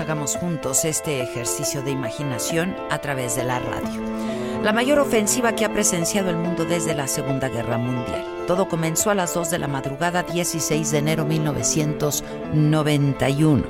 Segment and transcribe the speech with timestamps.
[0.00, 4.00] Hagamos juntos este ejercicio de imaginación a través de la radio.
[4.62, 8.24] La mayor ofensiva que ha presenciado el mundo desde la Segunda Guerra Mundial.
[8.46, 13.64] Todo comenzó a las 2 de la madrugada 16 de enero 1991.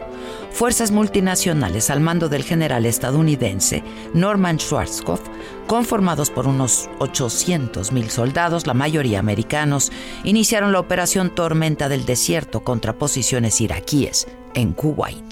[0.50, 3.84] Fuerzas multinacionales al mando del general estadounidense
[4.14, 5.20] Norman Schwarzkopf,
[5.66, 9.92] conformados por unos 800 mil soldados, la mayoría americanos,
[10.24, 15.29] iniciaron la operación Tormenta del Desierto contra posiciones iraquíes en Kuwait.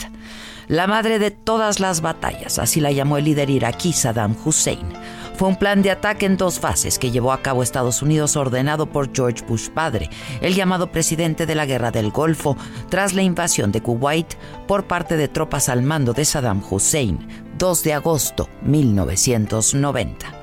[0.68, 4.86] La madre de todas las batallas, así la llamó el líder iraquí Saddam Hussein.
[5.34, 8.84] Fue un plan de ataque en dos fases que llevó a cabo Estados Unidos ordenado
[8.84, 10.10] por George Bush padre,
[10.42, 12.54] el llamado presidente de la Guerra del Golfo,
[12.90, 14.34] tras la invasión de Kuwait
[14.66, 17.26] por parte de tropas al mando de Saddam Hussein,
[17.56, 20.37] 2 de agosto 1990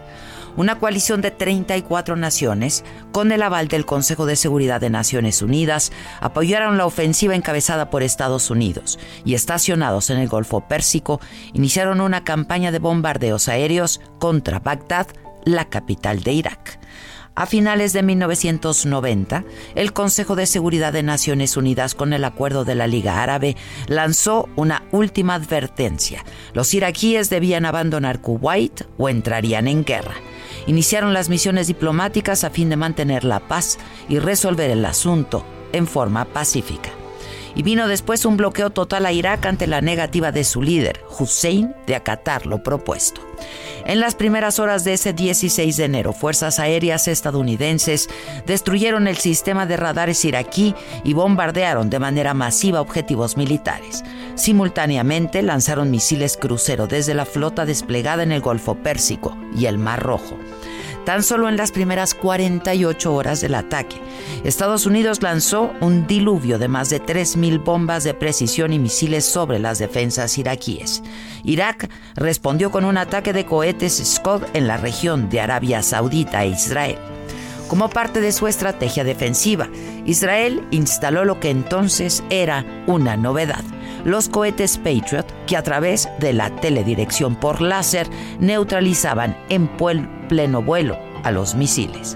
[0.57, 5.91] una coalición de 34 naciones, con el aval del Consejo de Seguridad de Naciones Unidas,
[6.19, 11.19] apoyaron la ofensiva encabezada por Estados Unidos y estacionados en el Golfo Pérsico,
[11.53, 15.07] iniciaron una campaña de bombardeos aéreos contra Bagdad,
[15.45, 16.79] la capital de Irak.
[17.37, 19.43] A finales de 1990,
[19.75, 24.47] el Consejo de Seguridad de Naciones Unidas, con el acuerdo de la Liga Árabe, lanzó
[24.55, 26.23] una última advertencia.
[26.53, 30.15] Los iraquíes debían abandonar Kuwait o entrarían en guerra.
[30.67, 33.77] Iniciaron las misiones diplomáticas a fin de mantener la paz
[34.09, 36.91] y resolver el asunto en forma pacífica.
[37.55, 41.73] Y vino después un bloqueo total a Irak ante la negativa de su líder, Hussein,
[41.87, 43.21] de acatar lo propuesto.
[43.85, 48.09] En las primeras horas de ese 16 de enero, fuerzas aéreas estadounidenses
[48.45, 50.73] destruyeron el sistema de radares iraquí
[51.03, 54.03] y bombardearon de manera masiva objetivos militares.
[54.35, 60.01] Simultáneamente lanzaron misiles crucero desde la flota desplegada en el Golfo Pérsico y el Mar
[60.01, 60.37] Rojo.
[61.05, 63.97] Tan solo en las primeras 48 horas del ataque,
[64.43, 69.59] Estados Unidos lanzó un diluvio de más de 3.000 bombas de precisión y misiles sobre
[69.59, 71.03] las defensas iraquíes.
[71.43, 76.49] Irak respondió con un ataque de cohetes Scud en la región de Arabia Saudita e
[76.49, 76.97] Israel.
[77.67, 79.67] Como parte de su estrategia defensiva,
[80.05, 83.63] Israel instaló lo que entonces era una novedad,
[84.05, 88.07] los cohetes Patriot que a través de la teledirección por láser
[88.39, 89.67] neutralizaban en
[90.29, 92.15] pleno vuelo a los misiles.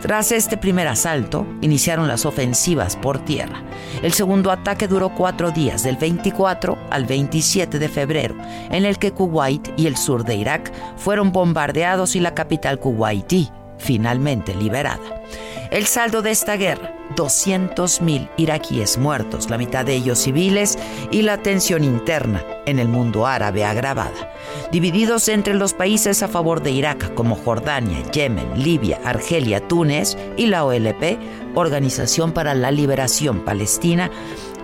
[0.00, 3.62] Tras este primer asalto, iniciaron las ofensivas por tierra.
[4.02, 8.36] El segundo ataque duró cuatro días, del 24 al 27 de febrero,
[8.70, 13.50] en el que Kuwait y el sur de Irak fueron bombardeados y la capital kuwaití
[13.84, 15.22] finalmente liberada.
[15.70, 20.78] El saldo de esta guerra, 200.000 iraquíes muertos, la mitad de ellos civiles,
[21.10, 24.32] y la tensión interna en el mundo árabe agravada,
[24.72, 30.46] divididos entre los países a favor de Irak como Jordania, Yemen, Libia, Argelia, Túnez y
[30.46, 31.18] la OLP,
[31.54, 34.10] Organización para la Liberación Palestina,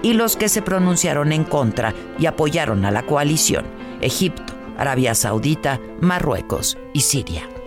[0.02, 3.66] y los que se pronunciaron en contra y apoyaron a la coalición,
[4.00, 7.59] Egipto, Arabia Saudita, Marruecos y Siria.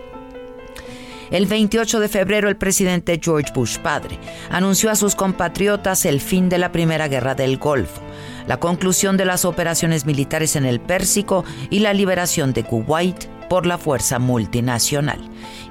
[1.30, 4.18] El 28 de febrero el presidente George Bush padre
[4.50, 8.02] anunció a sus compatriotas el fin de la Primera Guerra del Golfo.
[8.46, 13.64] la conclusión de las operaciones militares en el Pérsico y la liberación de Kuwait por
[13.64, 15.18] la fuerza multinacional.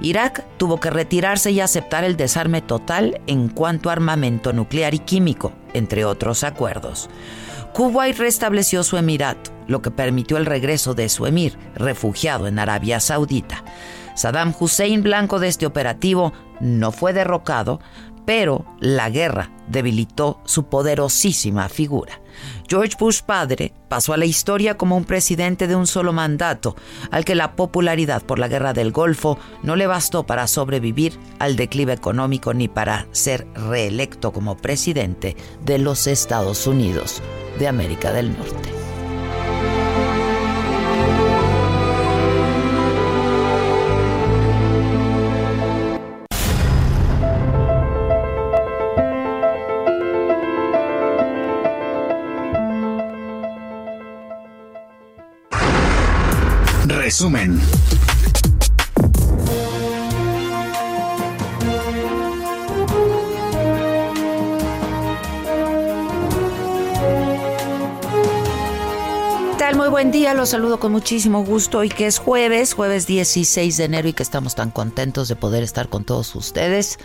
[0.02, 5.00] Irak tuvo que retirarse y aceptar el desarme total en cuanto a armamento nuclear y
[5.00, 7.10] químico, entre otros acuerdos.
[7.74, 13.00] Kuwait restableció su emirato, lo que permitió el regreso de su emir, refugiado en Arabia
[13.00, 13.64] Saudita.
[14.16, 17.80] Saddam Hussein, blanco de este operativo, no fue derrocado,
[18.26, 22.22] pero la guerra debilitó su poderosísima figura.
[22.68, 26.76] George Bush padre pasó a la historia como un presidente de un solo mandato,
[27.12, 31.56] al que la popularidad por la guerra del Golfo no le bastó para sobrevivir al
[31.56, 37.22] declive económico ni para ser reelecto como presidente de los Estados Unidos
[37.60, 38.93] de América del Norte.
[57.14, 57.62] Resumen.
[69.84, 71.84] Muy buen día, los saludo con muchísimo gusto.
[71.84, 75.62] Y que es jueves, jueves 16 de enero y que estamos tan contentos de poder
[75.62, 77.00] estar con todos ustedes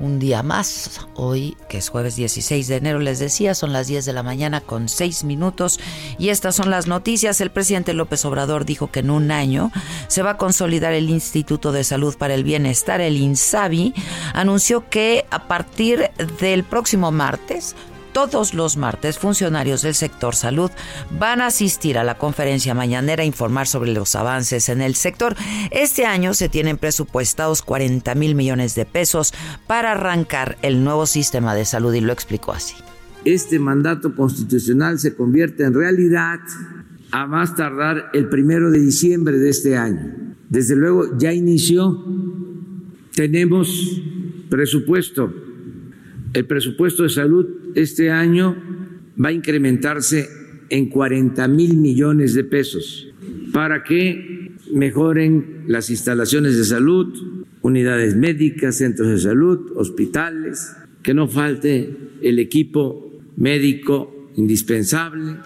[0.00, 1.00] un día más.
[1.14, 4.60] Hoy, que es jueves 16 de enero, les decía, son las 10 de la mañana
[4.60, 5.80] con 6 minutos
[6.18, 7.40] y estas son las noticias.
[7.40, 9.70] El presidente López Obrador dijo que en un año
[10.08, 13.94] se va a consolidar el Instituto de Salud para el Bienestar, el INSABI.
[14.34, 16.10] Anunció que a partir
[16.40, 17.74] del próximo martes
[18.16, 20.70] todos los martes funcionarios del sector salud
[21.20, 25.36] van a asistir a la conferencia mañanera a informar sobre los avances en el sector.
[25.70, 29.34] Este año se tienen presupuestados 40 mil millones de pesos
[29.66, 32.74] para arrancar el nuevo sistema de salud y lo explicó así.
[33.26, 36.38] Este mandato constitucional se convierte en realidad
[37.10, 40.14] a más tardar el primero de diciembre de este año.
[40.48, 42.02] Desde luego ya inició,
[43.14, 44.00] tenemos
[44.48, 45.45] presupuesto
[46.32, 48.56] el presupuesto de salud este año
[49.22, 50.28] va a incrementarse
[50.68, 53.08] en 40 mil millones de pesos
[53.52, 57.14] para que mejoren las instalaciones de salud,
[57.62, 65.36] unidades médicas, centros de salud, hospitales, que no falte el equipo médico indispensable.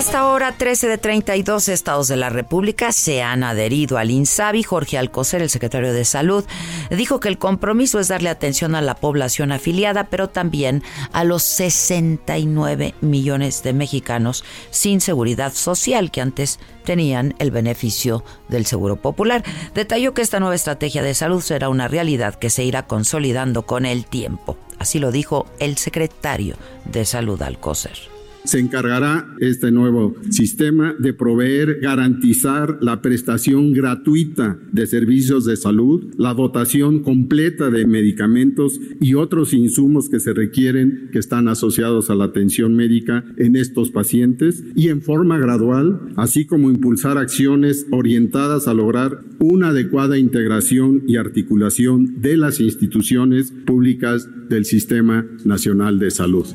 [0.00, 4.62] Hasta ahora, 13 de 32 estados de la República se han adherido al INSABI.
[4.62, 6.42] Jorge Alcocer, el secretario de Salud,
[6.90, 10.82] dijo que el compromiso es darle atención a la población afiliada, pero también
[11.12, 18.64] a los 69 millones de mexicanos sin seguridad social que antes tenían el beneficio del
[18.64, 19.44] Seguro Popular.
[19.74, 23.84] Detalló que esta nueva estrategia de salud será una realidad que se irá consolidando con
[23.84, 24.56] el tiempo.
[24.78, 26.56] Así lo dijo el secretario
[26.86, 28.19] de Salud Alcocer.
[28.44, 36.14] Se encargará este nuevo sistema de proveer, garantizar la prestación gratuita de servicios de salud,
[36.16, 42.14] la dotación completa de medicamentos y otros insumos que se requieren que están asociados a
[42.14, 48.68] la atención médica en estos pacientes y en forma gradual, así como impulsar acciones orientadas
[48.68, 56.10] a lograr una adecuada integración y articulación de las instituciones públicas del Sistema Nacional de
[56.10, 56.46] Salud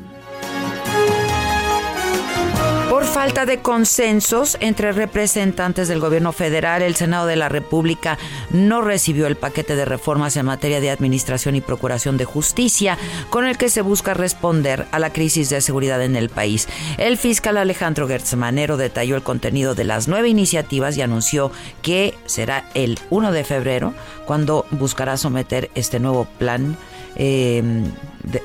[3.16, 8.18] falta de consensos entre representantes del gobierno federal, el Senado de la República
[8.50, 12.98] no recibió el paquete de reformas en materia de administración y procuración de justicia
[13.30, 16.68] con el que se busca responder a la crisis de seguridad en el país.
[16.98, 22.68] El fiscal Alejandro Gertzmanero detalló el contenido de las nueve iniciativas y anunció que será
[22.74, 23.94] el 1 de febrero
[24.26, 26.76] cuando buscará someter este nuevo plan,
[27.16, 27.62] eh,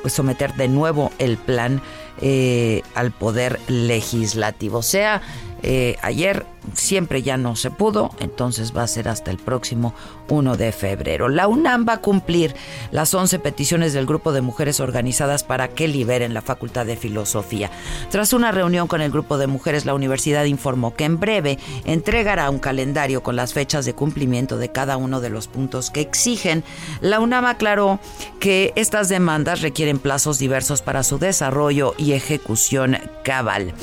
[0.08, 1.82] someter de nuevo el plan
[2.22, 4.80] eh, al poder legislativo.
[4.80, 5.22] O sea,
[5.64, 9.94] eh, ayer siempre ya no se pudo, entonces va a ser hasta el próximo
[10.30, 11.28] 1 de febrero.
[11.28, 12.56] La UNAM va a cumplir
[12.92, 17.72] las 11 peticiones del grupo de mujeres organizadas para que liberen la Facultad de Filosofía.
[18.10, 22.50] Tras una reunión con el grupo de mujeres, la universidad informó que en breve entregará
[22.50, 26.64] un calendario con las fechas de cumplimiento de cada uno de los puntos que exigen.
[27.02, 28.00] La UNAM aclaró
[28.40, 33.74] que estas demandas requieren plazos diversos para su desarrollo y ejecución cabal.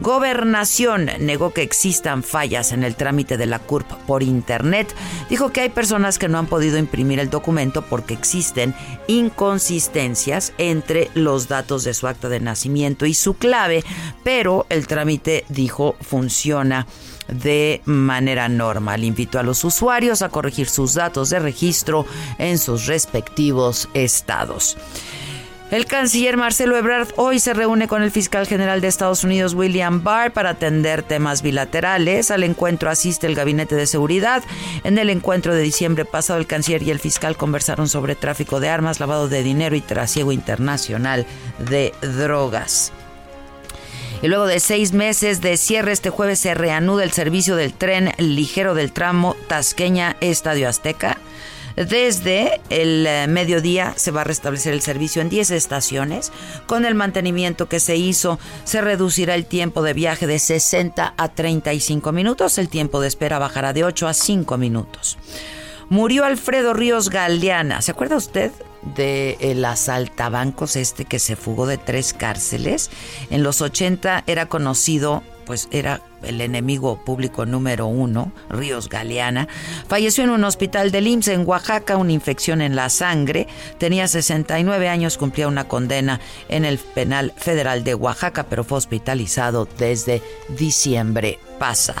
[0.00, 4.94] Gobernación negó que existan fallas en el trámite de la CURP por Internet.
[5.28, 8.74] Dijo que hay personas que no han podido imprimir el documento porque existen
[9.08, 13.84] inconsistencias entre los datos de su acta de nacimiento y su clave,
[14.24, 16.86] pero el trámite, dijo, funciona
[17.28, 19.04] de manera normal.
[19.04, 22.06] Invitó a los usuarios a corregir sus datos de registro
[22.38, 24.78] en sus respectivos estados.
[25.70, 30.02] El canciller Marcelo Ebrard hoy se reúne con el fiscal general de Estados Unidos William
[30.02, 32.32] Barr para atender temas bilaterales.
[32.32, 34.42] Al encuentro asiste el Gabinete de Seguridad.
[34.82, 38.68] En el encuentro de diciembre pasado, el canciller y el fiscal conversaron sobre tráfico de
[38.68, 41.24] armas, lavado de dinero y trasiego internacional
[41.60, 42.90] de drogas.
[44.22, 48.12] Y luego de seis meses de cierre, este jueves se reanuda el servicio del tren
[48.18, 51.16] ligero del tramo Tasqueña Estadio Azteca.
[51.76, 56.32] Desde el eh, mediodía se va a restablecer el servicio en 10 estaciones.
[56.66, 61.28] Con el mantenimiento que se hizo, se reducirá el tiempo de viaje de 60 a
[61.28, 62.58] 35 minutos.
[62.58, 65.18] El tiempo de espera bajará de 8 a 5 minutos.
[65.88, 67.82] Murió Alfredo Ríos Galeana.
[67.82, 68.52] ¿Se acuerda usted
[68.94, 72.90] de el asaltabancos este que se fugó de tres cárceles?
[73.30, 79.48] En los 80 era conocido pues era el enemigo público número uno, Ríos Galeana,
[79.88, 83.48] falleció en un hospital de IMSS en Oaxaca, una infección en la sangre,
[83.78, 89.68] tenía 69 años, cumplía una condena en el penal federal de Oaxaca, pero fue hospitalizado
[89.78, 92.00] desde diciembre pasado.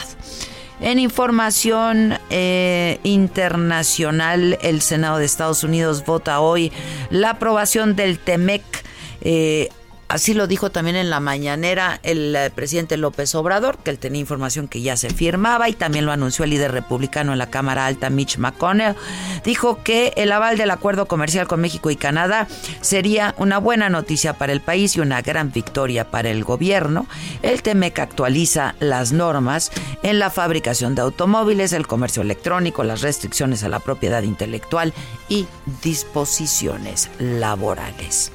[0.80, 6.72] En información eh, internacional, el Senado de Estados Unidos vota hoy
[7.10, 8.62] la aprobación del TEMEC.
[9.20, 9.68] Eh,
[10.10, 14.20] Así lo dijo también en la mañanera el eh, presidente López Obrador, que él tenía
[14.20, 17.86] información que ya se firmaba y también lo anunció el líder republicano en la Cámara
[17.86, 18.96] Alta, Mitch McConnell.
[19.44, 22.48] Dijo que el aval del acuerdo comercial con México y Canadá
[22.80, 27.06] sería una buena noticia para el país y una gran victoria para el gobierno.
[27.42, 29.70] El TEMEC actualiza las normas
[30.02, 34.92] en la fabricación de automóviles, el comercio electrónico, las restricciones a la propiedad intelectual
[35.28, 35.46] y
[35.84, 38.32] disposiciones laborales.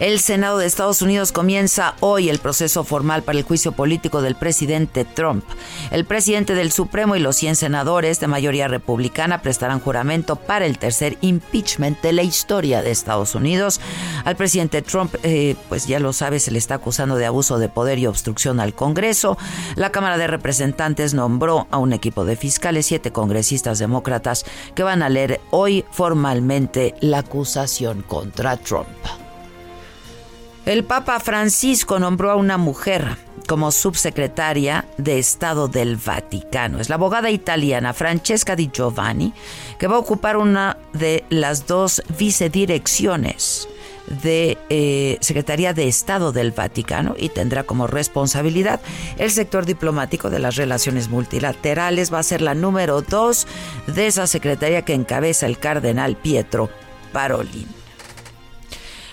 [0.00, 4.34] El Senado de Estados Unidos comienza hoy el proceso formal para el juicio político del
[4.34, 5.44] presidente Trump.
[5.92, 10.78] El presidente del Supremo y los 100 senadores de mayoría republicana prestarán juramento para el
[10.78, 13.80] tercer impeachment de la historia de Estados Unidos.
[14.24, 17.68] Al presidente Trump, eh, pues ya lo sabe, se le está acusando de abuso de
[17.68, 19.38] poder y obstrucción al Congreso.
[19.76, 25.02] La Cámara de Representantes nombró a un equipo de fiscales, siete congresistas demócratas, que van
[25.02, 28.88] a leer hoy formalmente la acusación contra Trump.
[30.66, 36.80] El Papa Francisco nombró a una mujer como subsecretaria de Estado del Vaticano.
[36.80, 39.34] Es la abogada italiana Francesca Di Giovanni,
[39.78, 43.68] que va a ocupar una de las dos vicedirecciones
[44.22, 48.80] de eh, Secretaría de Estado del Vaticano y tendrá como responsabilidad
[49.18, 52.10] el sector diplomático de las relaciones multilaterales.
[52.10, 53.46] Va a ser la número dos
[53.86, 56.70] de esa secretaría que encabeza el cardenal Pietro
[57.12, 57.83] Parolin.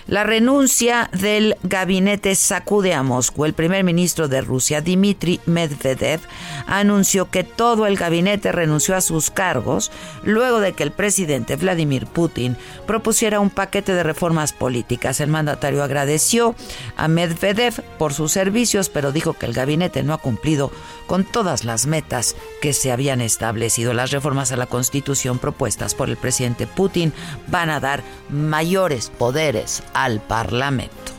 [0.08, 3.44] La renuncia del gabinete sacude a Moscú.
[3.44, 6.20] El primer ministro de Rusia, Dmitry Medvedev,
[6.66, 9.92] anunció que todo el gabinete renunció a sus cargos
[10.24, 15.20] luego de que el presidente Vladimir Putin propusiera un paquete de reformas políticas.
[15.20, 16.56] El mandatario agradeció
[16.96, 20.72] a Medvedev por sus servicios, pero dijo que el gabinete no ha cumplido
[21.06, 23.92] con todas las metas que se habían establecido.
[23.92, 27.12] Las reformas a la Constitución propuestas por el presidente Putin
[27.46, 31.12] van a dar mayores poderes al Parlamento.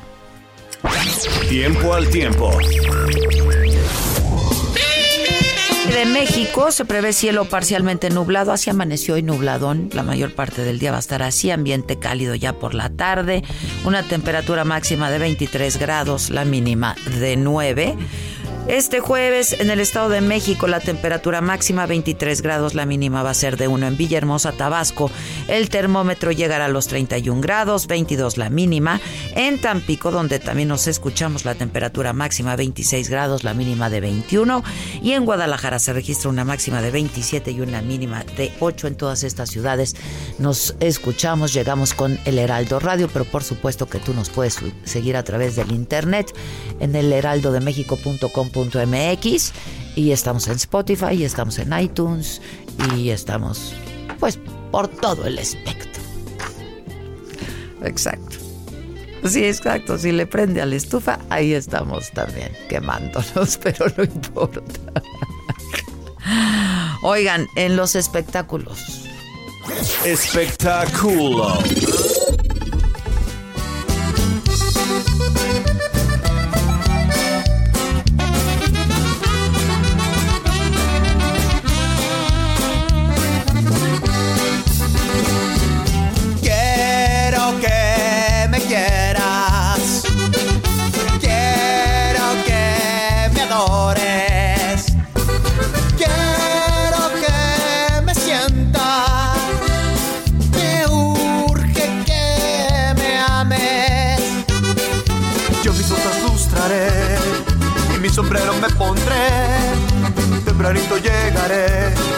[1.50, 2.52] Tiempo al tiempo.
[5.94, 9.90] De México se prevé cielo parcialmente nublado, así amaneció y nubladón.
[9.94, 13.44] La mayor parte del día va a estar así, ambiente cálido ya por la tarde,
[13.86, 17.96] una temperatura máxima de 23 grados, la mínima de 9.
[18.68, 23.32] Este jueves en el Estado de México la temperatura máxima 23 grados, la mínima va
[23.32, 25.12] a ser de 1 en Villahermosa, Tabasco.
[25.50, 29.02] El termómetro llegará a los 31 grados, 22 la mínima.
[29.36, 34.64] En Tampico, donde también nos escuchamos, la temperatura máxima 26 grados, la mínima de 21.
[35.02, 38.96] Y en Guadalajara se registra una máxima de 27 y una mínima de 8 en
[38.96, 39.98] todas estas ciudades.
[40.40, 45.18] Nos escuchamos, llegamos con el Heraldo Radio, pero por supuesto que tú nos puedes seguir
[45.18, 46.34] a través del internet
[46.80, 49.52] en el heraldodemexico.com .mx
[49.96, 52.42] y estamos en Spotify y estamos en iTunes
[52.98, 53.74] y estamos
[54.20, 54.40] pues
[54.72, 56.02] por todo el espectro.
[57.84, 58.38] Exacto.
[59.26, 59.98] Sí, exacto.
[59.98, 64.62] Si le prende a la estufa, ahí estamos también quemándonos, pero no importa.
[67.04, 68.80] Oigan, en los espectáculos.
[70.06, 71.58] Espectáculo.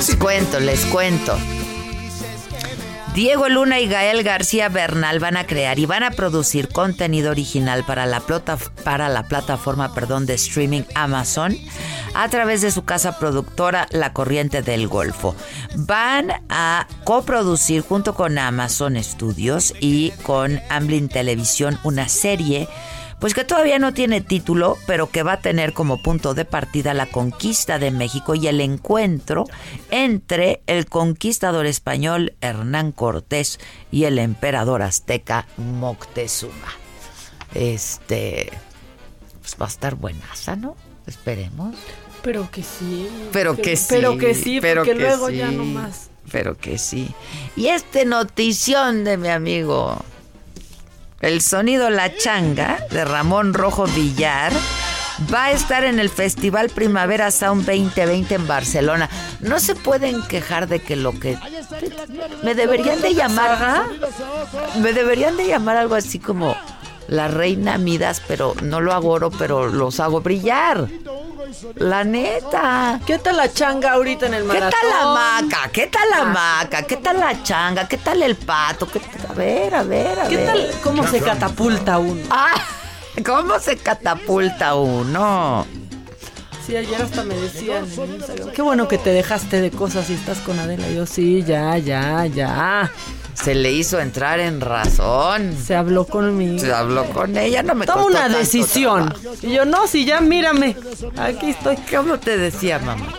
[0.07, 1.35] Les cuento, les cuento.
[3.15, 7.83] Diego Luna y Gael García Bernal van a crear y van a producir contenido original
[7.83, 8.21] para la,
[8.83, 11.57] para la plataforma perdón, de streaming Amazon
[12.13, 15.35] a través de su casa productora La Corriente del Golfo.
[15.75, 22.67] Van a coproducir junto con Amazon Studios y con Amblin Televisión una serie
[23.19, 26.93] pues que todavía no tiene título, pero que va a tener como punto de partida
[26.93, 29.45] la conquista de México y el encuentro
[29.89, 33.59] entre el conquistador español Hernán Cortés
[33.91, 36.73] y el emperador azteca Moctezuma.
[37.53, 38.51] Este,
[39.41, 40.75] pues va a estar buenaza, ¿no?
[41.07, 41.75] Esperemos.
[42.21, 43.07] Pero que sí.
[43.31, 43.85] Pero que, sí.
[43.89, 46.09] Pero que sí, pero porque que luego sí, ya no más.
[46.31, 47.13] Pero que sí.
[47.55, 50.03] Y este notición de mi amigo
[51.25, 54.53] el sonido La Changa de Ramón Rojo Villar
[55.33, 59.09] va a estar en el Festival Primavera Sound 2020 en Barcelona.
[59.39, 61.35] No se pueden quejar de que lo que
[62.43, 63.85] me deberían de llamar,
[64.79, 66.55] me deberían de llamar algo así como
[67.07, 70.87] la reina Midas, pero no lo hago oro, pero los hago brillar.
[71.75, 72.99] La neta.
[73.07, 74.71] ¿Qué tal la changa ahorita en el ¿Qué maratón?
[74.81, 75.69] tal la maca?
[75.71, 76.83] ¿Qué tal la maca?
[76.83, 77.87] ¿Qué tal la changa?
[77.87, 78.87] ¿Qué tal el pato?
[78.87, 79.24] ¿Qué tal?
[79.35, 80.45] A ver, a ver, a ¿Qué ver.
[80.45, 82.21] tal cómo se catapulta uno?
[82.29, 82.53] Ah,
[83.25, 85.65] ¿cómo se catapulta uno?
[86.65, 90.13] Sí, ayer hasta me decían en Instagram, Qué bueno que te dejaste de cosas y
[90.13, 90.89] estás con Adela.
[90.89, 92.89] Yo sí, ya, ya, ya.
[93.33, 95.53] Se le hizo entrar en razón.
[95.61, 96.57] Se habló conmigo.
[96.57, 99.09] Se habló con ella, no me Toma una decisión.
[99.09, 99.35] trabajo.
[99.43, 100.77] Y yo, no, si ya mírame.
[101.17, 101.75] Aquí estoy.
[101.93, 103.09] ¿Cómo te decía, mamá?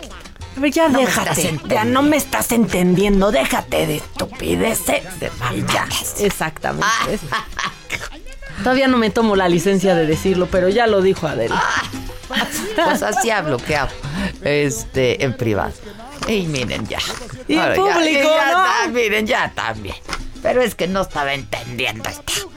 [0.71, 1.59] Ya No me estás déjate.
[1.69, 3.31] Ya no me estás entendiendo.
[3.31, 5.19] Déjate de estupideces.
[5.19, 6.15] De mamadas.
[6.19, 6.87] Exactamente.
[8.63, 11.61] Todavía no me tomo la licencia de decirlo, pero ya lo dijo Adela.
[12.75, 13.91] Pues así hablo, ¿qué hago?
[14.43, 15.71] Este, en privado.
[16.27, 16.99] Y miren ya.
[17.47, 18.93] Y ya- público, y ya ¿no?
[18.93, 19.95] miren, ya también.
[20.43, 22.51] Pero es que no estaba entendiendo esto.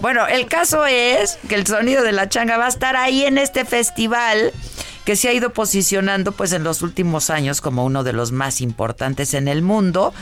[0.00, 3.38] Bueno, el caso es que el sonido de la changa va a estar ahí en
[3.38, 4.52] este festival
[5.04, 8.60] que se ha ido posicionando pues en los últimos años como uno de los más
[8.60, 10.14] importantes en el mundo.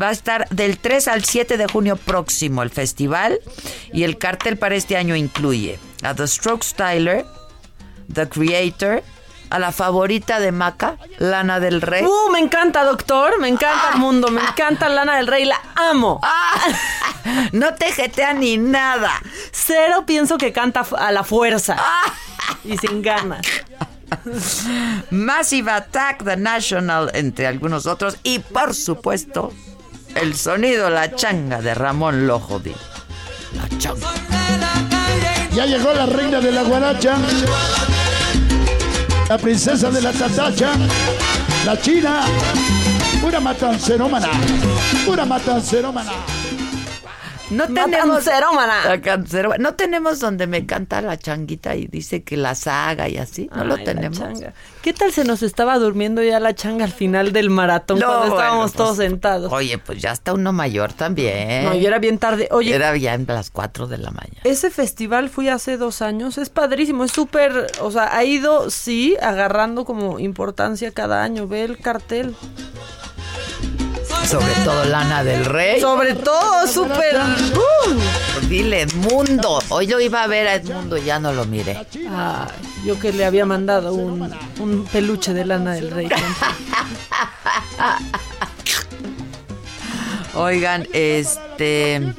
[0.00, 3.40] Va a estar del 3 al 7 de junio próximo el festival
[3.92, 7.26] y el cartel para este año incluye a The Stroke Styler,
[8.12, 9.02] The Creator,
[9.50, 12.04] a la favorita de Maca, Lana del Rey.
[12.04, 13.38] Uh, me encanta, doctor.
[13.40, 14.30] Me encanta el mundo.
[14.30, 15.44] Me encanta Lana del Rey.
[15.44, 16.20] La amo.
[17.22, 19.10] Ah, no te jetea ni nada.
[19.52, 21.76] Cero pienso que canta a la fuerza.
[22.64, 23.42] Y sin ganas.
[25.10, 28.16] Massive Attack, The National, entre algunos otros.
[28.22, 29.52] Y por supuesto,
[30.14, 32.74] el sonido La Changa de Ramón Lojodi.
[33.54, 34.08] La Changa.
[35.54, 37.16] Ya llegó la reina de la guaracha,
[39.28, 40.70] la princesa de la tatacha,
[41.66, 42.20] la china,
[43.22, 44.30] una matancerómana,
[45.08, 46.12] una matancerómana.
[47.50, 48.26] No tenemos.
[48.26, 49.58] La.
[49.58, 53.50] No tenemos donde me canta la changuita y dice que la saga y así.
[53.54, 54.20] No lo Ay, tenemos.
[54.82, 58.26] ¿Qué tal se nos estaba durmiendo ya la changa al final del maratón No, cuando
[58.26, 59.52] estábamos bueno, pues, todos sentados?
[59.52, 61.64] Oye, pues ya está uno mayor también.
[61.64, 62.48] No, y era bien tarde.
[62.50, 64.40] Oye, Era ya en las 4 de la mañana.
[64.44, 66.38] ese festival fui hace dos años.
[66.38, 67.66] Es padrísimo, es súper.
[67.80, 71.46] O sea, ha ido, sí, agarrando como importancia cada año.
[71.46, 72.34] Ve el cartel.
[74.26, 75.80] Sobre todo Lana del Rey.
[75.80, 77.16] Sobre todo, súper.
[77.16, 78.46] Uh.
[78.48, 79.60] Dile Edmundo.
[79.68, 81.86] Hoy yo iba a ver a Edmundo y ya no lo miré.
[82.84, 86.08] Yo que le había mandado un, un peluche de lana del rey.
[90.34, 92.14] Oigan, este.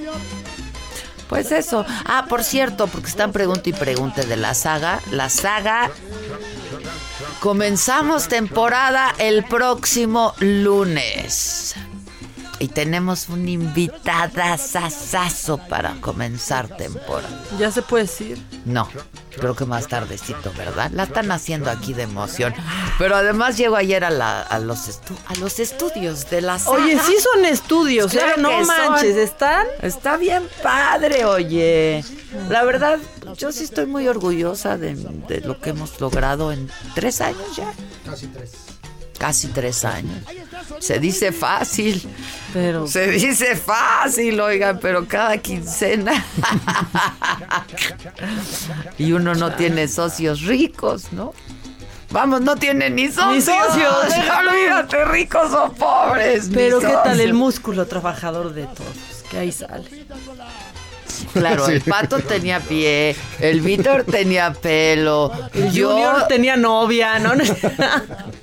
[1.28, 1.86] Pues eso.
[2.06, 5.00] Ah, por cierto, porque están pregunta y pregunte de la saga.
[5.12, 5.90] La saga.
[7.40, 11.76] Comenzamos temporada el próximo lunes.
[12.62, 17.44] Y tenemos un invitada sasazo para comenzar temporada.
[17.58, 18.40] Ya se puede decir.
[18.66, 18.88] No,
[19.36, 20.92] creo que más tardecito, ¿verdad?
[20.94, 22.54] La están haciendo aquí de emoción.
[23.00, 26.78] Pero además llego ayer a, la- a los, estu- a los estudios de la saga.
[26.78, 28.42] Oye, sí son estudios, Claro ¿eh?
[28.42, 28.68] No que son.
[28.68, 29.66] manches, ¿están?
[29.82, 32.06] Está bien padre, oye.
[32.48, 33.00] La verdad,
[33.38, 37.74] yo sí estoy muy orgullosa de, de lo que hemos logrado en tres años ya.
[38.06, 38.52] Casi tres.
[39.18, 40.18] Casi tres años.
[40.80, 42.02] Se dice fácil.
[42.54, 46.24] Pero Se dice fácil, oigan, pero cada quincena.
[48.98, 51.34] y uno no tiene socios ricos, ¿no?
[52.12, 53.46] Vamos, no tiene ni socios.
[53.46, 53.96] socios.
[54.50, 56.50] Olvídate, ricos o pobres.
[56.50, 59.24] ni Pero ¿qué tal el músculo trabajador de todos?
[59.30, 60.06] Que ahí sale.
[61.34, 61.74] Claro, Sí.
[61.74, 67.32] el pato tenía pie, el Víctor tenía pelo, El yo Junior tenía novia, ¿no?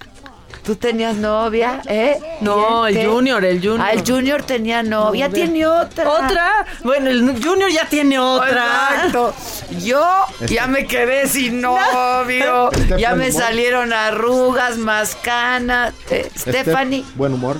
[0.68, 2.18] ¿Tú tenías novia, eh?
[2.42, 3.06] No, el ¿Qué?
[3.06, 3.80] Junior, el Junior.
[3.80, 6.10] Ah, el Junior tenía novia, tiene otra.
[6.10, 6.66] ¿Otra?
[6.84, 8.90] Bueno, el Junior ya tiene otra.
[8.92, 9.34] Exacto.
[9.82, 10.06] Yo
[10.46, 12.68] ya me quedé sin novio.
[12.70, 15.94] Stephanie ya me salieron arrugas, más canas.
[16.10, 16.98] Eh, Stephanie.
[17.00, 17.56] Este, buen humor.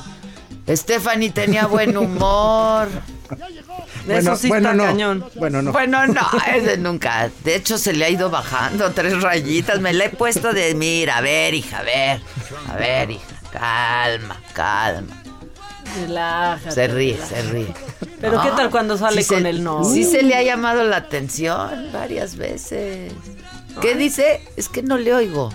[0.69, 2.89] Stephanie tenía buen humor.
[4.17, 4.85] Eso sí bueno, está no.
[4.91, 5.25] cañón.
[5.37, 5.73] Bueno, no.
[5.73, 6.21] Bueno, no,
[6.55, 7.31] ese nunca.
[7.45, 9.81] De hecho, se le ha ido bajando tres rayitas.
[9.81, 12.21] Me la he puesto de, mira, a ver, hija, a ver.
[12.69, 15.23] A ver, hija, calma, calma.
[16.01, 16.71] Relájate.
[16.73, 17.35] Se ríe, relájate.
[17.43, 17.75] se ríe.
[18.21, 19.91] Pero ¿qué tal cuando sale se- con el novio?
[19.91, 23.13] Sí se le ha llamado la atención varias veces.
[23.81, 24.47] ¿Qué dice?
[24.57, 25.51] Es que no le oigo.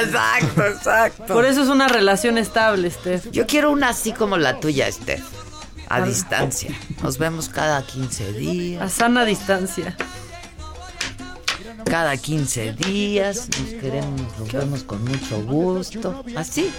[0.00, 1.26] Exacto, exacto.
[1.34, 3.30] Por eso es una relación estable, Steph.
[3.30, 5.22] Yo quiero una así como la tuya, Steph.
[5.88, 6.74] A distancia.
[7.02, 8.82] Nos vemos cada 15 días.
[8.82, 9.96] A sana distancia.
[11.84, 13.48] Cada 15 días.
[13.60, 16.24] Nos queremos, nos vemos con mucho gusto.
[16.36, 16.70] Así.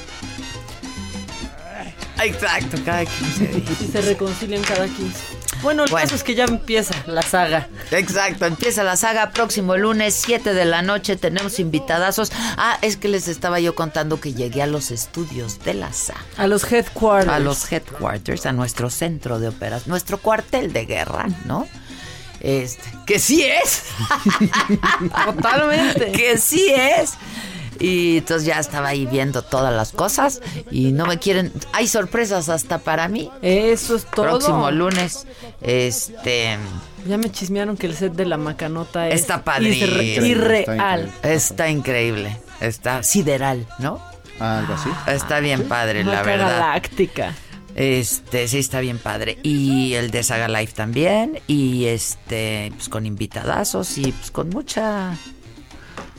[2.23, 3.81] Exacto, cada 15 días.
[3.81, 5.42] Y se reconcilian cada 15.
[5.63, 6.03] Bueno, el Bueno.
[6.05, 7.67] caso es que ya empieza la saga.
[7.91, 11.15] Exacto, empieza la saga próximo lunes, 7 de la noche.
[11.15, 12.31] Tenemos invitadazos.
[12.57, 16.19] Ah, es que les estaba yo contando que llegué a los estudios de la saga.
[16.37, 17.31] A los headquarters.
[17.33, 21.67] a los headquarters, a nuestro centro de operaciones, nuestro cuartel de guerra, ¿no?
[22.41, 23.83] Este, que sí es.
[25.25, 26.11] Totalmente.
[26.11, 27.13] que sí es.
[27.79, 31.51] Y entonces ya estaba ahí viendo todas las cosas y no me quieren.
[31.73, 33.29] Hay sorpresas hasta para mí.
[33.41, 34.25] Eso es todo.
[34.25, 35.25] Próximo lunes.
[35.61, 36.57] Este.
[37.07, 39.87] Ya me chismearon que el set de la macanota es Está padrísimo.
[39.97, 41.11] irre- irreal.
[41.23, 42.37] Está increíble.
[42.61, 44.01] Está sideral, ¿no?
[44.39, 44.89] Algo así.
[45.07, 46.49] Está bien padre, la Maca verdad.
[46.59, 47.33] galáctica.
[47.75, 49.37] Este, sí, está bien padre.
[49.43, 51.39] Y el de Saga Life también.
[51.47, 55.17] Y este, pues con invitadazos y pues con mucha.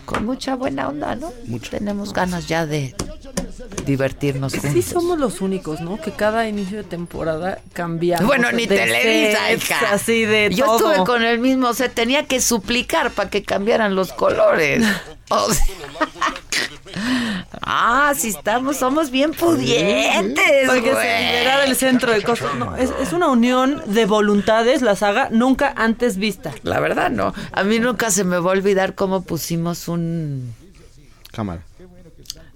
[0.04, 1.32] Con mucha buena onda, ¿no?
[1.70, 2.94] Tenemos ganas ya de
[3.84, 4.72] divertirnos juntos.
[4.72, 6.00] Sí somos los únicos, ¿no?
[6.00, 8.26] Que cada inicio de temporada cambiamos.
[8.26, 9.92] Bueno, ni de Televisa, hija.
[9.92, 10.90] Así de Yo todo.
[10.92, 14.84] estuve con el mismo set, tenía que suplicar para que cambiaran los colores.
[15.30, 15.64] O sea-
[17.62, 22.54] ah, sí estamos, somos bien pudientes, Para que se liberara el centro de cosas.
[22.56, 26.52] No, es, es una unión de voluntades, la saga, nunca antes vista.
[26.62, 27.34] La verdad, no.
[27.52, 30.54] A mí nunca se me va a olvidar cómo pusimos un...
[31.32, 31.62] Cámara.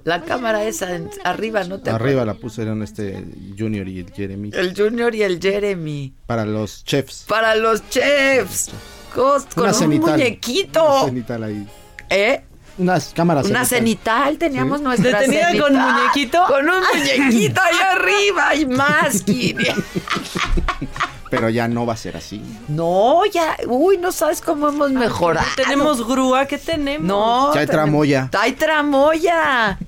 [0.09, 3.27] La cámara esa en- arriba, ¿no te Arriba la pusieron este
[3.59, 4.51] Junior y el Jeremy.
[4.55, 6.15] El Junior y el Jeremy.
[6.25, 7.27] Para los chefs.
[7.29, 8.71] Para los chefs.
[9.15, 10.13] Con un cenital.
[10.19, 10.83] muñequito.
[10.83, 11.69] Una cenital ahí.
[12.09, 12.41] ¿Eh?
[12.79, 13.47] Unas cámaras.
[13.49, 15.93] Una cenital, teníamos nuestra ¿Detenida con cenital.
[15.95, 16.45] muñequito?
[16.47, 19.25] Con un muñequito ahí arriba y más.
[21.31, 22.43] Pero ya no va a ser así.
[22.69, 25.47] No, ya, uy, no sabes cómo hemos mejorado.
[25.57, 27.07] Tenemos grúa, ¿qué tenemos?
[27.07, 27.55] No.
[27.55, 28.31] Ya hay tramoya.
[28.39, 29.79] Hay tramoya.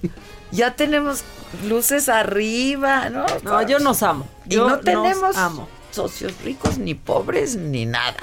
[0.53, 1.23] Ya tenemos
[1.67, 3.25] luces arriba, ¿no?
[3.43, 4.27] No, yo nos amo.
[4.47, 5.69] Y Yo no nos tenemos amo.
[5.91, 8.19] socios ricos, ni pobres, ni nada.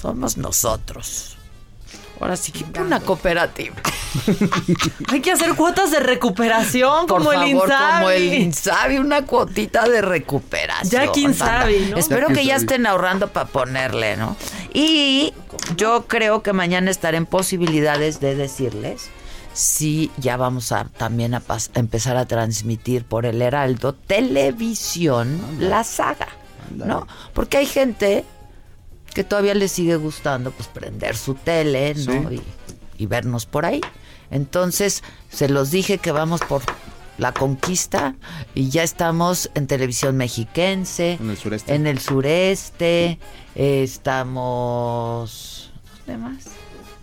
[0.00, 1.33] Somos nosotros.
[2.20, 3.74] Ahora sí que una cooperativa.
[5.12, 7.92] Hay que hacer cuotas de recuperación Por como el favor, Insabi.
[7.98, 10.90] como el Insabi, una cuotita de recuperación.
[11.06, 11.88] Ya quién sabe.
[11.90, 11.96] ¿no?
[11.96, 12.64] Espero Ya que ya sabe.
[12.64, 14.36] estén ahorrando para ponerle, ¿no?
[14.72, 15.34] Y
[15.76, 19.08] yo creo que mañana estaré en posibilidades de decirles
[19.52, 25.40] si ya vamos a también a, pas- a empezar a transmitir por el Heraldo Televisión
[25.60, 26.28] la saga,
[26.74, 27.06] ¿no?
[27.32, 28.24] Porque hay gente
[29.14, 32.28] que todavía le sigue gustando pues prender su tele, ¿no?
[32.30, 32.40] Sí.
[32.98, 33.80] Y, y vernos por ahí.
[34.30, 36.62] Entonces, se los dije que vamos por
[37.18, 38.16] la conquista
[38.56, 41.74] y ya estamos en televisión mexiquense, En el sureste.
[41.74, 43.18] en el sureste,
[43.54, 45.70] eh, estamos
[46.06, 46.44] ¿dónde más?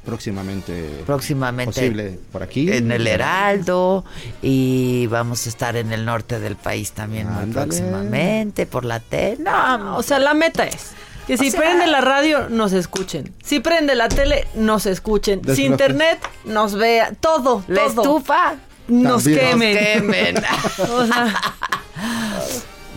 [0.06, 1.04] Próximamente.
[1.06, 2.72] Próximamente Posible por aquí.
[2.72, 4.04] en el Heraldo
[4.42, 9.44] y vamos a estar en el norte del país también muy próximamente por la tele.
[9.44, 10.92] No, O sea, la meta es
[11.32, 13.34] que si O sea- prende la radio, nos escuchen.
[13.44, 15.42] Si prende la tele, nos escuchen.
[15.56, 17.14] Si internet, nos vea.
[17.20, 18.02] Todo, la todo.
[18.02, 18.56] estufa
[18.88, 19.40] Nos También.
[19.40, 19.78] quemen.
[19.78, 20.44] quemen.
[20.92, 21.34] O sea,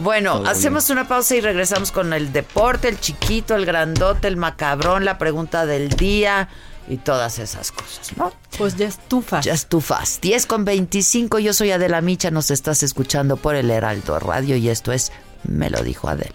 [0.00, 4.36] Bueno, Todo hacemos una pausa y regresamos con el deporte, el chiquito, el grandote, el
[4.36, 6.48] macabrón, la pregunta del día
[6.88, 8.32] y todas esas cosas, ¿no?
[8.58, 9.40] pues ya estufa.
[9.40, 10.20] Ya estufas.
[10.20, 14.68] 10 con 25, yo soy Adela Micha, nos estás escuchando por el Heraldo Radio y
[14.68, 15.12] esto es
[15.44, 16.34] Me lo dijo Adela.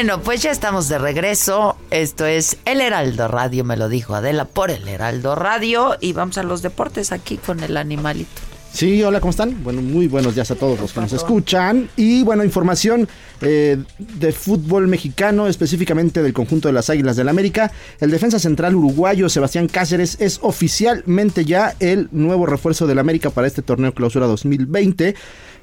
[0.00, 1.76] Bueno, pues ya estamos de regreso.
[1.90, 5.98] Esto es El Heraldo Radio, me lo dijo Adela por El Heraldo Radio.
[6.00, 8.49] Y vamos a los deportes aquí con el animalito.
[8.72, 9.62] Sí, hola, ¿cómo están?
[9.64, 11.88] Bueno, muy buenos días a todos los que nos escuchan.
[11.96, 13.08] Y bueno, información
[13.40, 17.72] eh, de fútbol mexicano, específicamente del conjunto de las Águilas del América.
[17.98, 23.48] El defensa central uruguayo Sebastián Cáceres es oficialmente ya el nuevo refuerzo del América para
[23.48, 25.14] este torneo clausura 2020.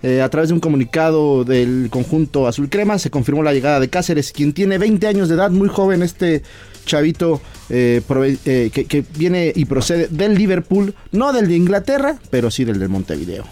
[0.04, 3.89] Eh, a través de un comunicado del conjunto azul crema se confirmó la llegada de
[3.89, 6.43] Cáceres, quien tiene 20 años de edad, muy joven este
[6.88, 12.17] chavito eh, prove- eh, que, que viene y procede del Liverpool, no del de Inglaterra,
[12.32, 13.43] pero sí del de Montevideo.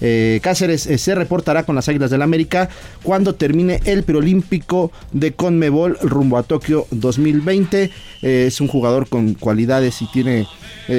[0.00, 2.68] Eh, Cáceres se reportará con las Águilas del América
[3.02, 7.90] cuando termine el preolímpico de Conmebol rumbo a Tokio 2020.
[8.22, 10.46] Eh, es un jugador con cualidades y tiene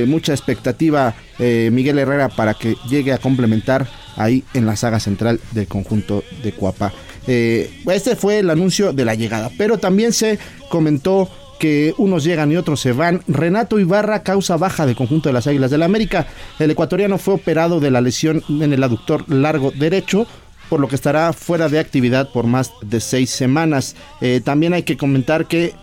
[0.07, 5.67] mucha expectativa Miguel Herrera para que llegue a complementar ahí en la saga central del
[5.67, 6.91] conjunto de Cuapa.
[7.27, 12.51] Eh, este fue el anuncio de la llegada, pero también se comentó que unos llegan
[12.51, 13.21] y otros se van.
[13.27, 16.27] Renato Ibarra causa baja del conjunto de las Águilas del la América.
[16.59, 20.27] El ecuatoriano fue operado de la lesión en el aductor largo derecho,
[20.69, 23.95] por lo que estará fuera de actividad por más de seis semanas.
[24.21, 25.73] Eh, también hay que comentar que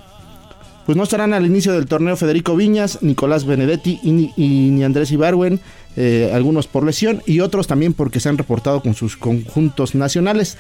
[0.85, 4.83] pues no estarán al inicio del torneo Federico Viñas, Nicolás Benedetti y, ni- y ni
[4.83, 5.61] Andrés Ibarwen,
[5.97, 10.59] eh, algunos por lesión y otros también porque se han reportado con sus conjuntos nacionales,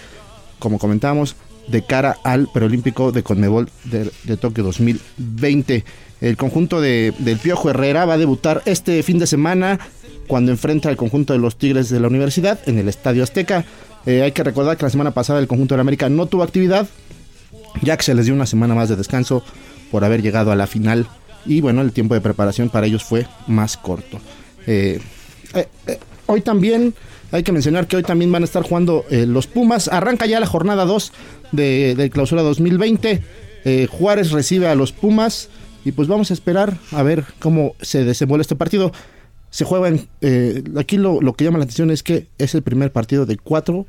[0.60, 1.34] como comentábamos,
[1.68, 5.84] de cara al preolímpico de Conmebol de, Tokio 2020.
[6.20, 9.80] El conjunto de, del Piojo Herrera va a debutar este fin de semana
[10.26, 13.64] cuando enfrenta al conjunto de los Tigres de la Universidad en el Estadio Azteca.
[14.06, 16.42] Eh, hay que recordar que la semana pasada el conjunto de la América no tuvo
[16.42, 16.88] actividad,
[17.82, 19.44] ya que se les dio una semana más de descanso
[19.90, 21.06] por haber llegado a la final
[21.44, 24.20] y bueno, el tiempo de preparación para ellos fue más corto.
[24.66, 25.00] Eh,
[25.54, 26.94] eh, hoy también
[27.32, 29.88] hay que mencionar que hoy también van a estar jugando eh, los Pumas.
[29.88, 31.12] Arranca ya la jornada 2
[31.52, 33.22] de, de clausura 2020.
[33.64, 35.48] Eh, Juárez recibe a los Pumas
[35.84, 38.92] y pues vamos a esperar a ver cómo se desenvuelve este partido.
[39.48, 42.92] Se juega en, eh, aquí lo, que llama la atención es que es el primer
[42.92, 43.86] partido de cuatro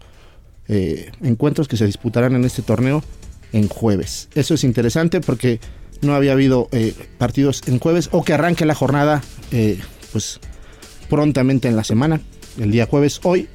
[0.66, 3.04] encuentros que se disputarán en este torneo
[3.52, 4.30] en jueves.
[4.34, 5.60] Eso es interesante porque
[6.02, 6.70] no había habido
[7.18, 9.22] partidos en jueves o que arranque la jornada
[10.14, 10.40] pues
[11.10, 12.22] prontamente en la semana,
[12.60, 13.20] el día jueves.
[13.24, 13.48] Hoy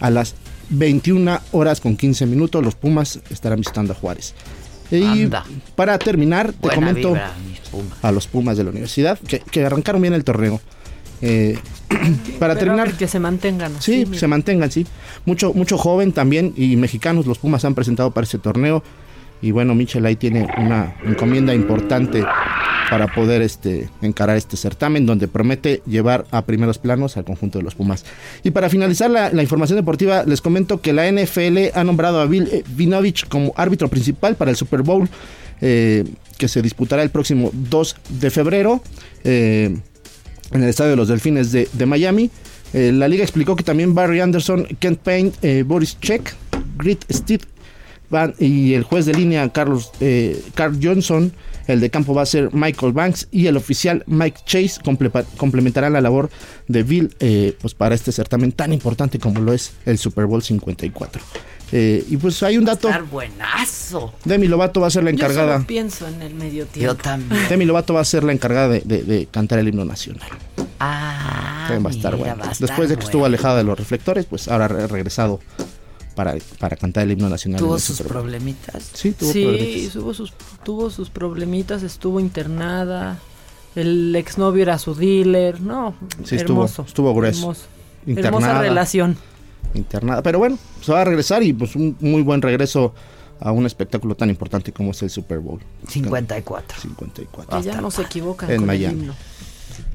[0.00, 0.34] a las
[0.70, 4.34] 21 horas con 15 minutos los Pumas estarán visitando a Juárez.
[4.90, 5.44] Y Anda.
[5.74, 7.32] para terminar, te Buena comento vibra,
[8.02, 10.60] a los Pumas de la universidad que, que arrancaron bien el torneo.
[11.22, 11.58] Eh,
[12.38, 13.92] para Pero terminar, Que se mantengan así.
[13.92, 14.20] Sí, mira.
[14.20, 14.86] se mantengan, sí.
[15.24, 18.82] Mucho, mucho joven también y mexicanos, los Pumas han presentado para este torneo.
[19.46, 22.24] Y bueno, Michel ahí tiene una encomienda importante
[22.90, 27.62] para poder este, encarar este certamen, donde promete llevar a primeros planos al conjunto de
[27.62, 28.04] los Pumas.
[28.42, 32.48] Y para finalizar la, información deportiva, les comento que la NFL ha nombrado a Bill
[32.50, 35.08] eh, Vinovich como árbitro principal para el Super Bowl,
[35.60, 36.02] eh,
[36.38, 38.82] que se disputará el próximo 2 de febrero.
[39.22, 39.76] eh,
[40.52, 42.30] en el estadio de los Delfines de, Miami.
[42.72, 45.32] La liga explicó que también Barry Anderson, Kent Payne,
[45.64, 46.34] Boris Check,
[46.78, 47.40] Grit Steed
[48.10, 51.32] van, y el juez de línea Carlos eh, Carl Johnson,
[51.66, 55.92] el de campo va a ser Michael Banks y el oficial Mike Chase comple- complementarán
[55.94, 56.30] la labor
[56.68, 60.42] de Bill eh, pues para este certamen tan importante como lo es el Super Bowl
[60.42, 61.20] 54.
[61.72, 64.14] Eh, y pues hay un dato, Estar buenazo.
[64.24, 65.54] Demi Lovato va a ser la Yo encargada.
[65.54, 66.92] solo pienso en el medio tiempo.
[66.94, 67.40] Yo también.
[67.48, 70.28] Demi Lovato va a ser la encargada de, de- de cantar el himno nacional.
[70.78, 72.42] Ah, También va a estar mira, bueno.
[72.44, 75.40] va a estar Después de que estuvo alejada de los reflectores, pues ahora ha regresado
[76.16, 77.60] para, para cantar el himno nacional.
[77.60, 78.90] Tuvo sus problemitas.
[78.94, 79.92] Sí, tuvo Sí, problemitas.
[79.92, 80.32] tuvo sus,
[80.64, 83.18] tuvo sus problemitas, estuvo internada.
[83.76, 85.60] El exnovio era su dealer.
[85.60, 86.82] No, Sí, hermoso.
[86.88, 87.40] estuvo grueso.
[87.42, 87.62] Hermoso.
[88.06, 88.38] Internada.
[88.48, 89.16] Hermosa relación.
[89.74, 90.22] internada.
[90.22, 92.94] Pero bueno, se va a regresar y pues un muy buen regreso
[93.38, 96.80] a un espectáculo tan importante como es el Super Bowl 54.
[96.80, 97.58] 54.
[97.60, 98.94] Que ya no se equivocan En con Miami.
[98.94, 99.14] el himno.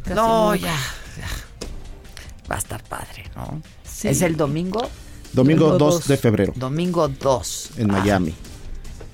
[0.03, 0.67] Casi No, nunca.
[0.67, 0.75] ya,
[1.17, 2.47] ya.
[2.51, 3.61] Va a estar padre, ¿no?
[3.83, 4.09] Sí.
[4.09, 4.81] ¿Es el domingo?
[5.33, 6.07] Domingo Domingo 2 dos.
[6.07, 7.69] de febrero Domingo 2.
[7.77, 8.33] en Miami.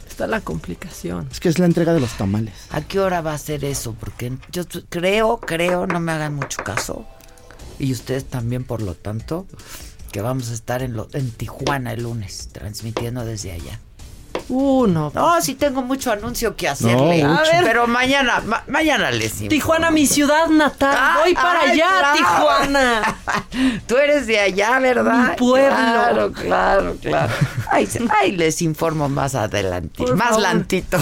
[0.08, 1.28] Está la complicación.
[1.32, 2.54] Es que es la entrega de los tamales.
[2.72, 3.96] ¿A qué hora va a ser eso?
[4.00, 7.06] Porque yo creo, creo, no me hagan mucho caso.
[7.78, 9.46] Y ustedes también, por lo tanto,
[10.12, 13.80] que vamos a estar en, lo- en Tijuana el lunes, transmitiendo desde allá.
[14.50, 15.12] Uh, no.
[15.42, 17.24] Sí tengo mucho anuncio que hacerle.
[17.24, 17.40] No, mucho.
[17.40, 17.64] A ver.
[17.64, 19.50] Pero mañana, ma- mañana les informo.
[19.50, 20.96] Tijuana, mi ciudad natal.
[21.00, 22.18] Ay, Voy para ay, allá, claro.
[22.18, 23.18] Tijuana.
[23.88, 25.30] Tú eres de allá, ¿verdad?
[25.32, 25.70] Mi pueblo.
[25.76, 27.34] Claro, claro, claro.
[27.72, 29.92] Ahí, les informo más adelante.
[29.98, 30.42] Por más favor.
[30.44, 30.98] lantito.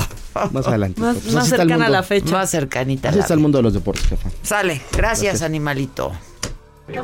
[0.52, 1.00] Más adelante.
[1.02, 2.32] Más, Pues más cercana a la fecha.
[2.32, 3.10] Más cercanita.
[3.10, 4.30] Así está el mundo de los deportes, jefa.
[4.43, 4.82] Sale.
[4.91, 6.12] Gracias, animalito.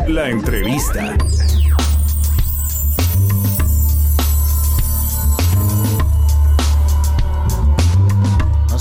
[0.07, 1.15] La entrevista.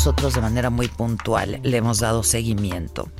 [0.00, 3.12] Nosotros de manera muy puntual le hemos dado seguimiento.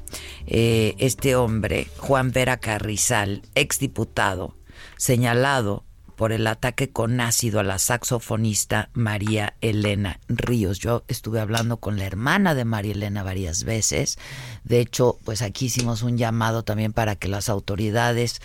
[0.46, 4.56] Eh, este hombre, Juan Vera Carrizal, exdiputado,
[4.96, 5.84] señalado
[6.16, 10.78] por el ataque con ácido a la saxofonista María Elena Ríos.
[10.78, 14.18] Yo estuve hablando con la hermana de María Elena varias veces.
[14.64, 18.40] De hecho, pues aquí hicimos un llamado también para que las autoridades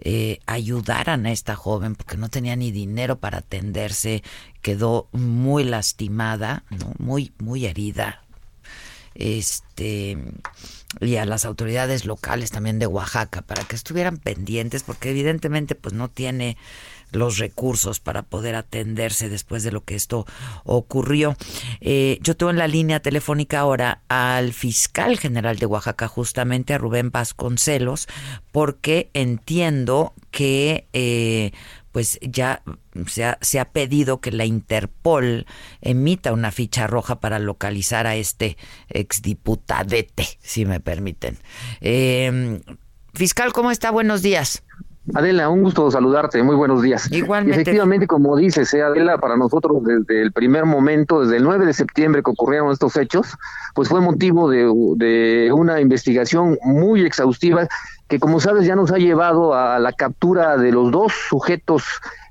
[0.00, 4.22] eh, ayudaran a esta joven porque no tenía ni dinero para atenderse,
[4.62, 6.92] quedó muy lastimada, ¿no?
[6.98, 8.22] muy, muy herida.
[9.14, 10.16] Este
[11.00, 15.92] y a las autoridades locales también de Oaxaca para que estuvieran pendientes porque evidentemente pues
[15.94, 16.56] no tiene
[17.12, 20.26] los recursos para poder atenderse después de lo que esto
[20.64, 21.36] ocurrió.
[21.80, 26.78] Eh, yo tengo en la línea telefónica ahora al fiscal general de Oaxaca, justamente a
[26.78, 28.08] Rubén Vasconcelos,
[28.52, 31.52] porque entiendo que eh,
[31.92, 32.62] pues ya
[33.06, 35.46] se ha, se ha pedido que la Interpol
[35.80, 38.56] emita una ficha roja para localizar a este
[38.88, 41.38] exdiputadete, si me permiten.
[41.80, 42.60] Eh,
[43.14, 43.90] fiscal, ¿cómo está?
[43.90, 44.62] Buenos días.
[45.14, 47.10] Adela, un gusto saludarte, muy buenos días.
[47.10, 47.60] Igualmente.
[47.60, 51.72] Efectivamente, como dices, eh, Adela, para nosotros desde el primer momento, desde el 9 de
[51.72, 53.36] septiembre que ocurrieron estos hechos,
[53.74, 57.68] pues fue motivo de, de una investigación muy exhaustiva
[58.08, 61.84] que, como sabes, ya nos ha llevado a la captura de los dos sujetos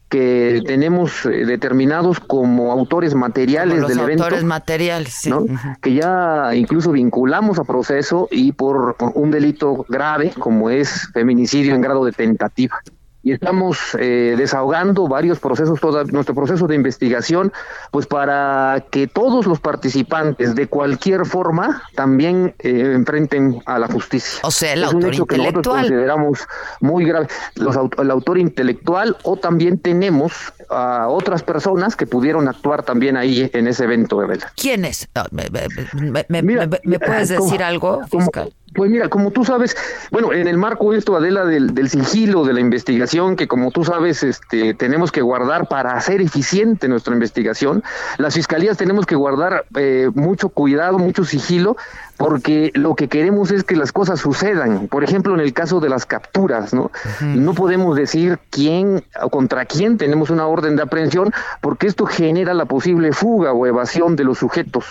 [0.09, 4.23] que tenemos eh, determinados como autores materiales Como los del evento.
[4.23, 5.29] autores materiales, sí.
[5.29, 5.45] ¿no?
[5.81, 11.81] Que ya incluso vinculamos a proceso y por un delito grave como es feminicidio en
[11.81, 12.81] grado de tentativa.
[13.27, 17.51] Y estamos eh, desahogando varios procesos, toda, nuestro proceso de investigación,
[17.91, 24.39] pues para que todos los participantes de cualquier forma también eh, enfrenten a la justicia.
[24.43, 25.81] O sea, el es un autor hecho que nosotros intelectual.
[25.81, 26.47] consideramos
[26.79, 27.27] muy grave.
[27.55, 30.31] Los aut- el autor intelectual o también tenemos
[30.69, 34.53] a otras personas que pudieron actuar también ahí en ese evento de vela.
[34.55, 35.05] ¿Quién es?
[35.13, 38.53] No, me, me- me- me- Mira, me- me puedes como- decir algo, como- fiscal?
[38.73, 39.75] Pues mira, como tú sabes,
[40.11, 43.85] bueno, en el marco esto, Adela, del, del sigilo de la investigación, que como tú
[43.85, 47.83] sabes, este, tenemos que guardar para hacer eficiente nuestra investigación,
[48.17, 51.77] las fiscalías tenemos que guardar eh, mucho cuidado, mucho sigilo,
[52.17, 54.87] porque lo que queremos es que las cosas sucedan.
[54.87, 56.91] Por ejemplo, en el caso de las capturas, ¿no?
[57.21, 62.53] No podemos decir quién o contra quién tenemos una orden de aprehensión, porque esto genera
[62.53, 64.85] la posible fuga o evasión de los sujetos.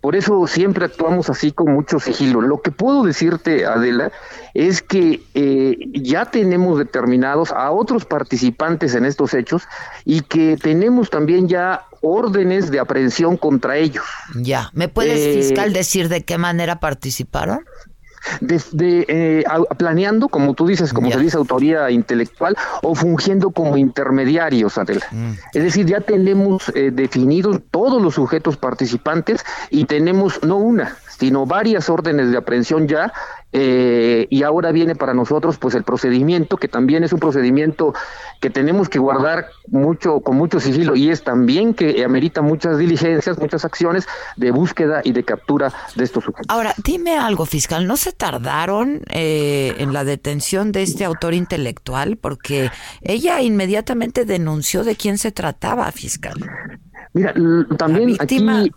[0.00, 2.40] Por eso siempre actuamos así con mucho sigilo.
[2.40, 4.12] Lo que puedo decirte, Adela,
[4.54, 9.66] es que eh, ya tenemos determinados a otros participantes en estos hechos
[10.04, 14.04] y que tenemos también ya órdenes de aprehensión contra ellos.
[14.34, 14.70] Ya.
[14.72, 17.60] ¿Me puedes, Eh, fiscal, decir de qué manera participaron?
[18.40, 19.44] desde eh,
[19.78, 21.14] planeando, como tú dices, como Ya.
[21.16, 25.06] se dice, autoría intelectual o fungiendo como intermediarios, Adela.
[25.12, 25.30] Mm.
[25.54, 31.46] Es decir, ya tenemos eh, definidos todos los sujetos participantes y tenemos no una, sino
[31.46, 33.12] varias órdenes de aprehensión ya
[33.52, 37.94] eh, y ahora viene para nosotros pues el procedimiento que también es un procedimiento
[38.40, 43.38] que tenemos que guardar mucho con mucho sigilo y es también que amerita muchas diligencias,
[43.38, 46.46] muchas acciones de búsqueda y de captura de estos sujetos.
[46.48, 47.86] Ahora, dime algo, fiscal.
[47.86, 52.16] ¿No se tardaron eh, en la detención de este autor intelectual?
[52.16, 56.34] Porque ella inmediatamente denunció de quién se trataba, fiscal.
[57.14, 57.32] Mira,
[57.78, 58.72] también La víctima- aquí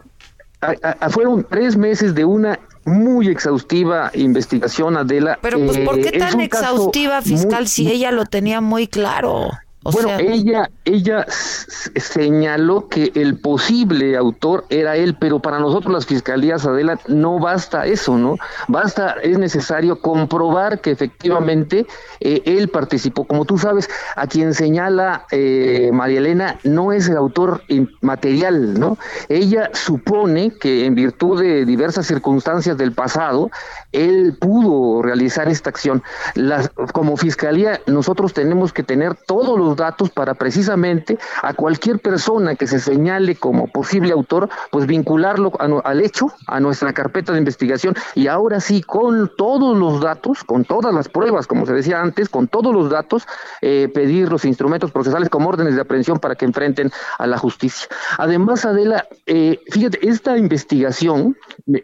[0.62, 5.38] a- a- fueron tres meses de una muy exhaustiva investigación, Adela.
[5.42, 8.88] Pero, pues, ¿por Eh, qué es tan exhaustiva, fiscal, muy- si ella lo tenía muy
[8.88, 9.50] claro?
[9.84, 15.92] O bueno, sea, ella, ella señaló que el posible autor era él, pero para nosotros
[15.92, 18.36] las fiscalías, Adela, no basta eso, ¿no?
[18.68, 21.88] Basta, es necesario comprobar que efectivamente
[22.20, 23.26] eh, él participó.
[23.26, 27.64] Como tú sabes, a quien señala eh, María Elena no es el autor
[28.02, 29.00] material, ¿no?
[29.30, 33.50] Ella supone que en virtud de diversas circunstancias del pasado,
[33.92, 36.04] él pudo realizar esta acción.
[36.36, 42.00] Las, como fiscalía, nosotros tenemos que tener todos los los datos para precisamente a cualquier
[42.00, 45.52] persona que se señale como posible autor, pues vincularlo
[45.84, 50.66] al hecho, a nuestra carpeta de investigación y ahora sí, con todos los datos, con
[50.66, 53.26] todas las pruebas, como se decía antes, con todos los datos,
[53.62, 57.88] eh, pedir los instrumentos procesales como órdenes de aprehensión para que enfrenten a la justicia.
[58.18, 61.38] Además, Adela, eh, fíjate, esta investigación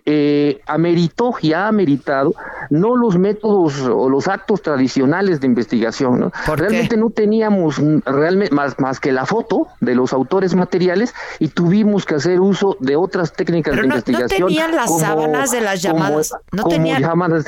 [0.05, 2.33] eh, ameritó y ha ameritado
[2.69, 6.31] no los métodos o los actos tradicionales de investigación, ¿no?
[6.55, 12.05] Realmente no teníamos realmente más, más que la foto de los autores materiales y tuvimos
[12.05, 14.41] que hacer uso de otras técnicas de investigación.
[14.41, 16.33] No tenían las sábanas de las llamadas.
[16.51, 17.03] no como, tenían...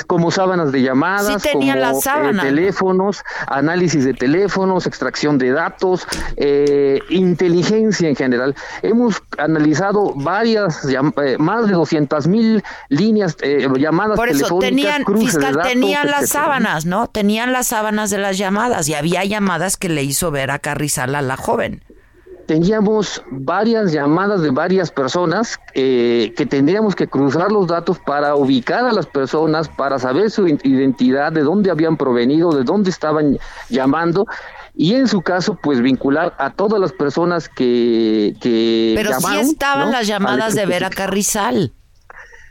[0.08, 5.52] como sábanas de llamadas, sí como las sábanas, eh, teléfonos, análisis de teléfonos, extracción de
[5.52, 6.08] datos,
[6.38, 8.56] eh, inteligencia en general.
[8.82, 13.38] Hemos analizado varias, eh, más de 200 mil líneas,
[13.78, 17.08] llamadas Por eso, telefónicas, tenían, fiscal, tenían las sábanas, ¿no?
[17.08, 21.16] Tenían las sábanas de las llamadas y había llamadas que le hizo ver a Carrizal
[21.16, 21.84] a la joven.
[22.46, 28.86] Teníamos varias llamadas de varias personas eh, que tendríamos que cruzar los datos para ubicar
[28.86, 33.38] a las personas, para saber su identidad, de dónde habían provenido, de dónde estaban
[33.70, 34.26] llamando
[34.76, 39.52] y en su caso pues vincular a todas las personas que, que pero llamaron, sí
[39.52, 39.92] estaban ¿no?
[39.92, 41.74] las llamadas de Vera Carrizal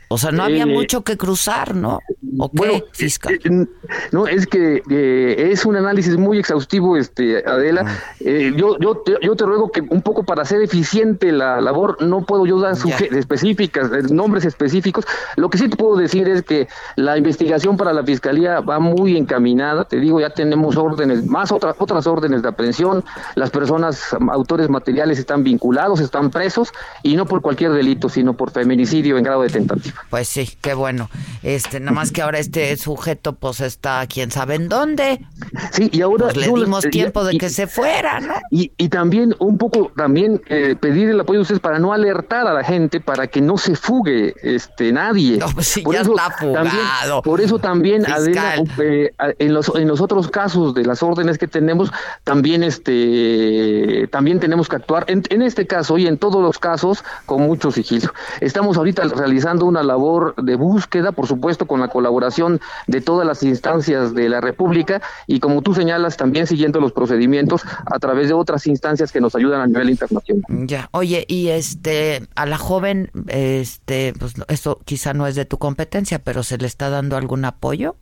[0.09, 1.99] o sea no había Eh, mucho que cruzar no
[2.37, 3.65] ¿O qué, fiscal eh,
[4.11, 7.85] no, es que eh, es un análisis muy exhaustivo, este Adela.
[8.19, 12.01] Eh, yo, yo, te, yo te ruego que un poco para hacer eficiente la labor,
[12.01, 12.75] no puedo yo dar
[13.11, 15.05] específicas, eh, nombres específicos.
[15.35, 19.17] Lo que sí te puedo decir es que la investigación para la fiscalía va muy
[19.17, 19.85] encaminada.
[19.85, 23.03] Te digo, ya tenemos órdenes, más otras otras órdenes de aprehensión.
[23.35, 26.71] Las personas, autores materiales, están vinculados, están presos
[27.03, 29.98] y no por cualquier delito, sino por feminicidio en grado de tentativa.
[30.09, 31.09] Pues sí, qué bueno.
[31.43, 35.25] Este, nada más que ahora este sujeto pues está quién sabe en dónde.
[35.71, 38.33] Sí, y ahora Pues le dimos y- tiempo de y- que se fuera, ¿no?
[38.51, 42.47] Y, y también un poco también eh, pedir el apoyo de ustedes para no alertar
[42.47, 45.37] a la gente para que no se fugue este nadie.
[45.37, 46.53] No, pues sí, ya está fugado.
[46.53, 46.85] también,
[47.23, 51.47] por eso también Adela, eh, en los en los otros casos de las órdenes que
[51.47, 51.91] tenemos
[52.23, 57.03] también este también tenemos que actuar en, en este caso y en todos los casos
[57.25, 58.11] con mucho sigilo.
[58.41, 63.43] Estamos ahorita realizando una labor de búsqueda, por supuesto, con la colaboración de todas las
[63.43, 68.33] instancias de la República y como tú señalas también siguiendo los procedimientos a través de
[68.33, 70.43] otras instancias que nos ayudan a nivel internacional.
[70.47, 75.57] Ya, oye, y este, a la joven, este, pues eso quizá no es de tu
[75.57, 77.95] competencia, pero ¿se le está dando algún apoyo?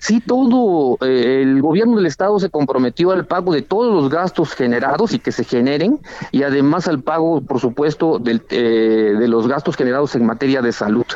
[0.00, 4.54] Sí, todo eh, el gobierno del estado se comprometió al pago de todos los gastos
[4.54, 6.00] generados y que se generen
[6.32, 10.72] y además al pago, por supuesto, del, eh, de los gastos generados en materia de
[10.72, 11.06] salud.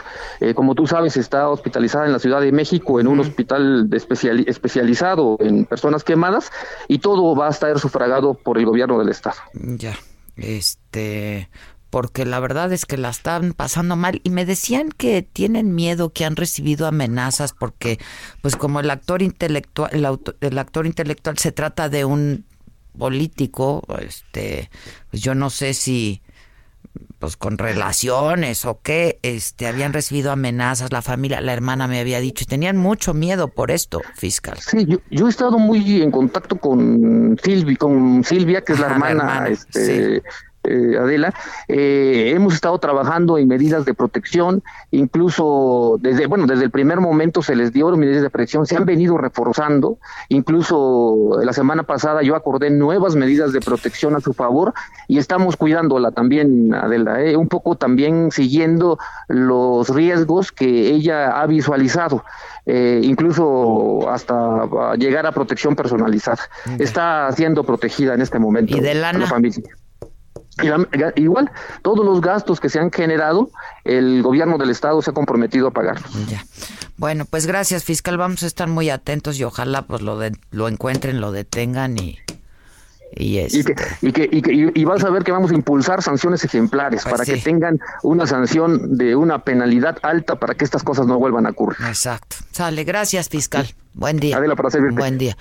[0.40, 3.96] Eh, como tú sabes, está hospitalizada en la Ciudad de México en un hospital de
[3.96, 6.50] especializado en personas quemadas
[6.88, 9.36] y todo va a estar sufragado por el gobierno del estado.
[9.54, 9.96] Ya,
[10.36, 11.48] este,
[11.94, 16.12] porque la verdad es que la están pasando mal y me decían que tienen miedo,
[16.12, 18.00] que han recibido amenazas porque,
[18.42, 22.46] pues como el actor intelectual, el, auto- el actor intelectual se trata de un
[22.98, 24.70] político, este,
[25.08, 26.20] pues yo no sé si
[27.20, 32.18] pues con relaciones o qué, este, habían recibido amenazas, la familia, la hermana me había
[32.18, 34.58] dicho, y tenían mucho miedo por esto, fiscal.
[34.58, 38.86] Sí, yo, yo he estado muy en contacto con Silvi, con Silvia, que es la
[38.86, 40.22] Ajá, la hermana, hermana, este,
[40.64, 41.32] eh, Adela.
[41.68, 47.42] Eh, hemos estado trabajando en medidas de protección, incluso desde, bueno, desde el primer momento
[47.42, 49.98] se les dio medidas de protección, se han venido reforzando,
[50.28, 54.72] incluso la semana pasada yo acordé nuevas medidas de protección a su favor
[55.06, 58.98] y estamos cuidándola también, Adela, eh, un poco también siguiendo
[59.28, 62.24] los riesgos que ella ha visualizado
[62.66, 66.40] eh, incluso hasta llegar a protección personalizada.
[66.78, 69.76] Está siendo protegida en este momento ¿Y de la familia.
[71.16, 71.50] Igual,
[71.82, 73.50] todos los gastos que se han generado,
[73.84, 76.10] el gobierno del estado se ha comprometido a pagarlos.
[76.28, 76.44] Ya.
[76.96, 78.16] Bueno, pues gracias, fiscal.
[78.18, 82.18] Vamos a estar muy atentos y ojalá pues lo de- lo encuentren, lo detengan y
[83.16, 85.54] y Y, que, y, que, y, que- y- y vas a ver que vamos a
[85.54, 87.34] impulsar sanciones ejemplares Pues para sí.
[87.34, 91.50] que tengan una sanción de una penalidad alta para que estas cosas no vuelvan a
[91.50, 91.78] ocurrir.
[91.86, 92.34] Exacto.
[92.50, 93.72] Sale, gracias, fiscal.
[93.92, 94.36] Buen día.
[94.38, 94.96] Adela, para servirte.
[94.98, 95.36] Buen día.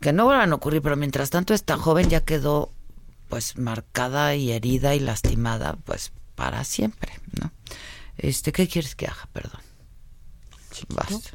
[0.00, 2.70] Que no vuelvan a ocurrir, pero mientras tanto esta joven ya quedó
[3.30, 7.50] pues marcada y herida y lastimada pues para siempre, ¿no?
[8.18, 9.26] Este, ¿qué quieres que haga?
[9.32, 9.60] Perdón.
[10.88, 11.30] Basta.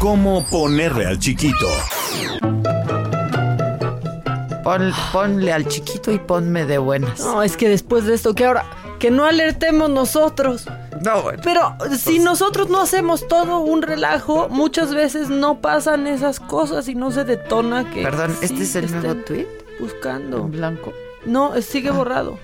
[0.00, 1.68] ¿Cómo ponerle al chiquito?
[4.64, 7.20] Pon- ponle al chiquito y ponme de buenas.
[7.20, 8.64] No, es que después de esto, que ahora,
[8.98, 10.66] que no alertemos nosotros.
[11.04, 11.40] No, bueno.
[11.44, 16.94] Pero si nosotros no hacemos todo un relajo, muchas veces no pasan esas cosas y
[16.96, 18.02] no se detona que.
[18.02, 19.46] Perdón, ¿este es el nuevo tweet?
[19.80, 20.38] Buscando.
[20.38, 20.92] En blanco.
[21.24, 22.38] No, sigue borrado.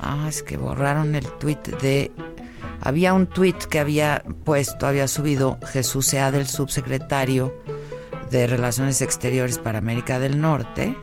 [0.00, 2.10] Ah, es que borraron el tweet de.
[2.80, 7.54] Había un tweet que había puesto, había subido Jesús Sea del subsecretario
[8.30, 10.96] de Relaciones Exteriores para América del Norte.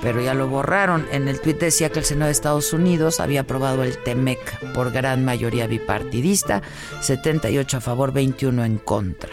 [0.00, 1.06] Pero ya lo borraron.
[1.12, 4.90] En el tweet decía que el Senado de Estados Unidos había aprobado el TEMEC por
[4.90, 6.62] gran mayoría bipartidista,
[7.00, 9.32] 78 a favor, 21 en contra.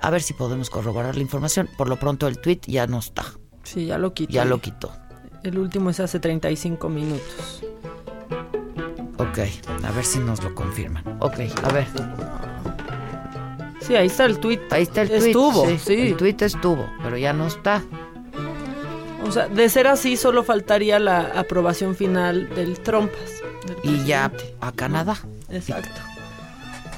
[0.00, 1.68] A ver si podemos corroborar la información.
[1.76, 3.39] Por lo pronto el tweet ya no está.
[3.72, 4.32] Sí, ya lo quité.
[4.32, 4.90] Ya lo quitó.
[5.44, 7.62] El último es hace 35 minutos.
[9.16, 9.38] Ok,
[9.84, 11.04] a ver si nos lo confirman.
[11.20, 11.86] Ok, a ver.
[13.80, 14.60] Sí, ahí está el tweet.
[14.70, 15.26] Ahí está el tweet.
[15.28, 16.08] Estuvo, sí.
[16.08, 17.84] El tweet estuvo, pero ya no está.
[19.24, 23.40] O sea, de ser así, solo faltaría la aprobación final del Trompas.
[23.68, 25.16] del Y ya a Canadá.
[25.48, 26.09] Exacto.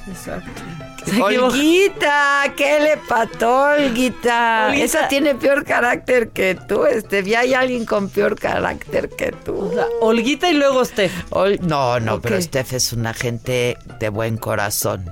[0.07, 0.61] Exacto.
[1.23, 4.67] Olguita, ¿qué le pató, Olguita?
[4.69, 4.83] Olguita.
[4.83, 7.23] Esa tiene peor carácter que tú, este.
[7.23, 9.57] Ya hay alguien con peor carácter que tú.
[9.69, 11.25] O sea, Olguita y luego Steph.
[11.31, 15.05] Ol- no, no, pero Steph es una gente de buen corazón.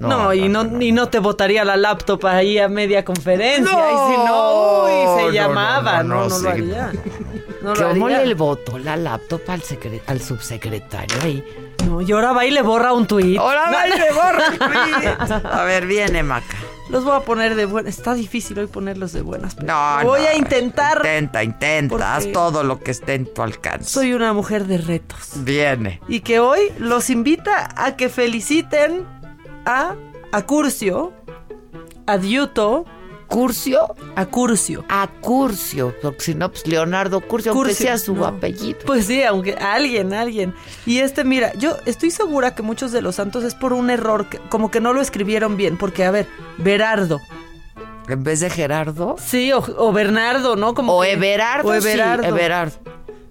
[0.00, 3.62] No, y, no, y no te botaría la laptop ahí a media conferencia.
[3.72, 6.02] y si no, uy, se no, llamaba.
[6.02, 6.42] no, No, no, no, sí.
[6.42, 6.92] lo haría.
[7.62, 8.24] No lo ¿Cómo haría.
[8.24, 11.44] le votó la laptop al subsecretario ahí?
[11.86, 13.38] No, y ahora va y le borra un tuit.
[13.38, 15.44] Ahora va y le borra tweet.
[15.52, 16.56] A ver, viene Maca.
[16.88, 17.96] Los voy a poner de buenas.
[17.96, 19.54] Está difícil hoy ponerlos de buenas.
[19.54, 20.98] pero No, Voy no, a intentar.
[20.98, 22.16] Intenta, intenta.
[22.16, 23.88] Haz todo lo que esté en tu alcance.
[23.88, 25.30] Soy una mujer de retos.
[25.36, 26.00] Viene.
[26.08, 29.06] Y que hoy los invita a que feliciten
[29.64, 29.94] a
[30.32, 31.12] a Curcio,
[32.06, 32.84] a Diuto,
[33.32, 33.94] ¿Curcio?
[34.16, 34.84] a Curcio.
[34.88, 35.94] A Curcio.
[36.02, 38.26] Porque si no, pues Leonardo Curcio, aunque Curcio, sea su no.
[38.26, 38.78] apellido.
[38.86, 40.54] Pues sí, aunque alguien, alguien.
[40.86, 44.28] Y este, mira, yo estoy segura que muchos de los santos es por un error,
[44.28, 46.26] que- como que no lo escribieron bien, porque a ver,
[46.58, 47.20] Berardo,
[48.08, 49.16] En vez de Gerardo.
[49.18, 50.74] sí, o, o Bernardo, ¿no?
[50.74, 51.68] Como O que- Everardo.
[51.68, 52.24] O sí, Everardo.
[52.26, 52.76] Everardo.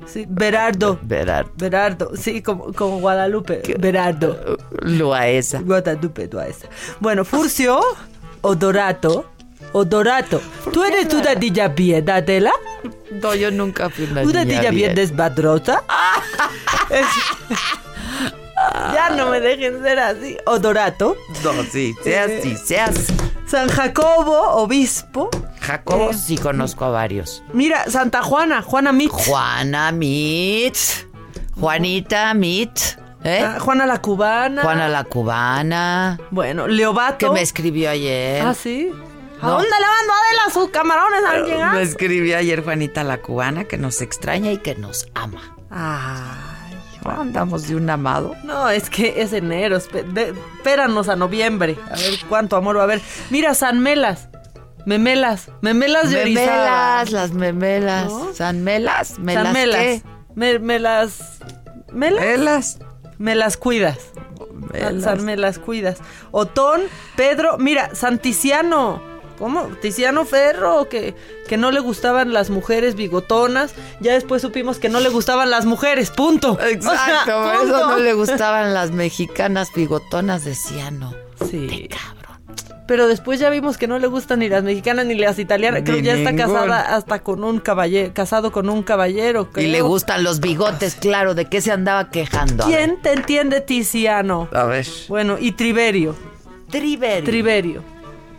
[0.06, 0.98] Sí, Berardo.
[1.04, 1.52] Berardo.
[1.58, 3.62] Berardo, sí, como, como Guadalupe.
[3.80, 4.58] Berardo.
[4.82, 5.62] Loaesa.
[5.62, 6.68] Guadalupe, Duaesa.
[7.00, 7.80] Bueno, Furcio,
[8.42, 9.30] Odorato,
[9.74, 10.42] Odorato.
[10.74, 12.52] ¿Tú eres una niña bien, Adela?
[13.12, 14.96] No, yo nunca fui una, ¿Una niña bien bien.
[14.96, 15.84] desmadrosa?
[16.90, 17.06] Es-
[18.94, 20.38] ya no me dejen ser así.
[20.46, 21.16] Odorato.
[21.44, 23.14] No, sí, sea Eh, así, sea así.
[23.48, 25.30] San Jacobo, obispo.
[25.62, 27.44] Jacobo eh, sí conozco a varios.
[27.54, 29.12] Mira, Santa Juana, Juana Mitz.
[29.26, 30.76] Juana Mit.
[31.60, 32.80] Juanita Mit.
[33.24, 33.42] ¿Eh?
[33.46, 34.62] Ah, Juana la cubana.
[34.64, 36.20] Juana la cubana.
[36.32, 37.18] Bueno, Leobato.
[37.28, 38.42] Que me escribió ayer.
[38.46, 38.92] Ah, sí.
[39.42, 39.52] ¿A No.
[39.54, 41.76] dónde le mandó Adela sus camarones al llegar?
[41.76, 45.56] Me escribió ayer Juanita la cubana que nos extraña y que nos ama.
[45.70, 48.36] Ay, ¿No andamos de un amado?
[48.44, 49.78] No, es que es enero.
[49.78, 51.76] Espéranos a noviembre.
[51.90, 53.02] A ver cuánto amor va a haber.
[53.32, 54.30] Mira, San Melas.
[54.86, 55.50] Memelas.
[55.62, 56.48] Memelas de Orizaba.
[56.52, 58.06] Memelas, las memelas.
[58.08, 58.34] ¿No?
[58.34, 59.44] San Melas, melas.
[59.46, 59.80] San Melas.
[59.80, 60.02] ¿qué?
[60.36, 61.40] Me, me las.
[61.92, 62.22] ¿Melas?
[62.24, 62.80] Melas.
[63.18, 63.98] Me las cuidas.
[64.74, 65.04] Melas.
[65.04, 65.98] San me las cuidas.
[66.32, 66.82] Otón,
[67.16, 69.02] Pedro, mira, Santiciano.
[69.42, 69.70] ¿Cómo?
[69.82, 71.16] Tiziano Ferro, que,
[71.48, 73.74] que no le gustaban las mujeres bigotonas.
[74.00, 76.60] Ya después supimos que no le gustaban las mujeres, punto.
[76.62, 81.16] Exacto, O sea, eso no le gustaban las mexicanas bigotonas de Ciano.
[81.50, 81.90] Sí.
[81.90, 82.40] Cabrón.
[82.86, 85.82] Pero después ya vimos que no le gustan ni las mexicanas ni las italianas.
[85.86, 89.48] Creo que ya está casada hasta con un caballero, casado con un caballero.
[89.50, 89.72] Y creo.
[89.72, 91.34] le gustan los bigotes, claro.
[91.34, 92.64] ¿De qué se andaba quejando?
[92.66, 94.50] ¿Quién te entiende, Tiziano?
[94.54, 94.86] A ver.
[95.08, 96.16] Bueno, y Triverio.
[96.70, 97.24] Triverio.
[97.24, 97.84] Triverio.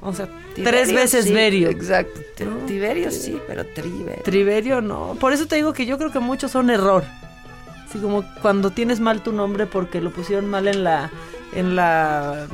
[0.01, 1.71] O sea, Tiberio, tres veces sí, Verio.
[1.71, 2.21] Exacto.
[2.67, 4.23] Tiberio sí, pero Triverio.
[4.23, 5.17] Triverio no.
[5.19, 7.05] Por eso te digo que yo creo que muchos son error.
[7.89, 11.11] Así como cuando tienes mal tu nombre porque lo pusieron mal en la.
[11.55, 12.47] en la.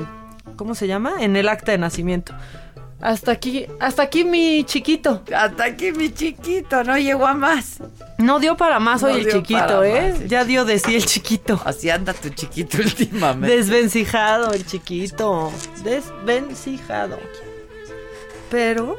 [0.57, 1.15] ¿Cómo se llama?
[1.21, 2.35] En el acta de nacimiento.
[3.01, 5.23] Hasta aquí, hasta aquí mi chiquito.
[5.33, 7.77] Hasta aquí mi chiquito, no llegó a más.
[8.19, 10.15] No dio para más hoy el chiquito, ¿eh?
[10.19, 11.61] más, Ya dio de sí el chiquito.
[11.65, 13.57] Así anda tu chiquito últimamente.
[13.57, 15.53] Desvencijado el chiquito.
[15.85, 17.21] Desvencijado.
[18.51, 18.97] Pero.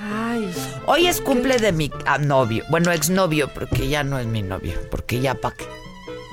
[0.00, 0.54] Ay.
[0.86, 2.64] Hoy es cumple de mi ah, novio.
[2.70, 4.74] Bueno, exnovio, porque ya no es mi novio.
[4.90, 5.66] Porque ya pa' qué.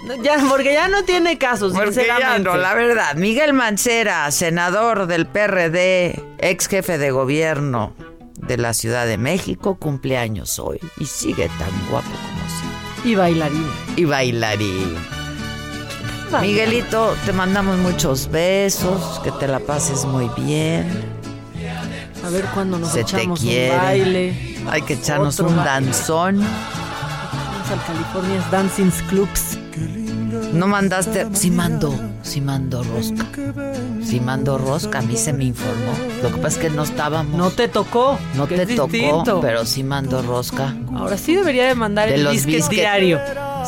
[0.07, 2.49] no, Ya, porque ya no tiene caso, Porque ya sinceramente.
[2.49, 3.15] no, la verdad.
[3.15, 7.93] Miguel Mancera, senador del PRD, ex jefe de gobierno
[8.37, 10.79] de la Ciudad de México, cumpleaños hoy.
[10.99, 13.09] Y sigue tan guapo como siempre.
[13.11, 13.67] Y bailarín.
[13.95, 14.95] Y bailarín.
[16.41, 20.85] Miguelito, te mandamos muchos besos, que te la pases muy bien.
[22.25, 23.71] A ver cuándo nos Se te echamos quiere.
[23.75, 24.57] un baile.
[24.69, 25.71] Hay que echarnos Otro un baile.
[25.71, 26.39] danzón.
[26.39, 29.57] Vamos al California's Dancing Clubs.
[30.53, 33.25] No mandaste, sí mandó, sí mandó rosca.
[34.03, 35.91] Sí mandó rosca, a mí se me informó.
[36.23, 37.37] Lo que pasa es que no estábamos.
[37.37, 38.17] No te tocó.
[38.35, 39.39] No te tocó, distinto.
[39.41, 40.73] pero sí mandó rosca.
[40.95, 43.19] Ahora sí debería de mandar De el los biscuit diario.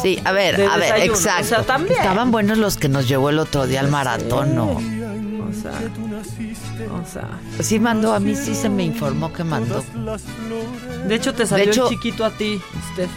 [0.02, 1.42] Sí, a ver, De a ver, desayuno, exacto.
[1.42, 1.98] o sea, también.
[1.98, 4.80] Estaban buenos los que nos llevó el otro día al maratón, ¿no?
[5.50, 5.72] O sea,
[6.92, 7.30] o sea.
[7.64, 9.84] Sí mandó, a mí sí se me informó que mandó.
[11.08, 12.60] De hecho, te salió De hecho- el chiquito a ti,
[12.94, 13.10] Steph.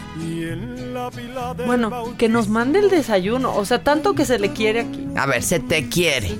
[1.65, 3.55] Bueno, que nos mande el desayuno.
[3.55, 5.07] O sea, tanto que se le quiere aquí.
[5.15, 6.37] A ver, se te quiere,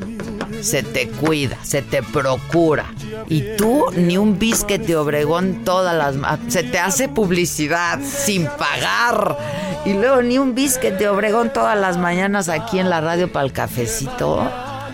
[0.62, 2.86] se te cuida, se te procura.
[3.28, 6.16] Y tú ni un biscuit de Obregón todas las...
[6.16, 9.38] ma- Se te hace publicidad sin pagar.
[9.86, 13.46] Y luego ni un biscuit de Obregón todas las mañanas aquí en la radio para
[13.46, 14.50] el cafecito.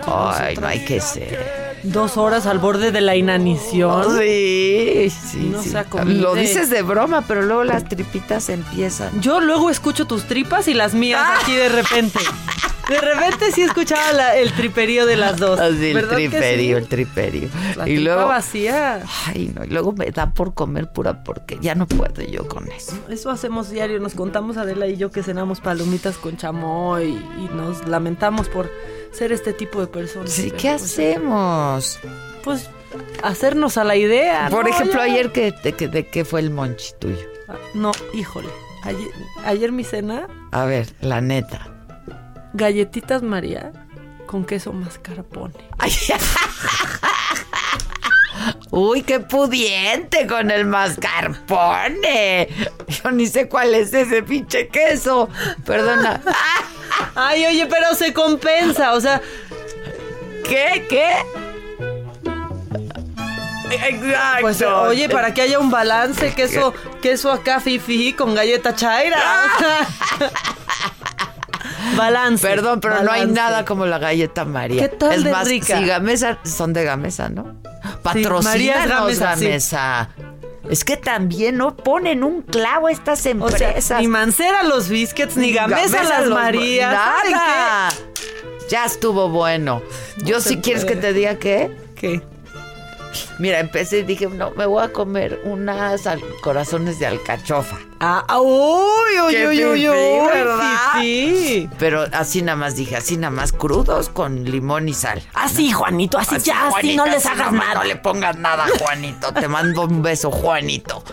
[0.08, 1.78] Ay, no hay que ser.
[1.84, 4.18] Dos horas al borde de la inanición.
[4.18, 5.74] Sí, sí, No sí.
[6.06, 9.22] Lo dices de broma, pero luego las tripitas empiezan.
[9.22, 12.20] Yo luego escucho tus tripas y las mías aquí de repente.
[12.90, 15.60] De repente sí escuchaba la- el triperío de las dos.
[15.60, 16.84] Así, el ¿Verdad que triperio, sí?
[16.84, 17.50] el triperio.
[17.76, 18.28] La y luego...
[18.28, 19.02] vacía.
[19.26, 22.72] Ay, no, y luego me da por comer pura porque ya no puedo yo con
[22.72, 22.98] eso.
[23.10, 24.00] Eso hacemos diario.
[24.00, 27.08] Nos contamos Adela y yo que cenamos palomitas con chamoy
[27.38, 28.72] y nos lamentamos por
[29.12, 30.32] ser este tipo de personas.
[30.32, 32.00] Sí, ¿qué pues, hacemos?
[32.44, 32.70] Pues
[33.22, 34.48] hacernos a la idea.
[34.50, 34.70] Por ¿no?
[34.74, 35.12] ejemplo, Ya.
[35.12, 37.18] ayer que, de, que- de qué fue el monchi tuyo.
[37.50, 38.50] Ah, No, híjole.
[38.84, 39.10] Ayer,
[39.44, 41.74] ayer mi cena, A ver, la neta.
[42.54, 43.72] Galletitas María
[44.26, 45.54] con queso mascarpone.
[45.78, 45.92] Ay,
[48.72, 52.48] Uy, qué pudiente con el mascarpone.
[52.88, 55.30] Yo ni sé cuál es ese pinche queso.
[55.66, 56.22] Perdona.
[57.16, 59.22] Ay, oye, pero se compensa, o sea,
[60.48, 60.86] ¿Qué?
[60.90, 61.12] ¿Qué?
[63.70, 64.42] Exacto.
[64.42, 69.20] pues oye, para que haya un balance, queso, queso acá fifi con galleta chaira.
[69.20, 69.60] o
[70.20, 70.32] sea,
[71.96, 72.46] balance.
[72.48, 74.82] Perdón, pero no hay nada como la galleta María.
[74.82, 75.78] ¿Qué tal es de más, rica?
[75.80, 77.56] si Gamesa, son de Gamesa, ¿no?
[78.04, 79.46] Patrocínanos, Gamesa, sí.
[79.46, 80.10] Gamesa.
[80.70, 84.02] Es que también no ponen un clavo estas O sea, empresas.
[84.02, 86.94] ni Mancera los biscuits, ni Gamesa, las Marías.
[86.94, 87.90] ¿saben Nada.
[88.70, 89.82] Ya estuvo bueno.
[90.24, 91.72] Yo si quieres que te diga qué.
[91.96, 92.22] ¿Qué?
[93.40, 96.08] Mira, empecé y dije, no, me voy a comer unas
[96.42, 97.78] corazones de alcachofa.
[98.00, 99.90] Ah, ah, uy, uy, uy, uy,
[100.94, 101.70] fifí.
[101.80, 105.24] Pero así nada más dije, así nada más crudos con limón y sal.
[105.34, 107.76] Así, Juanito, así, ya, así no les hagas nada.
[107.76, 109.34] No le pongas nada, Juanito.
[109.34, 111.04] Te mando un beso, Juanito.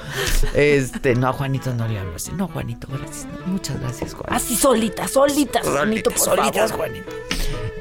[0.53, 2.33] Este, no, a Juanito no le hablo así.
[2.33, 3.27] No, Juanito, gracias.
[3.47, 4.35] Muchas gracias, Juanito.
[4.35, 6.73] Así solitas, solitas, Juanito, por solitas.
[6.73, 7.11] Juanito.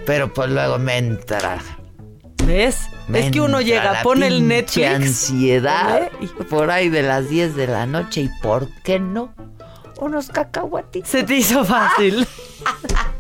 [0.06, 1.62] Pero pues luego me entra.
[2.46, 2.90] ¿Ves?
[3.14, 4.88] es que uno llega, pone el Netflix.
[4.88, 6.30] ansiedad ¿eh?
[6.50, 8.22] por ahí de las 10 de la noche.
[8.22, 9.34] ¿Y por qué no?
[10.00, 11.10] Unos cacahuatitos.
[11.10, 12.28] Se te hizo fácil.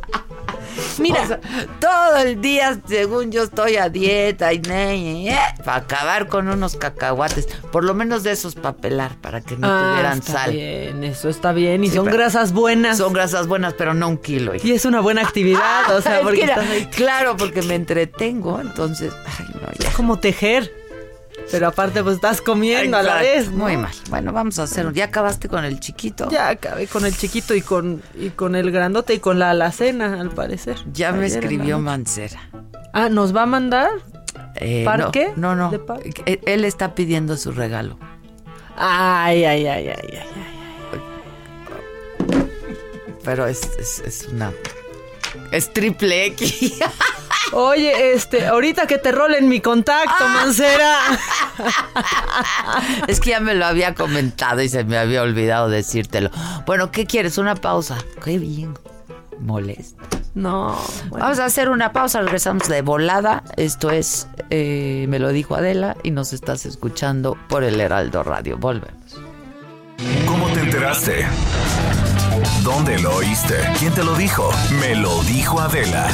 [0.99, 1.39] Mira, O sea,
[1.79, 7.47] todo el día, según yo estoy a dieta y ne, para acabar con unos cacahuates,
[7.71, 10.51] por lo menos de esos para pelar, para que no Ah, tuvieran está sal.
[10.51, 11.83] bien, eso está bien.
[11.83, 12.97] Y Sí, son grasas buenas.
[12.97, 14.55] Son grasas buenas, pero no un kilo.
[14.55, 14.67] hija.
[14.67, 18.59] Y es una buena actividad, o sea, Es porque estás ahí claro, porque me entretengo,
[18.61, 19.91] entonces, ay, no, ya.
[19.93, 20.71] como tejer.
[21.51, 23.51] Pero aparte, pues estás comiendo a la vez.
[23.51, 23.57] ¿no?
[23.65, 23.91] Muy mal.
[24.09, 24.91] Bueno, vamos a hacer.
[24.93, 26.29] ¿Ya acabaste con el chiquito?
[26.29, 30.19] Ya acabé con el chiquito y con, y con el grandote y con la alacena,
[30.19, 30.77] al parecer.
[30.93, 31.79] Ya me Ayer escribió.
[31.79, 32.39] Mancera.
[32.93, 33.89] Ah, ¿nos va a mandar?
[34.55, 35.31] Eh, ¿Parque?
[35.35, 35.69] No, no.
[35.71, 35.85] ¿De no.
[35.85, 36.23] parque?
[36.25, 37.97] Él- Él está pidiendo su regalo.
[38.75, 40.19] Ay, ay, ay, ay, ay.
[40.19, 40.99] ay.
[43.23, 44.51] Pero es, es, es una.
[45.51, 46.73] Es triple X.
[47.53, 50.41] Oye, este, ahorita que te rolen mi contacto, Ah.
[50.43, 50.97] Mancera.
[53.07, 56.29] es que ya me lo había comentado y se me había olvidado decírtelo.
[56.65, 57.37] Bueno, ¿qué quieres?
[57.37, 57.97] Una pausa.
[58.23, 58.73] Qué bien.
[59.39, 60.01] Molesto.
[60.35, 60.75] No,
[61.09, 61.25] bueno.
[61.25, 63.43] Vamos a hacer una pausa, regresamos de volada.
[63.55, 68.57] Esto es eh, Me lo dijo Adela y nos estás escuchando por el Heraldo Radio.
[68.57, 69.17] Volvemos.
[70.25, 71.27] ¿Cómo te enteraste?
[72.63, 73.55] ¿Dónde lo oíste?
[73.77, 74.49] ¿Quién te lo dijo?
[74.79, 76.07] Me lo dijo Adela.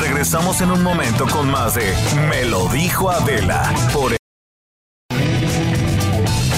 [0.00, 1.94] Regresamos en un momento con más de
[2.28, 3.72] Me lo dijo Adela.
[3.92, 4.16] Por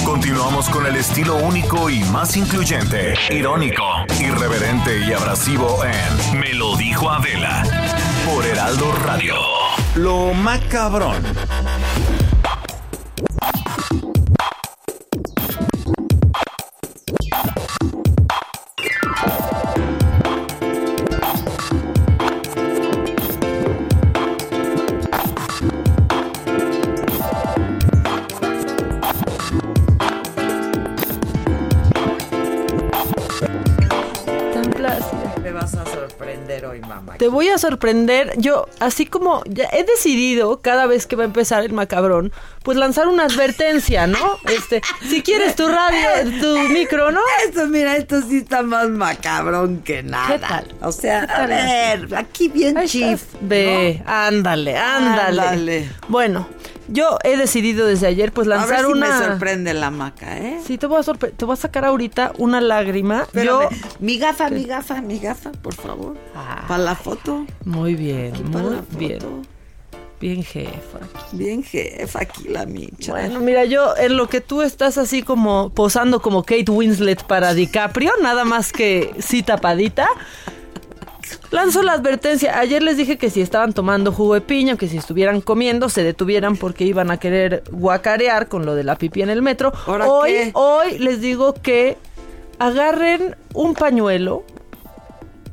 [0.04, 3.84] Continuamos con el estilo único y más incluyente, irónico,
[4.20, 7.62] irreverente y abrasivo en Me lo dijo Adela.
[8.26, 9.34] Por Heraldo Radio.
[9.94, 11.22] Lo macabrón.
[36.80, 37.16] Mamá?
[37.18, 38.32] Te voy a sorprender.
[38.36, 42.76] Yo, así como ya he decidido cada vez que va a empezar el macabrón, pues
[42.76, 44.38] lanzar una advertencia, ¿no?
[44.44, 46.08] Este, si quieres tu radio,
[46.40, 47.20] tu micro, ¿no?
[47.46, 50.34] Esto, mira, esto sí está más macabrón que nada.
[50.34, 50.74] ¿Qué tal?
[50.82, 53.22] O sea, ¿Qué a ver, aquí bien Ahí chief.
[53.40, 55.90] Ve, ándale, ándale, Ándale.
[56.08, 56.48] Bueno,
[56.88, 59.18] yo he decidido desde ayer, pues A ver lanzar si una.
[59.18, 60.60] me sorprende la maca, ¿eh?
[60.66, 63.26] Sí, te voy a sorpre- te voy a sacar ahorita una lágrima.
[63.34, 63.62] Yo.
[63.62, 63.96] Espérame.
[64.00, 66.16] Mi gafa, mi gafa, mi gafa, por favor.
[66.68, 67.46] Para la foto.
[67.64, 68.98] Muy bien, Para muy la foto.
[68.98, 69.18] bien.
[70.18, 70.98] Bien, jefa.
[71.32, 73.12] Bien jefa aquí la micha.
[73.12, 77.52] Bueno, mira, yo en lo que tú estás así como posando como Kate Winslet para
[77.52, 80.08] DiCaprio, nada más que sí tapadita.
[81.50, 82.58] Lanzo la advertencia.
[82.58, 86.02] Ayer les dije que si estaban tomando jugo de piña, que si estuvieran comiendo, se
[86.02, 89.72] detuvieran porque iban a querer guacarear con lo de la pipí en el metro.
[89.86, 90.50] ¿Ahora Hoy, qué?
[90.54, 91.96] hoy les digo que
[92.58, 94.44] agarren un pañuelo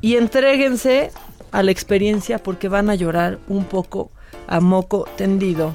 [0.00, 1.10] y entréguense
[1.52, 4.10] a la experiencia porque van a llorar un poco
[4.46, 5.74] a moco tendido.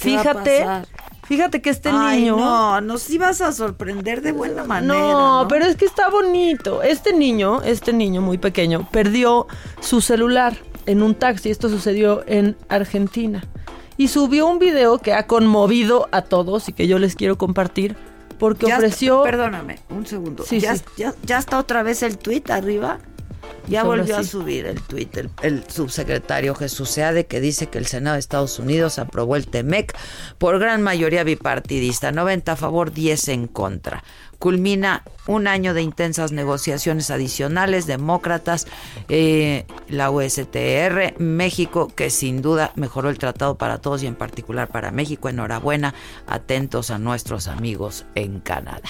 [0.00, 0.66] ¿Qué va a Fíjate?
[1.28, 2.36] Fíjate que este Ay, niño.
[2.36, 4.94] no, nos ibas a sorprender de buena manera.
[4.94, 6.82] No, No, pero es que está bonito.
[6.82, 9.46] Este niño, este niño muy pequeño, perdió
[9.80, 10.56] su celular
[10.86, 11.50] en un taxi.
[11.50, 13.44] Esto sucedió en Argentina.
[13.98, 17.96] Y subió un video que ha conmovido a todos y que yo les quiero compartir
[18.38, 19.24] porque Ya ofreció...
[19.24, 20.44] está- perdóname, un segundo.
[20.44, 20.82] Sí, ya, sí.
[20.98, 22.98] Ya, ya está otra vez el tuit arriba.
[23.68, 27.86] Ya volvió a subir el tuit el, el subsecretario Jesús Seade que dice que el
[27.86, 29.96] Senado de Estados Unidos aprobó el TEMEC
[30.38, 34.04] por gran mayoría bipartidista, 90 a favor, 10 en contra.
[34.38, 38.66] Culmina un año de intensas negociaciones adicionales, demócratas,
[39.08, 44.68] eh, la USTR, México, que sin duda mejoró el tratado para todos y en particular
[44.68, 45.28] para México.
[45.28, 45.94] Enhorabuena,
[46.26, 48.82] atentos a nuestros amigos en Canadá.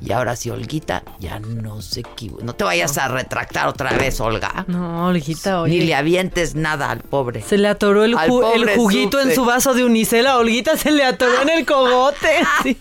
[0.00, 2.42] Y ahora sí, Olguita, ya no se equivoca.
[2.44, 4.64] No te vayas a retractar otra vez, Olga.
[4.66, 5.78] No, Olguita, oye.
[5.78, 7.42] Ni le avientes nada al pobre.
[7.42, 10.38] Se le atoró el, ju- juguito en su vaso de unicela.
[10.38, 12.28] Olguita se le atoró en el cogote.
[12.62, 12.76] Sí.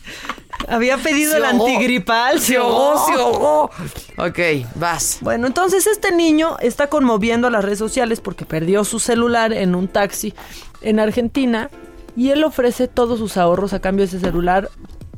[0.68, 2.40] Había pedido el antigripal.
[2.42, 3.72] Se ahogó, se ahogó.
[4.18, 4.40] Ok,
[4.76, 5.18] vas.
[5.22, 9.74] Bueno, entonces este niño está conmoviendo a las redes sociales porque perdió su celular en
[9.74, 10.34] un taxi
[10.82, 11.70] en Argentina
[12.16, 14.70] y él ofrece todos sus ahorros a cambio de ese celular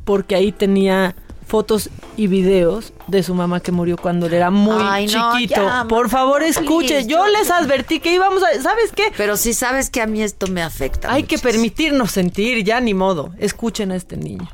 [0.06, 1.16] porque ahí tenía
[1.52, 5.62] fotos y videos de su mamá que murió cuando él era muy Ay, no, chiquito.
[5.62, 6.88] ya, Por favor, escuche.
[6.96, 8.62] please, Yo les advertí que íbamos a...
[8.62, 9.12] ¿Sabes qué?
[9.18, 11.12] Pero si sabes que a mí esto me afecta.
[11.12, 13.32] Hay que permitirnos sentir, ya ni modo.
[13.38, 14.48] Escuchen a este niño.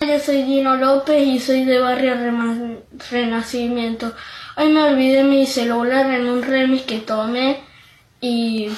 [0.00, 2.78] Yo soy Dino López y soy de Barrio Rema-
[3.10, 4.14] Renacimiento.
[4.56, 7.60] Hoy me olvidé mi celular en un remis que tomé
[8.22, 8.70] y,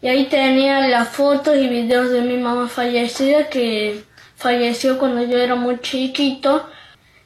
[0.00, 4.02] y ahí tenía las fotos y videos de mi mamá fallecida que
[4.36, 6.64] falleció cuando yo era muy chiquito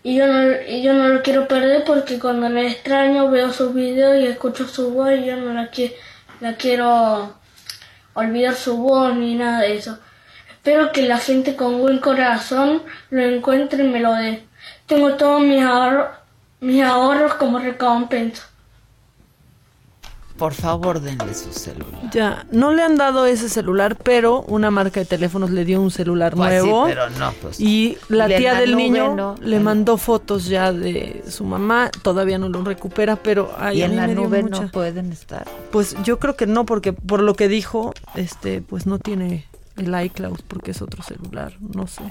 [0.09, 3.75] y yo no, y yo no lo quiero perder porque cuando la extraño veo sus
[3.75, 5.93] videos y escucho su voz y yo no la, qui-
[6.41, 7.35] la quiero
[8.15, 9.99] olvidar su voz ni nada de eso.
[10.51, 14.45] Espero que la gente con buen corazón lo encuentre y me lo dé.
[14.87, 16.09] Tengo todos mis ahorros,
[16.61, 18.49] mis ahorros como recompensa.
[20.39, 22.11] Por favor, denle su celular.
[22.13, 25.91] Ya, no le han dado ese celular, pero una marca de teléfonos le dio un
[25.91, 26.85] celular Pues sí, nuevo.
[26.85, 27.59] pero no, pues.
[27.59, 29.35] Y la tía del nube, niño ¿no?
[29.41, 31.91] le mandó fotos ya de su mamá.
[32.03, 35.47] Todavía no lo recupera, pero ay, y a en la nube mucha- no pueden estar.
[35.73, 39.47] Pues yo creo que no, porque por lo que dijo, este, pues no tiene
[39.79, 42.03] el iCloud porque es otro celular, no sé.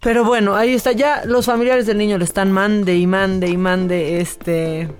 [0.00, 0.92] Pero bueno, ahí está.
[0.92, 4.90] Ya los familiares del niño le están mande y mande y mande, este,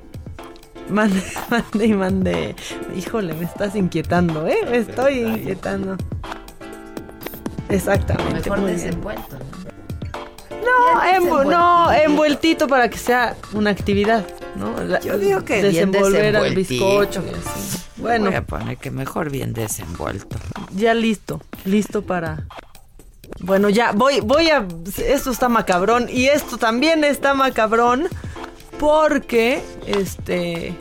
[0.89, 2.57] mande, mande y mande.
[2.97, 4.59] Híjole, me estás inquietando, ¿eh?
[4.71, 5.97] Me estoy inquietando.
[7.69, 8.35] Exactamente.
[8.35, 9.37] Mejor muy desenvuelto.
[10.51, 11.93] No, envu- no, desenvueltito.
[12.05, 14.25] envueltito para que sea una actividad,
[14.57, 14.83] ¿no?
[14.83, 17.79] La- Yo digo que bien desenvolver al bizcocho así.
[17.97, 20.37] Bueno, Voy a poner que mejor bien desenvuelto.
[20.75, 22.45] ya listo, listo para.
[23.41, 24.67] Bueno, ya voy, voy a.
[25.07, 28.09] Esto está macabrón y esto también está macabrón
[28.85, 30.77] porque, este.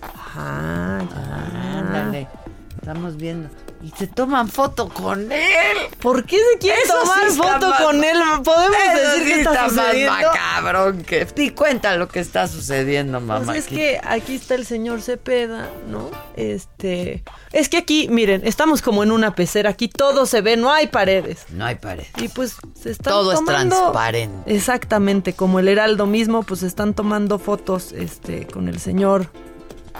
[0.00, 1.78] Ajá, ya.
[1.80, 2.28] Ándale.
[2.76, 3.48] Estamos viendo.
[3.80, 5.76] Y se toman foto con él.
[6.00, 8.18] ¿Por qué se quiere Eso tomar sí está foto más- con él?
[8.42, 10.12] ¿Podemos Eso decir sí que está, más sucediendo?
[10.12, 11.24] macabrón que.
[11.26, 13.44] Di cuenta lo que está sucediendo, mamá.
[13.44, 16.10] Pues es que aquí está el señor Cepeda, ¿no?
[16.34, 17.22] Este,
[17.52, 20.88] es que aquí, miren, estamos como en una pecera, aquí todo se ve, no hay
[20.88, 21.44] paredes.
[21.50, 22.04] No hay pared.
[22.16, 24.52] Y pues se están Todo es transparente.
[24.52, 29.30] Exactamente, como el Heraldo mismo, pues están tomando fotos este con el señor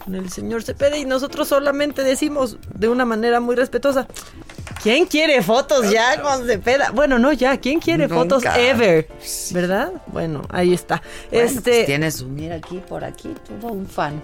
[0.04, 4.06] con el señor Cepeda y nosotros solamente decimos de una manera muy respetuosa,
[4.82, 6.90] ¿quién quiere fotos ya con Cepeda?
[6.92, 8.14] Bueno, no ya, ¿quién quiere Nunca.
[8.14, 9.08] fotos ever?
[9.52, 9.92] ¿Verdad?
[10.08, 11.02] Bueno, ahí está.
[11.30, 14.22] Bueno, este pues tienes un, mira aquí, por aquí, todo un fan.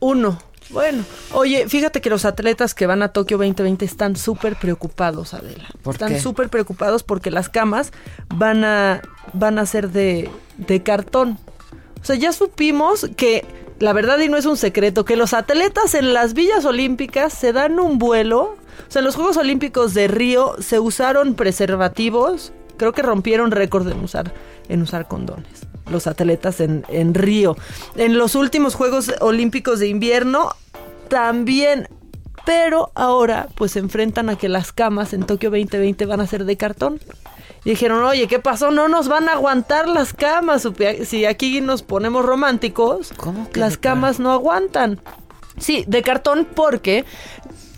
[0.00, 0.38] Uno.
[0.70, 5.68] Bueno, oye, fíjate que los atletas que van a Tokio 2020 están súper preocupados, Adela.
[5.82, 7.92] ¿Por están súper preocupados porque las camas
[8.34, 9.02] van a,
[9.34, 11.38] van a ser de, de cartón.
[12.00, 13.44] O sea, ya supimos que,
[13.78, 17.52] la verdad y no es un secreto, que los atletas en las villas olímpicas se
[17.52, 18.56] dan un vuelo.
[18.88, 22.52] O sea, en los Juegos Olímpicos de Río se usaron preservativos.
[22.76, 24.32] Creo que rompieron récord en usar,
[24.68, 25.66] en usar condones.
[25.90, 27.56] Los atletas en, en Río.
[27.96, 30.50] En los últimos Juegos Olímpicos de invierno
[31.08, 31.88] también.
[32.46, 36.44] Pero ahora pues se enfrentan a que las camas en Tokio 2020 van a ser
[36.44, 37.00] de cartón.
[37.64, 38.70] Y dijeron, oye, ¿qué pasó?
[38.70, 40.68] No nos van a aguantar las camas.
[41.04, 43.12] Si aquí nos ponemos románticos,
[43.54, 45.00] las camas no aguantan.
[45.58, 47.04] Sí, de cartón porque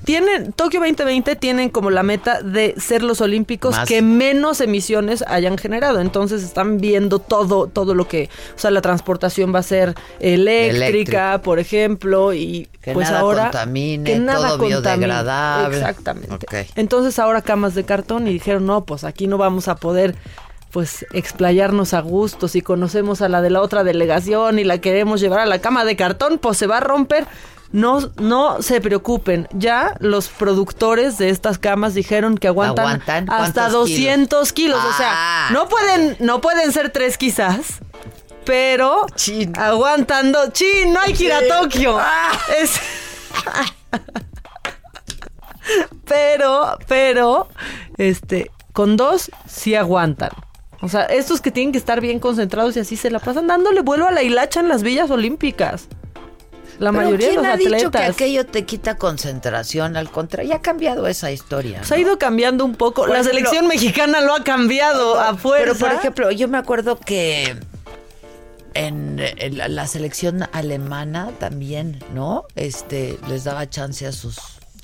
[0.07, 3.89] tienen Tokio 2020 tienen como la meta de ser los olímpicos Más.
[3.89, 6.01] que menos emisiones hayan generado.
[6.01, 11.43] Entonces están viendo todo todo lo que, o sea, la transportación va a ser eléctrica,
[11.43, 14.77] por ejemplo, y Que pues nada ahora contamine, que nada todo contamine.
[14.81, 15.77] biodegradable.
[15.77, 16.47] Exactamente.
[16.77, 20.15] Entonces ahora camas de cartón y dijeron, no, pues aquí no vamos a poder
[20.71, 22.47] pues explayarnos a gusto.
[22.47, 25.85] Si conocemos a la de la otra delegación y la queremos llevar a la cama
[25.85, 27.27] de cartón, pues se va a romper.
[27.73, 29.49] No, no se preocupen.
[29.53, 33.31] Ya los productores de estas camas dijeron que aguantan, ¿Aguantan?
[33.31, 34.79] hasta ¿Cuántos 200 kilos.
[34.79, 34.95] O Ah.
[34.97, 37.81] sea, no pueden, no pueden ser tres quizás.
[38.45, 39.07] Pero
[39.59, 40.51] aguantando.
[40.53, 40.93] ¡Chin!
[40.93, 41.99] No hay que ir a Tokio.
[42.61, 42.81] Es-
[46.05, 47.49] pero, pero,
[47.99, 50.31] este, con dos sí aguantan.
[50.83, 53.81] O sea, estos que tienen que estar bien concentrados y así se la pasan dándole
[53.81, 55.89] vuelo a la hilacha en las villas olímpicas.
[56.79, 59.97] La Pero mayoría de ¿quién los ha dicho que aquello te quita concentración?
[59.97, 61.83] Al contrario, ya ha cambiado esa historia.
[61.85, 63.03] Se ha ido cambiando un poco.
[63.03, 65.65] Por la ejemplo- selección mexicana lo ha cambiado a fuerza.
[65.75, 67.57] Pero, por ejemplo, yo me acuerdo que
[68.75, 72.45] en, en la, la selección alemana también, ¿no?
[72.57, 74.37] Este, les daba chance a sus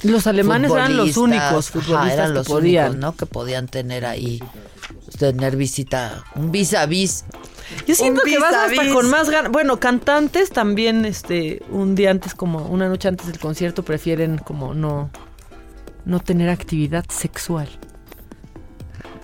[0.03, 1.51] Los alemanes eran los futbolistas.
[1.53, 2.85] únicos Ajá, futbolistas eran que los podían.
[2.93, 3.17] únicos, ¿no?
[3.17, 4.43] Que podían tener ahí,
[5.19, 7.25] tener visita, un vis a vis.
[7.87, 9.51] Yo siento que vas hasta con más ganas.
[9.51, 14.75] Bueno, cantantes también, este, un día antes, como una noche antes del concierto, prefieren como
[14.75, 15.11] no,
[16.05, 17.69] no tener actividad sexual.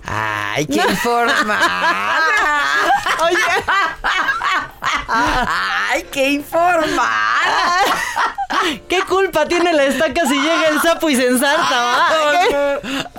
[0.05, 2.19] ¡Ay, qué informada!
[3.23, 3.37] Oye.
[5.07, 7.77] ¡Ay, qué informada!
[8.87, 11.83] ¿Qué culpa tiene la estaca si llega el sapo y se ensarta?
[11.83, 12.07] va?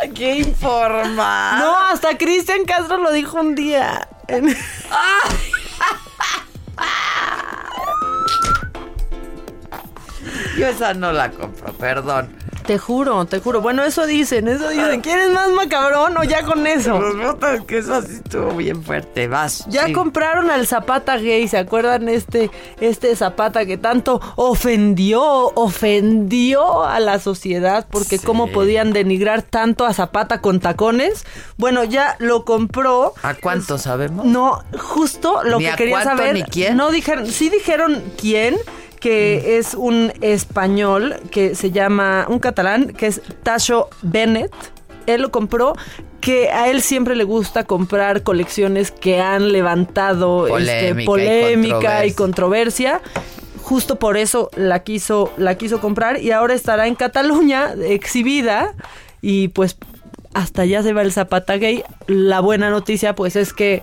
[0.02, 1.58] ¡Qué, qué informada!
[1.58, 4.08] No, hasta Cristian Castro lo dijo un día.
[10.56, 12.28] Yo esa no la compro, perdón.
[12.70, 13.60] Te juro, te juro.
[13.60, 15.00] Bueno, eso dicen, eso dicen.
[15.00, 17.00] ¿Quieres más macabrón o ya con eso?
[17.00, 19.64] Los que eso sí estuvo bien fuerte, vas.
[19.66, 19.92] Ya sí.
[19.92, 22.48] compraron al Zapata gay, ¿se acuerdan este
[22.80, 25.20] este Zapata que tanto ofendió,
[25.56, 31.24] ofendió a la sociedad porque cómo podían denigrar tanto a Zapata con tacones?
[31.56, 33.14] Bueno, ya lo compró.
[33.24, 34.26] ¿A cuánto sabemos?
[34.26, 36.34] No, justo lo Ni que a quería cuánto, saber.
[36.34, 36.76] ni quién.
[36.76, 38.56] No dijeron, sí dijeron quién,
[39.00, 44.52] que es un español que se llama, un catalán, que es Tasho Bennett.
[45.06, 45.74] Él lo compró,
[46.20, 52.06] que a él siempre le gusta comprar colecciones que han levantado este, Polémica y polémica
[52.06, 53.00] y controversia.
[53.00, 53.00] controversia.
[53.62, 58.74] Justo por eso la quiso, la quiso comprar y ahora estará en Cataluña exhibida
[59.22, 59.76] y pues
[60.34, 61.84] hasta allá se va el Zapata Gay.
[62.06, 63.82] La buena noticia pues es que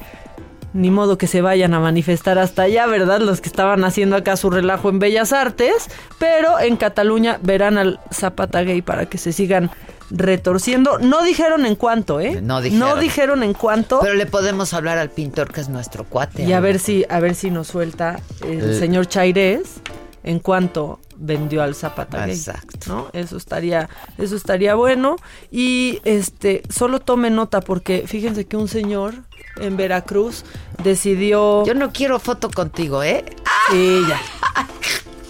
[0.78, 3.20] ni modo que se vayan a manifestar hasta allá, ¿verdad?
[3.20, 5.74] Los que estaban haciendo acá su relajo en Bellas Artes,
[6.20, 9.72] pero en Cataluña verán al Zapata Gay para que se sigan
[10.10, 11.00] retorciendo.
[11.00, 12.42] No dijeron en cuánto, ¿eh?
[12.42, 12.88] No dijeron.
[12.90, 14.00] No dijeron en cuánto.
[14.02, 16.44] Pero le podemos hablar al pintor que es nuestro cuate.
[16.44, 19.76] y a ver si a ver si nos suelta el El- señor Chairés
[20.24, 22.36] en cuánto vendió al Zapata Gay.
[22.36, 22.78] Exacto.
[22.88, 23.08] ¿no?
[23.14, 25.16] Eso estaría eso estaría bueno
[25.52, 29.14] y este solo tome nota porque fíjense que un señor
[29.60, 30.44] en Veracruz
[30.84, 33.26] decidió Yo no quiero foto contigo, ¿eh?
[33.70, 34.20] Sí, ya.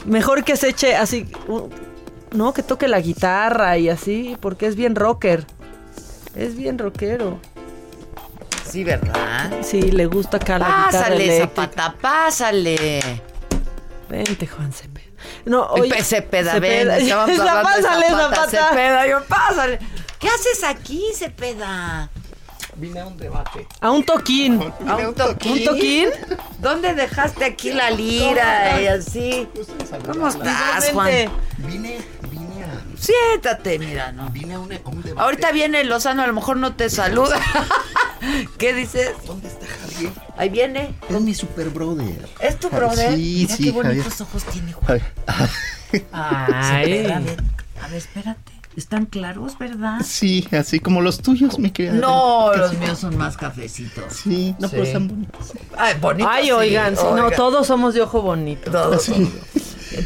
[0.06, 1.30] Mejor que se eche así.
[2.32, 5.46] No, que toque la guitarra y así, porque es bien rocker.
[6.36, 7.40] Es bien rockero.
[8.70, 9.52] Sí, ¿verdad?
[9.62, 11.40] Sí, le gusta acá la guitarra Pásale.
[11.40, 13.22] Zapata, pásale.
[14.10, 15.08] Vente, Juan Cepeda.
[15.46, 16.92] No, oye, Oye, Cepeda, ven.
[16.92, 18.70] Estábamos de pásale, Zapata, Zapata.
[18.70, 19.80] Cepeda, yo, pásale.
[20.20, 22.10] ¿Qué haces aquí, Cepeda?
[22.78, 23.68] Vine a un debate.
[23.82, 24.62] A un toquín.
[24.88, 25.52] ¿A un toquín?
[25.52, 26.10] ¿Un toquín?
[26.60, 29.48] ¿Dónde dejaste aquí la lira y así?
[30.12, 31.10] ¿Cómo estás, Juan?
[31.58, 31.98] Vine,
[32.30, 34.30] vine a, Siéntate, mira, ¿no?
[34.30, 35.22] vine a un, a un debate.
[35.22, 37.40] Ahorita viene Lozano, a lo mejor no te saluda.
[38.58, 39.12] ¿Qué dices?
[39.26, 40.12] ¿Dónde está Javier?
[40.38, 40.94] Ahí viene.
[41.10, 42.28] Es mi super brother.
[42.40, 43.16] ¿Es tu Javier, brother?
[43.16, 43.96] Sí, Mira sí, qué Javier.
[44.04, 45.02] bonitos ojos tiene Juan.
[45.28, 45.50] Ay.
[45.90, 46.04] Sí.
[46.12, 47.20] A ver, a
[47.88, 48.52] ver, espérate.
[48.78, 50.02] ¿Están claros, verdad?
[50.06, 51.94] Sí, así como los tuyos, mi querida.
[51.94, 54.14] No, los míos son más cafecitos.
[54.14, 55.54] Sí, no, pero están bonitos.
[55.76, 56.32] Ay, bonitos.
[56.32, 58.70] Ay, sí, oigan, sí, no, todos somos de ojo bonito.
[58.70, 59.30] Todos somos.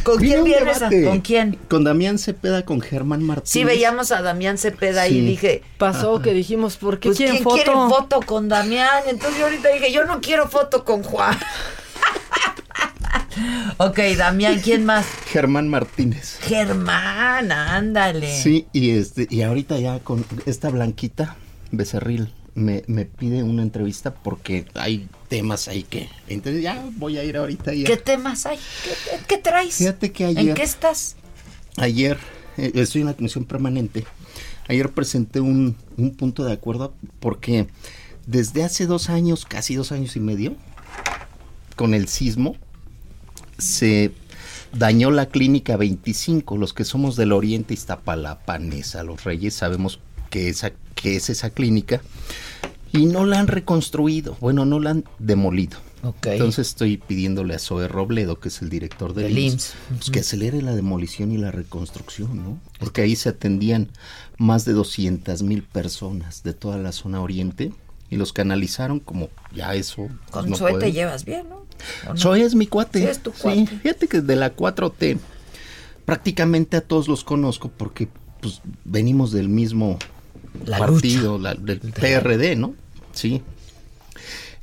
[0.04, 0.82] ¿Con quién vienes?
[0.82, 0.90] a-.
[0.90, 1.60] ¿Con quién?
[1.70, 3.50] Con Damián Cepeda, con Germán Martínez.
[3.50, 5.22] Sí, veíamos a Damián Cepeda y Sí.
[5.22, 7.56] dije, Pasó que dijimos, ¿por qué pues, quieren ¿quién foto?
[7.56, 9.04] quiere foto con Damián?
[9.08, 11.38] Entonces yo ahorita dije, yo no quiero foto con Juan.
[13.78, 15.06] ok, Damián, ¿quién más?
[15.32, 16.38] Germán Martínez.
[16.42, 18.36] Germán, ándale.
[18.42, 21.36] Sí, y este, y ahorita ya con esta blanquita
[21.72, 26.10] becerril me, me pide una entrevista porque hay temas ahí que.
[26.28, 27.86] Entonces ya voy a ir ahorita ya.
[27.86, 28.58] ¿Qué temas hay?
[28.58, 29.76] ¿Qué, qué traes?
[29.76, 31.16] Fíjate que ¿En ayer- qué estás?
[31.78, 32.18] Ayer
[32.58, 34.06] eh, estoy en la comisión permanente.
[34.68, 37.68] Ayer presenté un, un punto de acuerdo porque
[38.26, 40.56] desde hace dos años, casi dos años y medio,
[41.76, 42.56] con el sismo,
[43.62, 44.12] se
[44.74, 46.58] dañó la clínica 25.
[46.58, 50.00] Los que somos del Oriente, Iztapalapa, Nesa, Los Reyes, sabemos
[50.30, 52.02] que, esa, que es esa clínica.
[52.94, 55.78] Y no la han reconstruido, bueno, no la han demolido.
[56.24, 59.76] Entonces estoy pidiéndole a Zoe Robledo, que es el director del Del IMSS, IMSS.
[59.98, 62.60] pues, que acelere la demolición y la reconstrucción, ¿no?
[62.80, 63.88] Porque ahí se atendían
[64.38, 67.72] más de 200 mil personas de toda la zona oriente
[68.10, 70.08] y los canalizaron como ya eso.
[70.08, 70.94] pues, Con no Zoe te pueden.
[70.94, 71.61] llevas bien, ¿no?
[72.18, 73.00] Zoe es mi cuate.
[73.00, 73.68] Sí, es tu Sí, cuate.
[73.68, 75.18] fíjate que de la 4T
[76.06, 78.08] prácticamente a todos los conozco porque
[78.42, 79.98] pues venimos del mismo
[80.66, 82.74] La partido, la- del PRD, ¿no?
[83.14, 83.42] Sí.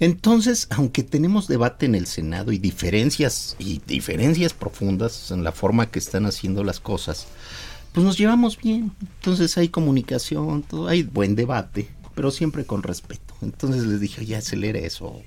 [0.00, 5.90] Entonces, aunque tenemos debate en el Senado y diferencias y diferencias profundas en la forma
[5.90, 7.26] que están haciendo las cosas,
[7.92, 8.92] pues nos llevamos bien.
[9.18, 13.34] Entonces hay comunicación, todo, hay buen debate, pero siempre con respeto.
[13.42, 15.20] Entonces les dije, ya acelere eso.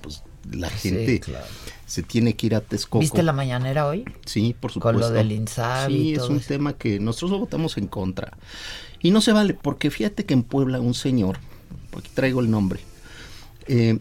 [0.00, 0.22] Pues
[0.52, 1.46] la Sí, gente claro.
[1.86, 3.00] se tiene que ir a Texcoco.
[3.00, 4.04] ¿Viste la mañanera hoy?
[4.24, 5.00] Sí, por supuesto.
[5.00, 6.48] Con lo del INSABI Sí, y es un eso.
[6.48, 8.36] tema que nosotros votamos en contra.
[9.02, 11.38] Y no se vale, porque fíjate que en Puebla un señor,
[11.96, 12.80] aquí traigo el nombre,
[13.66, 13.98] eh,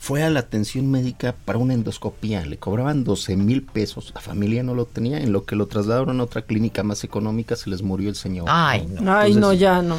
[0.00, 2.46] fue a la atención médica para una endoscopía.
[2.46, 4.12] Le cobraban 12 mil pesos.
[4.14, 5.18] La familia no lo tenía.
[5.18, 8.46] En lo que lo trasladaron a otra clínica más económica, se les murió el señor.
[8.48, 9.12] Ay, no.
[9.18, 9.98] Ay, no, Entonces, ya no.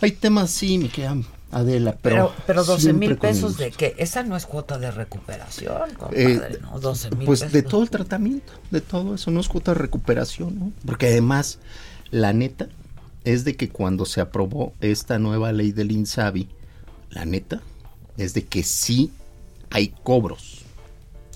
[0.00, 1.16] Hay temas, sí, me queda
[1.52, 2.16] Adela, pero.
[2.16, 6.32] Pero, pero 12 siempre mil pesos de que esa no es cuota de recuperación, compadre,
[6.34, 6.78] Eh, ¿no?
[6.78, 7.52] 12 mil Pues pesos.
[7.52, 10.72] de todo el tratamiento, de todo eso, no es cuota de recuperación, ¿no?
[10.86, 11.58] Porque además,
[12.10, 12.68] la neta
[13.24, 16.48] es de que cuando se aprobó esta nueva ley del INSABI,
[17.10, 17.60] la neta
[18.16, 19.10] es de que sí
[19.70, 20.59] hay cobros.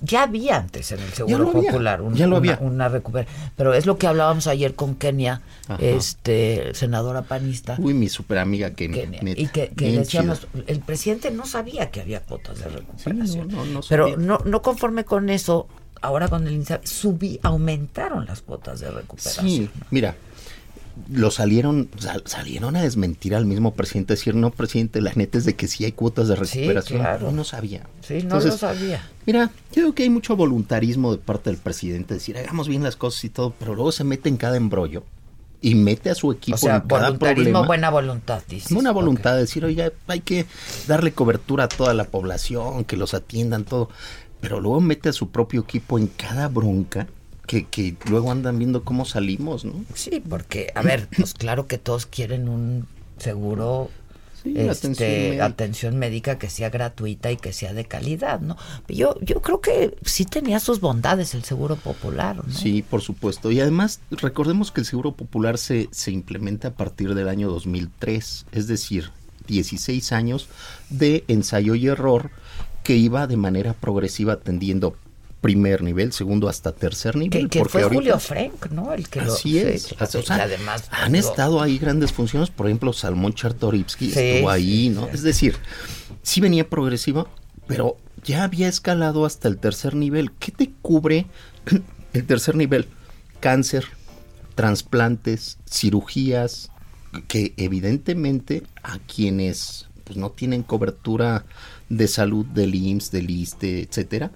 [0.05, 2.65] Ya había antes en el Seguro había, Popular un- ya lo una, había.
[2.65, 3.51] una recuperación.
[3.55, 5.77] Pero es lo que hablábamos ayer con Kenia, Ajá.
[5.83, 7.75] este senadora panista.
[7.79, 9.03] Uy, mi super amiga Kenia.
[9.03, 10.63] Kenia, neta, y que, decíamos, chida.
[10.67, 13.47] el presidente no sabía que había cuotas de recuperación.
[13.47, 15.67] no, no, no pero no, no conforme con eso,
[16.01, 19.47] ahora con el INSABI, subí, aumentaron las cuotas de recuperación.
[19.47, 20.15] Sí, mira,
[21.11, 25.45] lo salieron, sal- salieron a desmentir al mismo presidente, decir, no, presidente, la neta es
[25.45, 26.99] de que sí hay cuotas de Sí, recuperación.
[27.01, 27.27] claro.
[27.27, 27.83] Yo no sabía.
[28.01, 29.09] Sí, no Entonces, lo sabía.
[29.25, 32.95] Mira, yo creo que hay mucho voluntarismo de parte del presidente, decir, hagamos bien las
[32.95, 35.03] cosas y todo, pero luego se mete en cada embrollo
[35.61, 37.65] y mete a su equipo O sea, en cada voluntarismo, problema.
[37.67, 38.71] buena voluntad, dices.
[38.73, 40.45] Buena voluntad de decir, oiga, hay que
[40.87, 43.89] darle cobertura a toda la población, que los atiendan, todo.
[44.41, 47.07] Pero luego mete a su propio equipo en cada bronca
[47.45, 49.73] que, que luego andan viendo cómo salimos, ¿no?
[49.93, 52.87] Sí, porque, a ver, pues claro que todos quieren un
[53.17, 53.89] seguro,
[54.43, 56.31] Sí, este, atención atención, médica.
[56.33, 58.57] médica que sea gratuita y que sea de calidad, ¿no?
[58.87, 62.53] Yo, yo creo que sí tenía sus bondades el seguro popular, ¿no?
[62.53, 63.49] Sí, por supuesto.
[63.49, 68.45] Y además, recordemos que el Seguro Popular se, se implementa a partir del año 2003,
[68.51, 69.11] es decir,
[69.47, 70.47] 16 años
[70.89, 72.29] de ensayo y error
[72.83, 74.95] que iba de manera progresiva atendiendo
[75.41, 77.29] primer nivel, segundo hasta tercer nivel.
[77.43, 78.93] Que, que porque fue ahorita- Julio Frank, ¿no?
[78.93, 79.85] El que lo- Así sí, es.
[79.87, 84.19] claro, O sea, además han digo, estado ahí grandes funciones, por ejemplo, Salmón Chartoripsky Sí,
[84.19, 85.03] estuvo ahí, ¿no?
[85.05, 85.09] sí.
[85.13, 85.55] Es decir,
[86.23, 87.27] sí venía progresiva,
[87.67, 90.31] pero ya había escalado hasta el tercer nivel.
[90.31, 91.27] ¿Qué te cubre
[92.13, 92.87] el tercer nivel?
[93.39, 93.85] Cáncer,
[94.55, 96.71] trasplantes, cirugías,
[97.27, 101.45] que evidentemente a quienes pues, no tienen cobertura
[101.89, 104.31] de salud del IMSS, del ISTE, etcétera,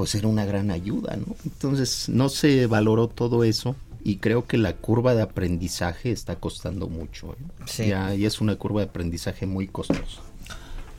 [0.00, 1.36] pues era una gran ayuda, ¿no?
[1.44, 6.88] Entonces no se valoró todo eso y creo que la curva de aprendizaje está costando
[6.88, 7.32] mucho.
[7.32, 7.44] ¿eh?
[7.66, 7.88] Sí.
[7.88, 10.22] Ya, ya es una curva de aprendizaje muy costosa.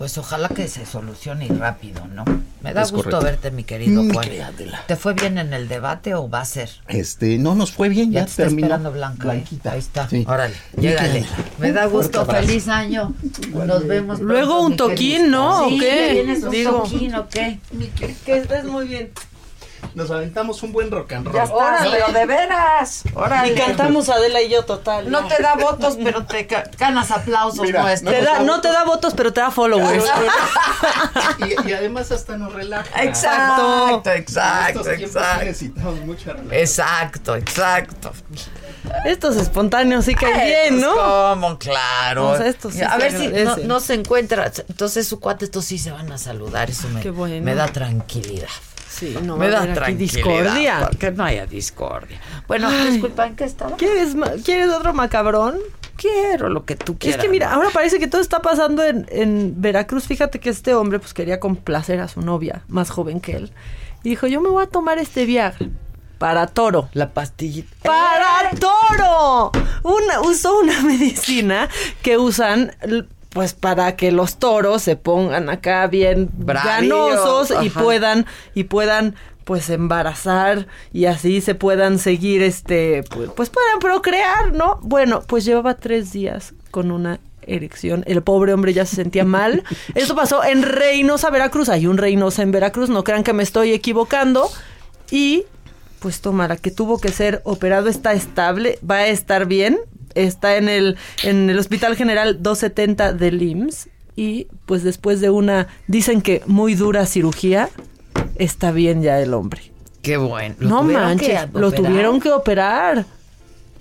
[0.01, 2.25] Pues ojalá que se solucione y rápido, ¿no?
[2.63, 3.23] Me da Es gusto correcto.
[3.23, 4.27] verte, mi querido Mm, Juan.
[4.87, 6.71] ¿Te fue bien en el debate o va a ser?
[6.87, 9.27] Este, no nos fue bien, Ya ya, te está esperando Blanca.
[9.27, 9.31] ¿eh?
[9.31, 9.73] Blanquita.
[9.73, 10.09] Ahí está.
[10.09, 10.25] Sí.
[10.27, 11.23] Órale, llégale.
[11.59, 12.25] Me da gusto.
[12.25, 13.13] Feliz año.
[13.53, 14.19] Nos vemos.
[14.21, 15.29] Luego pronto, un toquín, querido.
[15.29, 15.65] ¿no?
[15.67, 16.09] ¿O Sí, qué?
[16.13, 16.71] ¿Vienes un Digo.
[16.81, 17.59] toquín o qué?
[18.25, 19.11] Que estés muy bien.
[19.95, 21.35] Nos aventamos un buen rock and roll.
[21.35, 23.03] Ya está, pero de veras.
[23.13, 23.51] Órale.
[23.53, 25.09] Y cantamos Adela y yo total.
[25.11, 28.13] No te da votos, pero te ganas aplausos Mira, nuestros.
[28.13, 30.05] Te da- no te da votos, pero te da followers.
[31.39, 33.03] Y, y además hasta nos relaja.
[33.03, 35.45] Exacto, exacto, estos sí exacto.
[35.45, 36.53] necesitamos mucha relajación.
[36.61, 38.11] Exacto, exacto.
[39.05, 40.93] Estos espontáneos sí caen bien, ¿no?
[40.95, 41.57] ¿Cómo?
[41.57, 42.29] Claro.
[42.29, 44.51] O sea, esto sí a ver si no, no se encuentra.
[44.67, 46.69] Entonces, su cuate, estos sí se van a saludar.
[46.69, 47.43] Eso me, Qué bueno.
[47.43, 48.47] me da tranquilidad.
[48.91, 49.97] Sí, no me da tranquilidad.
[49.97, 50.89] discordia.
[50.99, 52.19] Que no haya discordia.
[52.47, 52.91] Bueno, Ay.
[52.91, 53.77] disculpa, ¿en qué estaba?
[53.77, 55.55] ¿Quieres, ma- ¿Quieres otro macabrón?
[55.95, 57.21] Quiero lo que tú Es quieras.
[57.21, 60.05] que mira, ahora parece que todo está pasando en, en Veracruz.
[60.05, 63.51] Fíjate que este hombre pues quería complacer a su novia, más joven que él.
[64.03, 65.67] Y dijo, yo me voy a tomar este Viagra
[66.17, 66.89] para toro.
[66.93, 67.69] La pastillita.
[67.83, 69.51] ¡Para toro!
[69.83, 71.69] Una, usó una medicina
[72.01, 72.75] que usan
[73.31, 79.15] pues para que los toros se pongan acá bien Bravíos, ganosos y puedan y puedan
[79.45, 84.79] pues embarazar y así se puedan seguir este pues, pues puedan procrear, ¿no?
[84.81, 88.03] Bueno, pues llevaba tres días con una erección.
[88.05, 89.63] El pobre hombre ya se sentía mal.
[89.95, 91.69] Eso pasó en Reynosa, Veracruz.
[91.69, 94.49] Hay un Reynosa en Veracruz, no crean que me estoy equivocando.
[95.09, 95.45] Y
[95.99, 99.77] pues toma, la que tuvo que ser operado está estable, va a estar bien,
[100.15, 105.67] está en el, en el Hospital General 270 del IMSS y pues después de una,
[105.87, 107.69] dicen que muy dura cirugía,
[108.35, 109.71] está bien ya el hombre.
[110.01, 110.55] Qué bueno.
[110.59, 113.05] ¿Lo No manches, lo tuvieron que operar.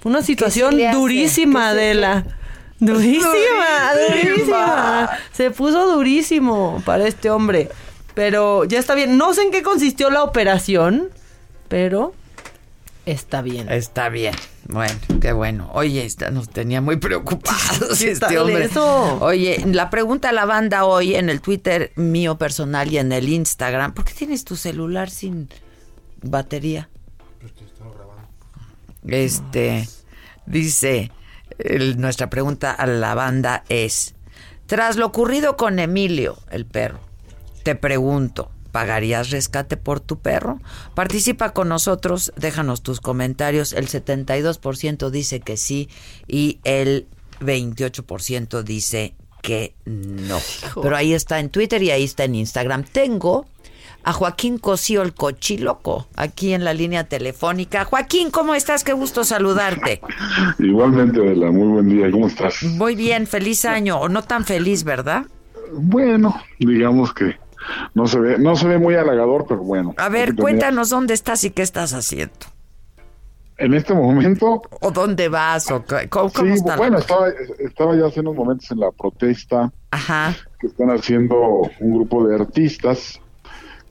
[0.00, 2.24] Fue una situación durísima, ¿Qué se- Adela.
[2.78, 3.26] Durísima,
[4.08, 4.24] Durísima.
[4.30, 5.10] durísima.
[5.32, 7.68] Se puso durísimo para este hombre.
[8.14, 9.18] Pero ya está bien.
[9.18, 11.08] No sé en qué consistió la operación,
[11.68, 12.14] pero
[13.06, 13.70] está bien.
[13.70, 14.34] Está bien.
[14.72, 15.70] Bueno, qué bueno.
[15.72, 18.64] Oye, esta nos tenía muy preocupados ¿Qué este hombre.
[18.66, 19.18] eso?
[19.20, 23.28] Oye, la pregunta a la banda hoy en el Twitter mío personal y en el
[23.28, 23.94] Instagram.
[23.94, 25.48] ¿Por qué tienes tu celular sin
[26.22, 26.88] batería?
[29.06, 29.88] Este
[30.46, 31.10] dice
[31.58, 34.14] el- nuestra pregunta a la banda es
[34.66, 37.00] tras lo ocurrido con Emilio, el perro,
[37.64, 40.60] te pregunto, ¿pagarías rescate por tu perro?
[40.94, 43.72] Participa con nosotros, déjanos tus comentarios.
[43.72, 45.88] El 72% dice que sí
[46.26, 47.06] y el
[47.40, 50.38] 28% dice que no.
[50.82, 52.84] Pero ahí está en Twitter y ahí está en Instagram.
[52.84, 53.46] Tengo
[54.02, 57.84] a Joaquín Cosío, el cochiloco, aquí en la línea telefónica.
[57.84, 58.84] Joaquín, ¿cómo estás?
[58.84, 60.00] Qué gusto saludarte.
[60.58, 62.62] Igualmente, Adela, muy buen día, ¿cómo estás?
[62.62, 65.26] Muy bien, feliz año, o no tan feliz, ¿verdad?
[65.72, 67.36] Bueno, digamos que
[67.94, 69.94] no se ve, no se ve muy halagador, pero bueno.
[69.96, 72.34] A ver, cuéntanos dónde estás y qué estás haciendo.
[73.58, 75.70] En este momento, ¿O dónde vas?
[75.70, 79.70] ¿O cómo, cómo sí, está bueno, estaba, estaba ya hace unos momentos en la protesta
[79.90, 80.34] Ajá.
[80.58, 83.20] que están haciendo un grupo de artistas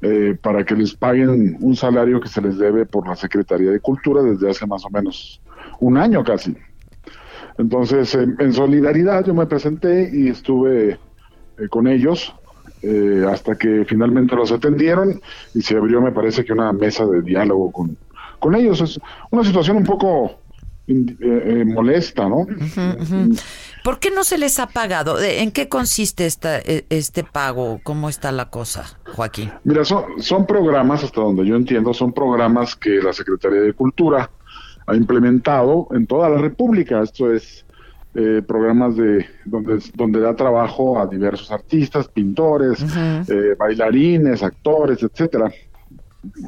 [0.02, 3.80] eh, para que les paguen un salario que se les debe por la Secretaría de
[3.80, 5.40] Cultura desde hace más o menos
[5.80, 6.58] un año casi.
[7.60, 12.34] Entonces, en, en solidaridad yo me presenté y estuve eh, con ellos
[12.82, 15.22] eh, hasta que finalmente los atendieron
[15.54, 17.98] y se abrió, me parece que una mesa de diálogo con,
[18.40, 18.82] con ellos.
[18.82, 19.00] Es
[19.32, 20.40] una situación un poco
[20.88, 22.48] eh, eh, molesta, ¿no?
[23.84, 25.18] ¿Por qué no se les ha pagado?
[25.18, 27.80] ¿De- ¿En qué consiste esta, e- este pago?
[27.84, 29.52] ¿Cómo está la cosa, Joaquín?
[29.64, 34.30] Mira, son, son programas, hasta donde yo entiendo, son programas que la Secretaría de Cultura
[34.88, 37.02] ha implementado en toda la República.
[37.04, 37.66] Esto es
[38.16, 42.84] eh, programas de donde, donde da trabajo a diversos artistas, pintores,
[43.28, 45.52] eh, bailarines, actores, etcétera,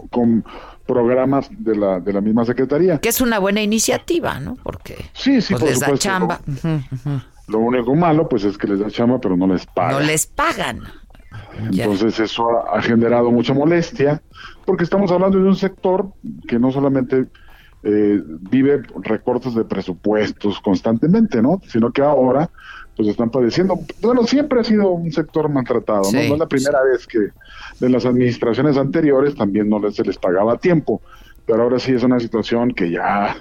[0.09, 0.43] con
[0.85, 2.97] programas de la, de la misma Secretaría.
[2.97, 4.57] Que es una buena iniciativa, ¿no?
[4.63, 6.39] Porque Sí, sí, pues, por les da chamba.
[7.47, 9.93] Lo único malo, pues, es que les da chamba, pero no les paga.
[9.93, 10.81] No les pagan.
[11.69, 11.83] Ya.
[11.83, 14.21] Entonces eso ha, ha generado mucha molestia,
[14.65, 16.11] porque estamos hablando de un sector
[16.47, 17.27] que no solamente
[17.83, 21.61] eh, vive recortes de presupuestos constantemente, ¿no?
[21.67, 22.49] Sino que ahora
[22.95, 23.79] pues están padeciendo.
[24.01, 26.09] Bueno, siempre ha sido un sector maltratado, ¿no?
[26.09, 27.19] Sí, No es la primera vez que
[27.79, 31.01] de las administraciones anteriores también no les- se les pagaba a tiempo,
[31.45, 33.35] pero ahora sí es una situación que ya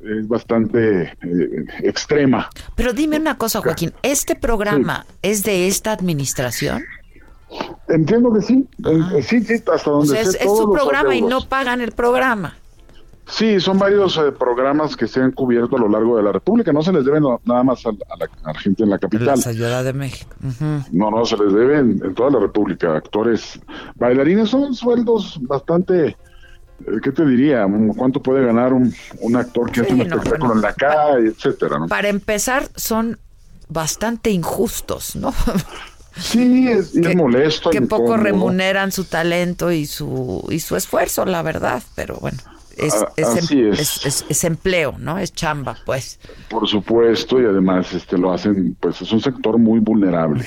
[0.00, 2.48] es bastante eh, extrema.
[2.76, 3.92] Pero dime una cosa, Joaquín.
[4.02, 6.82] ¿Este programa es de esta administración?
[7.88, 11.14] Entiendo que sí, eh, sí, sí, hasta O donde sea, es, sé, es su programa
[11.14, 12.56] y no pagan el programa.
[13.30, 16.72] Sí, son varios eh, programas que se han cubierto a lo largo de la República.
[16.72, 18.98] No se les debe no- nada más a, la- a la, a gente en la
[18.98, 19.26] capital.
[19.26, 20.30] la Ciudad de México.
[20.42, 20.64] Ujú.
[20.92, 22.96] No, no, se les debe en, toda la República.
[22.96, 23.60] Actores,
[23.96, 26.16] bailarines, son sueldos bastante, eh,
[27.02, 27.66] ¿qué te diría?
[27.96, 30.54] ¿Cuánto puede ganar un, un actor que hace un no, espectáculo bueno.
[30.54, 31.78] en la calle, etcétera?
[31.80, 31.86] ¿no?
[31.88, 33.18] Para empezar, son
[33.68, 35.34] bastante injustos, ¿no?
[36.16, 37.70] Sí, es, molesto.
[37.70, 41.82] Que poco remuneran su talento y su, y su esfuerzo, la verdad.
[41.94, 42.38] Pero bueno,
[42.80, 44.24] es, Ah, es, em- así es.
[44.30, 45.18] es- empleo, ¿no?
[45.18, 46.18] Es chamba, pues.
[46.48, 50.44] Por supuesto, y además este lo hacen, pues es un sector muy vulnerable,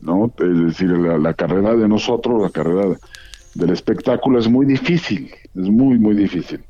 [0.00, 0.32] ¿no?
[0.38, 2.96] Es decir, la, la carrera de nosotros, la carrera
[3.54, 6.64] del espectáculo es muy difícil, es muy, muy difícil.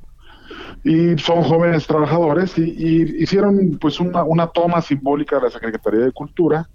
[0.84, 6.00] Y son jóvenes trabajadores y, y hicieron pues una, una toma simbólica de la Secretaría
[6.00, 6.68] de Cultura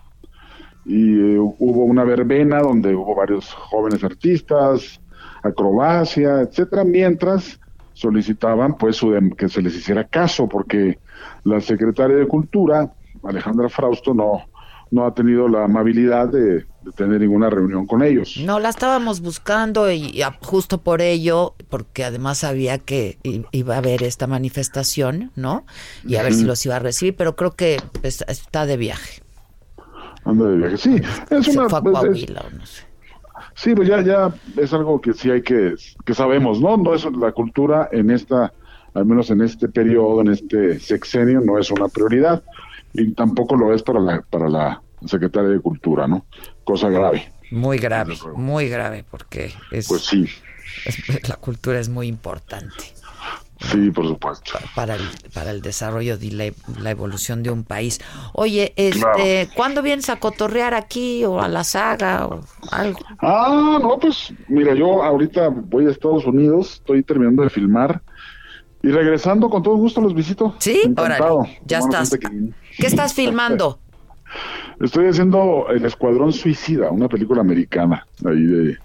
[0.86, 5.02] y eh, hubo una verbena donde hubo varios jóvenes artistas,
[5.44, 7.60] acrobacia, etcétera, mientras
[8.02, 11.00] solicitaban pues su que se les hiciera caso porque
[11.44, 12.92] la secretaria de Cultura,
[13.24, 14.44] Alejandra Frausto, no,
[14.92, 18.38] no ha tenido la amabilidad de, de tener ninguna reunión con ellos.
[18.46, 23.18] No, la estábamos buscando y, y a- justo por ello, porque además sabía que
[23.52, 25.66] iba a haber esta manifestación, ¿no?
[26.06, 29.22] Y a ver si los iba a recibir, pero creo que es- está de viaje.
[30.24, 30.78] Anda de viaje.
[30.78, 31.02] Sí,
[31.32, 31.68] es Se una...
[31.68, 31.92] fue a es- es-
[32.28, 32.84] Coahuila o no sé.
[33.56, 36.78] Sí, pues ya, ya es algo que sí hay que, que sabemos, ¿no?
[36.78, 38.54] No es la cultura en esta,
[38.94, 42.44] al menos en este periodo, en este sexenio, no es una prioridad
[42.94, 46.26] y tampoco lo es para la, para la secretaria de Cultura, ¿no?
[46.64, 47.32] Cosa grave.
[47.52, 50.26] Muy grave, muy grave, porque es, Pues sí,
[50.86, 52.84] es- la cultura es muy importante
[53.60, 54.54] sí, por supuesto.
[54.76, 55.02] para el,
[55.34, 58.00] para el desarrollo y la, la evolución de un país.
[58.34, 59.52] Oye, este, Claro.
[59.56, 63.00] ¿cuándo vienes a cotorrear aquí o a la saga o algo?
[63.20, 68.02] Ah, no, pues mira, yo ahorita voy a Estados Unidos, estoy terminando de filmar
[68.84, 70.56] y regresando con todo gusto los visito.
[70.60, 71.38] Sí, Encantado.
[71.40, 72.12] órale, ya estás.
[72.78, 73.80] ¿Qué estás filmando?
[74.82, 78.78] Estoy haciendo El Escuadrón Suicida, una película americana ahí de...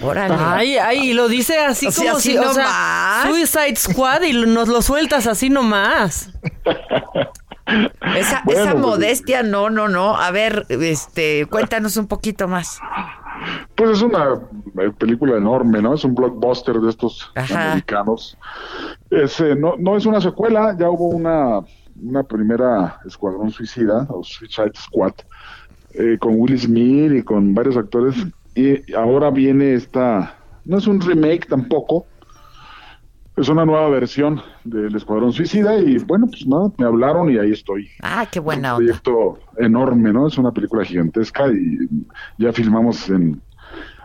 [0.00, 0.06] Ay.
[0.08, 0.34] Órale.
[0.38, 3.22] Ay, ay, y lo dice así O sea, como así si, o sea.
[3.26, 6.30] Suicide Squad y lo- nos lo sueltas así nomás.
[8.16, 10.16] Esa, Bueno, esa pues, modestia, no, no, no.
[10.16, 12.80] A ver, este, cuéntanos un poquito más.
[13.76, 14.40] Pues es una
[14.82, 15.94] eh, película enorme, ¿no?
[15.94, 17.68] Es un blockbuster de estos Ajá.
[17.72, 18.36] americanos.
[19.10, 21.60] Es, eh, no, no es una secuela, ya hubo una,
[22.02, 25.12] una primera Escuadrón Suicida, o Suicide Squad,
[25.94, 28.16] eh, con Will Smith y con varios actores.
[28.54, 32.06] Y ahora viene esta, no es un remake tampoco,
[33.36, 37.52] es una nueva versión del Escuadrón Suicida y bueno, pues nada, me hablaron y ahí
[37.52, 37.88] estoy.
[38.02, 40.26] Ah, qué buena un proyecto enorme, ¿no?
[40.26, 41.78] Es una película gigantesca y
[42.38, 43.40] ya filmamos en,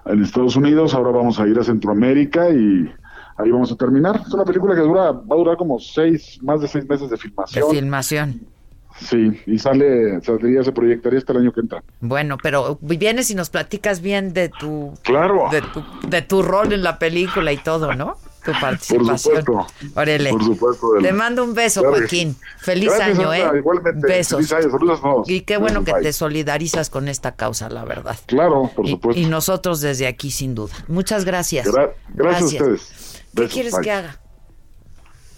[0.05, 2.89] en Estados Unidos, ahora vamos a ir a Centroamérica y
[3.37, 4.21] ahí vamos a terminar.
[4.25, 7.17] Es una película que dura, va a durar como seis, más de seis meses de
[7.17, 8.54] De filmación.
[8.99, 11.83] Sí, y sale, saldría, se proyectaría hasta el año que entra.
[11.99, 15.49] Bueno, pero vienes y nos platicas bien de tu, Claro.
[15.51, 18.17] de tu, de tu rol en la película y todo, ¿no?
[18.45, 19.17] Tu participación.
[19.43, 19.67] supuesto.
[19.99, 20.29] Órale.
[20.29, 20.87] Por supuesto.
[21.01, 22.37] Te mando un beso, Claro Joaquín.
[22.59, 23.57] Feliz Gracias, año, ¿eh?
[23.57, 24.07] Igualmente.
[24.07, 24.47] Besos.
[24.47, 24.67] Feliz
[25.03, 25.23] año.
[25.25, 26.03] Y qué bueno que Bye.
[26.03, 28.15] te solidarizas con esta causa, la verdad.
[28.27, 29.19] Claro, por Y- supuesto.
[29.19, 30.73] Y, nosotros desde aquí, sin duda.
[30.87, 31.65] Muchas gracias.
[31.67, 33.23] Gra- gracias, a ustedes.
[33.35, 33.81] ¿Qué Besos, quieres bye.
[33.83, 34.19] que haga?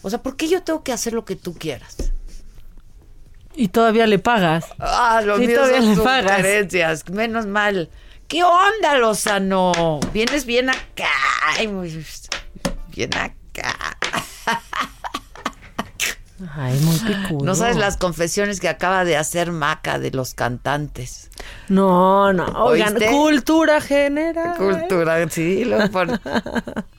[0.01, 2.11] O sea, ¿por qué yo tengo que hacer lo que tú quieras?
[3.57, 4.65] Y todavía le pagas.
[4.79, 7.09] Ah, los Y míos todavía son le pagas.
[7.09, 7.89] Menos mal.
[8.27, 9.99] ¿Qué onda, Lozano?
[10.13, 11.09] Vienes bien acá.
[11.57, 12.05] Ay, muy-
[12.95, 13.97] Bien acá.
[16.55, 17.43] Ay, muy picudo.
[17.43, 21.31] No sabes las confesiones que acaba de hacer Maca de los cantantes.
[21.67, 22.45] No, no.
[22.63, 23.09] Oigan, ¿Oíste?
[23.09, 24.55] cultura general.
[24.55, 25.65] Cultura, sí.
[25.65, 26.19] Lo pon-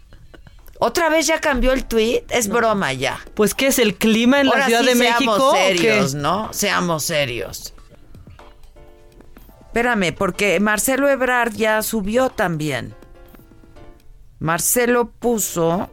[0.80, 2.24] ¿Otra vez ya cambió el tweet?
[2.30, 3.18] Es broma ya.
[3.34, 5.52] Pues, ¿qué es el clima en la Ciudad sí de seamos México?
[5.52, 5.76] qué?
[5.76, 6.52] serios, ¿no?
[6.52, 7.74] Seamos serios.
[9.66, 12.94] Espérame, porque Marcelo Ebrard ya subió también.
[14.38, 15.90] Marcelo puso.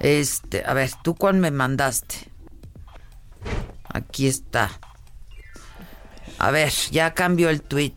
[0.00, 2.30] Este, a ver, ¿tú cuál me mandaste?
[3.92, 4.70] Aquí está.
[6.38, 7.96] A ver, ya cambió el tweet.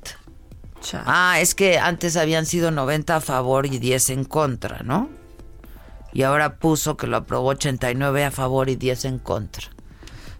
[1.06, 5.10] Ah, es que antes habían sido 90 a favor y 10 en contra, ¿no?
[6.12, 9.68] Y ahora puso que lo aprobó 89 a favor y 10 en contra.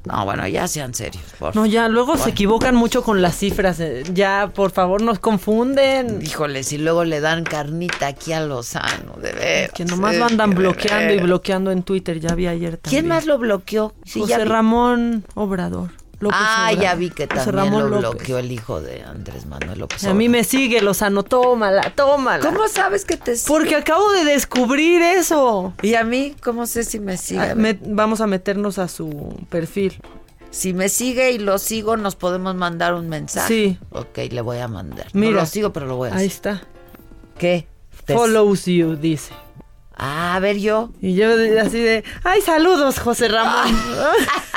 [0.06, 1.24] No, bueno, ya sean serios.
[1.40, 3.80] Por No, ya, luego se equivocan mucho con las cifras.
[3.80, 6.20] eh, Ya, por favor, nos confunden.
[6.22, 9.72] Híjole, si luego le dan carnita aquí a Lozano, de ver.
[9.72, 12.20] Que nomás lo andan bloqueando y bloqueando en Twitter.
[12.20, 13.02] Ya vi ayer también.
[13.02, 13.94] ¿Quién más lo bloqueó?
[14.06, 14.44] Sí, José.
[14.44, 15.90] Ramón Obrador.
[16.23, 16.83] López ah, Obrador.
[16.83, 18.17] ya vi que también Ramón lo López.
[18.17, 20.03] bloqueó el hijo de Andrés Manuel López.
[20.05, 22.43] A mí me sigue, Lozano, tómala, tómala.
[22.43, 23.47] ¿Cómo sabes que te sigue?
[23.47, 25.73] Porque acabo de descubrir eso.
[25.83, 26.35] ¿Y a mí?
[26.43, 27.41] ¿Cómo sé si me sigue?
[27.51, 29.99] Ah, me- vamos a meternos a su perfil.
[30.49, 33.47] Si me sigue y lo sigo, nos podemos mandar un mensaje.
[33.47, 33.77] Sí.
[33.91, 35.07] Ok, le voy a mandar.
[35.13, 35.31] Mira.
[35.33, 36.31] no lo sigo, pero lo voy a Ahí hacer.
[36.31, 36.61] está.
[37.39, 37.67] ¿Qué?
[38.05, 39.33] Te- Follows you, dice.
[39.95, 40.89] Ah, a ver yo.
[41.01, 43.75] Y yo de- así de, ay, saludos, José Ramón.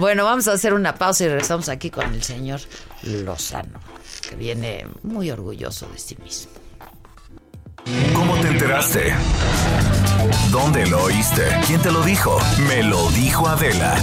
[0.00, 2.58] Bueno, vamos a hacer una pausa y regresamos aquí con el señor
[3.02, 3.78] Lozano,
[4.26, 6.52] que viene muy orgulloso de sí mismo.
[8.14, 9.12] ¿Cómo te enteraste?
[10.50, 11.42] ¿Dónde lo oíste?
[11.66, 12.38] ¿Quién te lo dijo?
[12.66, 13.94] Me lo dijo Adela.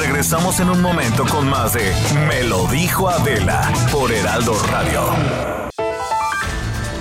[0.00, 1.94] Regresamos en un momento con más de
[2.26, 5.61] Me lo dijo Adela por Heraldo Radio.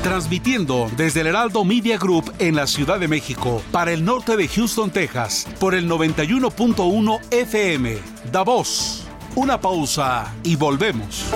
[0.03, 4.47] Transmitiendo desde el Heraldo Media Group en la Ciudad de México para el norte de
[4.47, 7.99] Houston, Texas, por el 91.1 FM.
[8.31, 9.05] Da voz.
[9.35, 11.31] Una pausa y volvemos.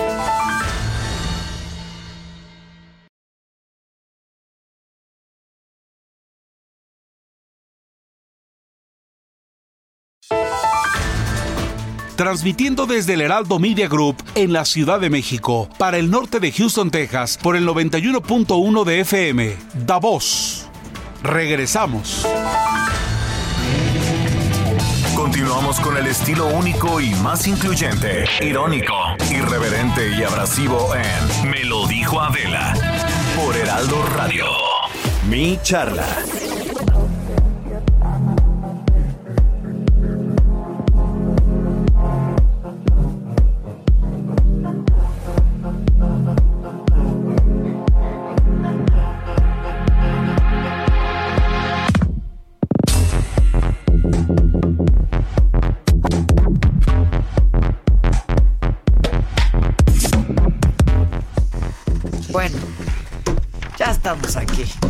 [12.16, 16.50] Transmitiendo desde el Heraldo Media Group en la Ciudad de México para el norte de
[16.50, 19.56] Houston, Texas, por el 91.1 de FM.
[19.86, 20.66] Da voz.
[21.22, 22.26] Regresamos.
[25.14, 28.94] Continuamos con el estilo único y más incluyente, irónico,
[29.30, 32.72] irreverente y abrasivo en Me lo dijo Adela
[33.36, 34.46] por Heraldo Radio.
[35.28, 36.06] Mi charla.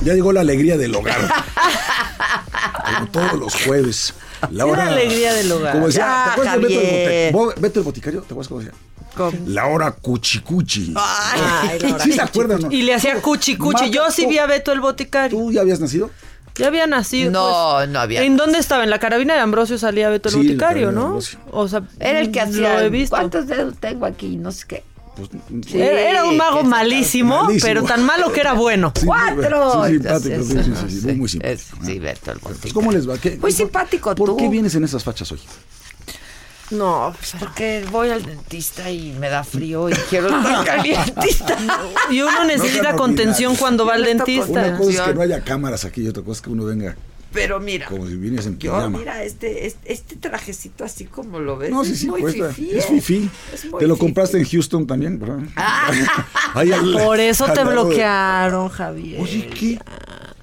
[0.05, 1.19] Ya llegó la alegría del hogar.
[2.97, 4.15] Como todos los jueves.
[4.51, 5.73] La alegría del hogar.
[5.73, 8.20] Como decía, Ya, ¿te acuerdas de Beto el, Beto Boticario?
[8.20, 8.74] ¿Te acuerdas cómo decía?
[9.47, 10.93] La hora cuchicuchi.
[10.97, 12.61] Ay, la hora ¿Sí se acuerdan?
[12.61, 12.70] no?
[12.70, 13.90] Y le hacía cuchi cuchi.
[13.90, 15.36] Yo sí vi a Beto el boticario.
[15.39, 16.11] ¿Tú ya habías nacido?
[16.55, 17.31] Ya había nacido.
[17.31, 17.89] No, pues.
[17.90, 18.85] no había ¿En dónde estaba?
[18.85, 21.07] En la carabina de Ambrosio salía Beto el Sí, boticario, ¿no?
[21.07, 21.39] Ambrosio.
[21.51, 22.85] O sea, Era el que lo hacía.
[22.85, 23.16] he visto.
[23.16, 24.36] ¿Cuántos dedos tengo aquí?
[24.36, 24.85] No sé qué.
[25.66, 27.66] Sí, era, era un mago malísimo, Malísimo.
[27.66, 28.93] pero tan malo que era bueno.
[28.98, 29.84] Sí, ¡Cuatro!
[29.86, 31.62] Sí, simpático, sí, sí, sí, sí, muy, muy simpático.
[31.80, 32.72] es- sí, Beto el Pues.
[32.72, 33.16] ¿Cómo les va?
[33.18, 34.36] ¿Qué- Muy simpático ¿Por tú.
[34.36, 35.40] qué vienes en esas fachas hoy?
[36.70, 41.56] No, Porque voy al dentista y me da frío y quiero estar calientita.
[42.10, 44.51] y uno necesita no, contención cuando va al dentista.
[44.51, 46.97] Una cosa es que no haya cámaras aquí y otra cosa es que uno venga
[47.36, 48.98] Pero mira, como si viniese en yo, pijama.
[48.98, 51.70] mira, este, este, este trajecito así como lo ves.
[51.70, 52.48] No, sí, es sí, muy cuesta.
[52.52, 53.30] fifí, Es fifí.
[53.54, 54.06] Es muy Te lo fifí.
[54.06, 55.20] compraste en Houston también,
[56.54, 59.20] al- Por eso te de- bloquearon, Javier.
[59.20, 59.72] Oye, ¿qué?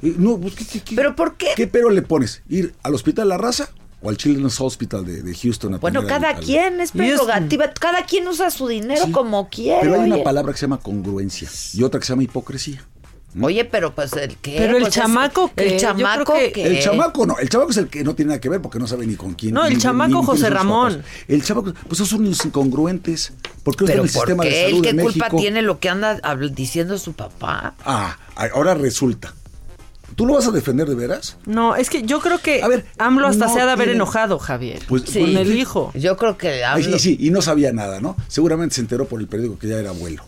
[0.02, 0.96] Eh, No, pues, ¿qué, qué, qué?
[0.96, 1.48] ¿Pero por qué?
[1.56, 2.42] ¿Qué pero le pones?
[2.50, 3.70] ¿Ir al Hospital La Raza
[4.02, 5.76] o al Children's Hospital de, de Houston?
[5.76, 7.72] a Bueno, cada al- quien es prerrogativa.
[7.74, 9.12] Cada quien usa su dinero Sí.
[9.12, 9.80] como quiere.
[9.82, 12.86] Pero hay una palabra que se llama congruencia y otra que se llama hipocresía.
[13.42, 14.56] Oye, pero pues el qué.
[14.58, 15.64] Pero el Pues, es- chamaco, ¿qué?
[15.66, 16.64] El Yo chamaco que- que.
[16.68, 18.88] El chamaco no, el chamaco es el que no tiene nada que ver porque no
[18.88, 19.54] sabe ni con quién.
[19.54, 20.94] No, el ni- chamaco ni José Ramón.
[20.98, 21.06] papás.
[21.28, 23.34] El chamaco, pues esos son unos incongruentes.
[23.64, 24.64] ¿Por qué no está en Pero el ¿por sistema de qué?
[24.66, 25.38] salud ¿Él de qué culpa México?
[25.38, 27.76] tiene lo que anda diciendo su papá?
[27.86, 28.18] Ah,
[28.54, 29.34] ahora resulta.
[30.16, 31.38] ¿Tú lo vas a defender de veras?
[31.48, 33.86] No, es que yo creo que A ver, AMLO hasta no se ha de haber
[33.88, 34.84] tiene- enojado, Javier.
[34.88, 35.92] Pues, con pues, el hijo.
[35.96, 38.16] Yo creo que Ay, hablo- sí, sí, y no sabía nada, ¿no?
[38.28, 40.24] Seguramente se enteró por el periódico que ya era abuelo.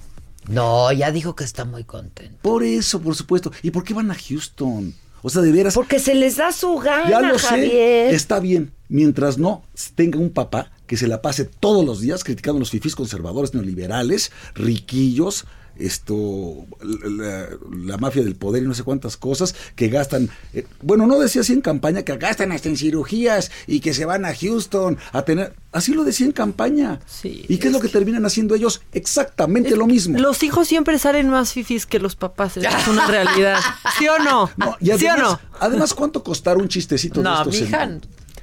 [0.48, 2.38] No, ya dijo que está muy contento.
[2.42, 3.52] Por eso, por supuesto.
[3.64, 4.94] ¿Y por qué van a Houston?
[5.22, 5.74] O sea, de veras.
[5.74, 8.10] Porque se les da su gana, Ya lo Javier.
[8.12, 9.64] sé, está bien, mientras no
[9.96, 13.54] tenga un papá que se la pase todos los días criticando a los fifís conservadores
[13.56, 15.46] neoliberales, riquillos,
[15.78, 17.48] esto, la,
[17.86, 21.42] la mafia del poder y no sé cuántas cosas que gastan, eh, bueno, no decía
[21.42, 25.22] así en campaña, que gastan hasta en cirugías y que se van a Houston a
[25.24, 27.00] tener, así lo decía en campaña.
[27.06, 28.82] Sí, ¿Y qué es lo que terminan haciendo ellos?
[28.94, 30.18] Exactamente lo mismo.
[30.20, 32.58] Los hijos siempre salen más fifis que los papás.
[32.58, 33.60] eso Es una realidad.
[33.98, 34.50] ¿Sí o no?
[34.58, 35.40] No, y ¿Sí o además, no?
[35.60, 37.56] además, ¿cuánto costará un chistecito de No, estos?
[37.58, 37.90] en- mija.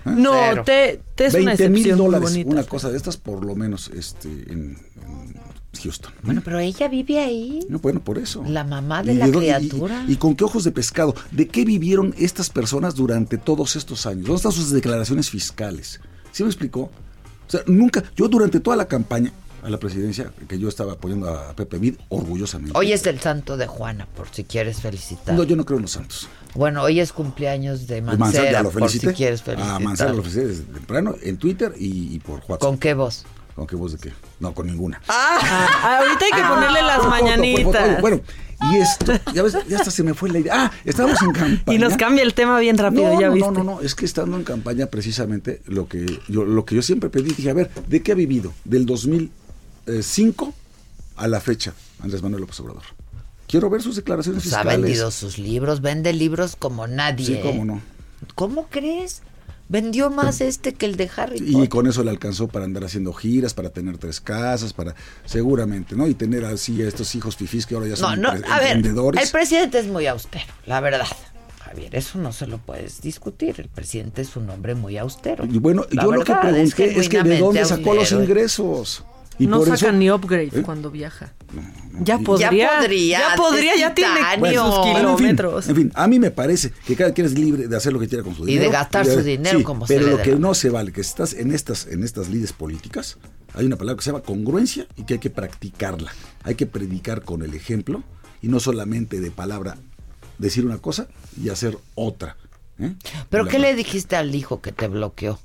[0.05, 0.63] No, Cero.
[0.67, 2.51] te, te es una 20 mil dólares, bonita.
[2.51, 4.77] una cosa de estas, por lo menos este, en,
[5.07, 5.35] en
[5.81, 6.13] Houston.
[6.23, 7.61] Bueno, pero ella vive ahí.
[7.69, 8.45] No, bueno, por eso.
[8.47, 10.05] La mamá de ¿Y la criatura.
[10.07, 11.15] Y, y con qué ojos de pescado?
[11.31, 14.27] ¿De qué vivieron estas personas durante todos estos años?
[14.27, 16.01] ¿Dónde están sus declaraciones fiscales?
[16.31, 16.83] ¿Sí me explicó?
[16.83, 19.33] O sea, nunca, yo durante toda la campaña
[19.63, 22.77] a la presidencia, que yo estaba apoyando a Pepe Vid, orgullosamente.
[22.77, 25.37] Hoy es el santo de Juana, por si quieres felicitar.
[25.37, 26.29] No, yo no creo en los santos.
[26.55, 29.77] Bueno, hoy es cumpleaños de Mancera, Mancera, ya lo por si quieres felicitar.
[29.77, 32.59] A Mancera lo felicité desde temprano en Twitter y, y por WhatsApp.
[32.61, 33.25] ¿Con qué voz?
[33.55, 34.13] ¿Con qué voz de qué?
[34.43, 35.01] No, con ninguna.
[35.09, 37.23] Ah, ahorita hay que ponerle las foto, foto.
[37.25, 38.01] mañanitas.
[38.03, 38.21] Bueno,
[38.73, 40.53] y esto, ya ves, ya hasta se me fue la idea.
[40.67, 41.77] Ah, estábamos en campaña.
[41.77, 43.51] Y nos cambia el tema bien rápido, no, ya no, viste.
[43.53, 46.83] no, no, no, es que estando en campaña precisamente lo que yo, lo que yo
[46.83, 48.53] siempre pedí, dije, a ver, ¿de qué ha vivido?
[48.65, 48.85] Del
[49.87, 50.53] 2005
[51.17, 52.83] a la fecha, Andrés Manuel López Obrador.
[53.47, 54.83] Quiero ver sus declaraciones Pues ha fiscales.
[54.83, 57.27] vendido sus libros, vende libros como nadie.
[57.27, 57.81] Sí, cómo no.
[58.35, 59.23] ¿Cómo crees?
[59.73, 61.69] Vendió más este que el de Harry Y Potter.
[61.71, 64.95] con eso le alcanzó para andar haciendo giras, para tener tres casas, para
[65.25, 66.07] seguramente, ¿no?
[66.07, 68.61] Y tener así a estos hijos fifís que ahora ya No, son no, empre- a
[68.61, 71.07] ver, el presidente es muy austero, la verdad.
[71.65, 73.55] Javier, eso no se lo puedes discutir.
[73.59, 75.47] El presidente es un hombre muy austero.
[75.47, 79.05] Y bueno, La yo lo que pregunté es, que de dónde sacó los ingresos.
[79.39, 80.63] Y no por saca eso, ni upgrade ¿Eh?
[80.63, 81.33] cuando viaja.
[82.03, 82.51] Ya podría.
[82.53, 85.69] Ya podría, Ya podría, ya tiene Bueno, sus Bueno, en fin, kilómetros.
[85.69, 88.09] En fin, a mí me parece que cada quien es libre de hacer lo que
[88.09, 88.73] quiera con su Y de dinero.
[88.73, 91.33] gastar su dinero sí, como se Pero le lo que no se vale, que estás
[91.35, 93.19] en estas, en estas lides políticas,
[93.55, 96.13] hay una palabra que se llama congruencia y que hay que practicarla.
[96.45, 98.03] Hay que predicar con el ejemplo
[98.41, 99.77] y no solamente de palabra
[100.39, 101.09] decir una cosa
[101.43, 102.37] y hacer otra.
[102.79, 102.95] ¿eh?
[103.31, 105.39] ¿Pero La- qué le dijiste al hijo que te bloqueó?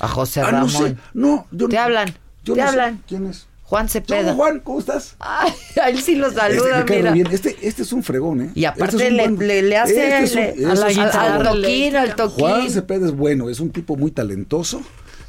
[0.00, 0.70] A José Ah, no Ramón.
[0.70, 0.96] sé.
[1.14, 2.14] No, yo Te no- hablan.
[2.46, 2.70] Yo te no sé.
[2.70, 3.02] hablan.
[3.06, 3.46] ¿Quién es?
[3.64, 4.30] Juan Cepeda.
[4.30, 5.16] Yo, Juan, ¿cómo estás?
[5.18, 5.50] Ay,
[5.82, 7.10] a él sí lo Este, saluda, cae mira.
[7.10, 7.26] bien.
[7.32, 8.50] Este, este es un fregón, ¿eh?
[8.54, 10.64] Y aparte Este es un le, buen- le, le hace este es un- le- este
[10.66, 11.46] a la es un guitarra, fregón.
[11.48, 12.38] al toquín, al toquín.
[12.46, 14.80] Juan Cepeda es bueno, es un tipo muy talentoso,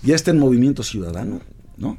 [0.04, 1.42] ya está en Movimiento Ciudadano,
[1.78, 1.98] ¿no?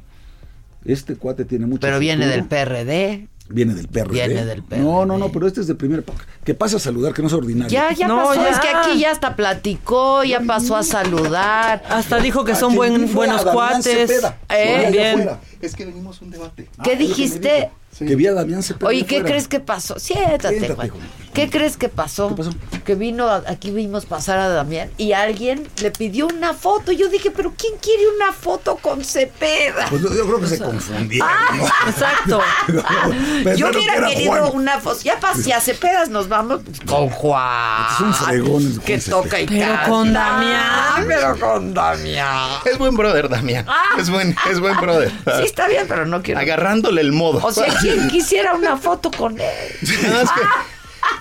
[0.85, 3.27] Este cuate tiene mucho Pero viene del PRD.
[3.51, 4.11] Viene del PRD.
[4.27, 4.83] Viene del PRD.
[4.83, 6.23] No, no, no, pero este es de primera época.
[6.43, 7.69] Que pase a saludar, que no es ordinario.
[7.71, 8.35] Ya, ya No, pasó.
[8.35, 8.49] ya.
[8.49, 11.83] Es que aquí ya hasta platicó, ya pasó a saludar.
[11.89, 13.83] Hasta dijo que son buen- buenos cuates.
[14.07, 14.37] Cepeda.
[14.49, 15.07] Eh, bien.
[15.21, 15.39] afuera.
[15.61, 16.69] Es que venimos a un debate.
[16.83, 17.71] ¿Qué dijiste?
[17.97, 18.87] Que vi a Damián Cepeda.
[18.87, 19.97] Oye, ¿qué crees que pasó?
[19.99, 21.01] Siéntate, Siéntate, Juan.
[21.33, 22.29] ¿Qué crees que pasó?
[22.29, 22.51] ¿Qué pasó?
[22.85, 26.91] Que vino, a- aquí vimos pasar a Damián y alguien le pidió una foto.
[26.91, 29.85] Yo dije, ¿pero quién quiere una foto con Cepeda?
[29.89, 31.27] Pues yo creo que se confundieron.
[31.57, 31.65] ¿no?
[31.89, 32.41] Exacto.
[33.55, 34.51] Yo hubiera era querido Juan.
[34.55, 34.99] una foto.
[35.03, 37.85] Ya si a Cepedas nos vamos con Juan.
[37.93, 39.89] Es un fregón Que toca y Pero canta.
[39.89, 41.05] con Damián.
[41.07, 42.49] Pero con Damián.
[42.65, 43.65] Es buen brother, Damián.
[43.97, 45.11] Es buen, es buen brother.
[45.39, 46.39] Sí, está bien, pero no quiero.
[46.39, 47.39] Agarrándole el modo.
[47.43, 49.47] O sea, ¿quién quisiera una foto con él?
[50.09, 50.41] No, es que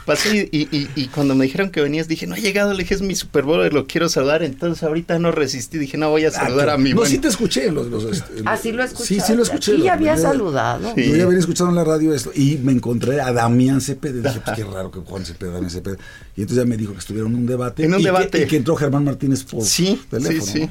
[0.07, 2.79] pasé y, y- y- y cuando me dijeron que venías dije, no ha llegado, le
[2.83, 4.43] dije, es mi Super Brother, lo quiero saludar.
[4.43, 7.19] Entonces ahorita no resistí, dije, no voy a saludar Ah, a mi No, buen- sí
[7.19, 7.71] te escuché.
[7.71, 9.15] Los, los, este, Ah, sí lo escuchaste.
[9.15, 9.73] Sí, sí lo escuché.
[9.75, 10.93] Aquí ya había saludado.
[10.95, 11.09] Sí.
[11.11, 14.19] Yo ya venía escuchando en la radio esto y me encontré a Damián Cepeda.
[14.19, 15.97] Y dije, pues qué raro que Juan Cepeda, Damián Cepeda.
[16.37, 17.85] Y entonces ya me dijo que estuvieron en un debate.
[17.85, 18.43] En un y que- debate.
[18.43, 20.41] y que entró Germán Martínez por Sí, teléfono.
[20.43, 20.61] sí, sí.
[20.61, 20.69] ¿no?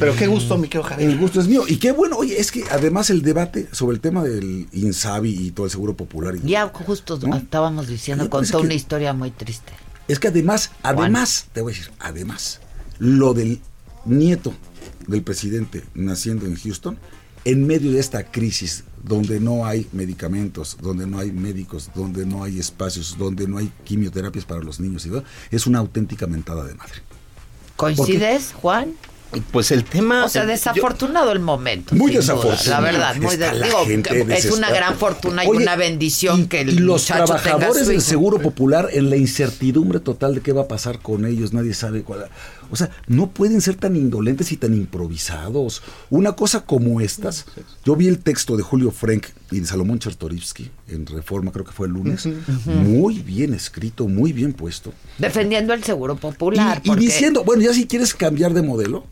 [0.00, 1.10] Pero qué gusto, mi querido Javier.
[1.10, 1.64] El gusto es mío.
[1.66, 5.50] Y qué bueno, oye, es que además el debate sobre el tema del INSABI y
[5.50, 6.34] todo el seguro popular.
[6.36, 7.36] y- Ya justo ¿No?
[7.36, 9.72] estábamos diciendo, contó que- una historia muy triste.
[10.08, 12.60] Es que además, además, te voy a decir, además,
[12.98, 13.60] lo del
[14.04, 14.52] nieto
[15.06, 16.98] del presidente naciendo en Houston,
[17.46, 22.42] en medio de esta crisis donde no hay medicamentos, donde no hay médicos, donde no
[22.44, 26.64] hay espacios, donde no hay quimioterapias para los niños y todo, es una auténtica mentada
[26.64, 26.94] de madre.
[27.76, 28.94] ¿Coincides, Juan?
[29.50, 30.24] Pues el tema.
[30.24, 31.94] O sea, yo- desafortunado el momento.
[31.94, 32.70] Muy duda, desafortunado.
[32.70, 35.76] La verdad, muy de- la digo, gente que es una gran fortuna y Oye, una
[35.76, 38.00] bendición que el y los muchacho tenga trabajadores su del.
[38.02, 42.02] Seguro Popular en la incertidumbre total de qué va a pasar con ellos, nadie sabe
[42.02, 42.26] cuál.
[42.70, 45.82] O sea, no pueden ser tan indolentes y tan improvisados.
[46.10, 47.44] Una cosa como estas,
[47.84, 51.72] yo vi el texto de Julio Frank y de Salomón Chertorivsky en Reforma, creo que
[51.72, 52.26] fue el lunes,
[52.66, 54.92] muy bien escrito, muy bien puesto.
[55.18, 56.80] Defendiendo el seguro popular.
[56.84, 59.04] Y, y diciendo, bueno, ya si quieres cambiar de modelo,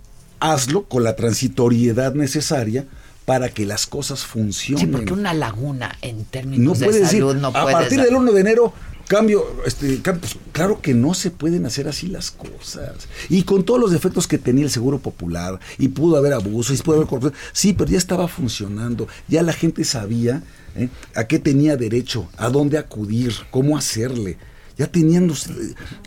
[0.42, 2.86] hazlo con la transitoriedad necesaria
[3.24, 4.90] para que las cosas Sí, funcionen.
[4.90, 8.06] porque una laguna en términos no de puedes decir, salud no a puedes partir dar.
[8.06, 8.72] del 1 de enero
[9.08, 12.92] cambio, este, pues, claro que no se pueden hacer así las cosas.
[13.28, 16.78] Y con todos los defectos que tenía el Seguro Popular, y pudo haber abuso, y
[16.78, 20.42] pudo haber corrupción, sí, pero ya estaba funcionando, ya la gente sabía
[20.76, 20.88] ¿eh?
[21.14, 24.38] a qué tenía derecho, a dónde acudir, cómo hacerle,
[24.78, 25.30] ya tenían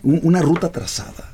[0.03, 1.31] un- una ruta trazada.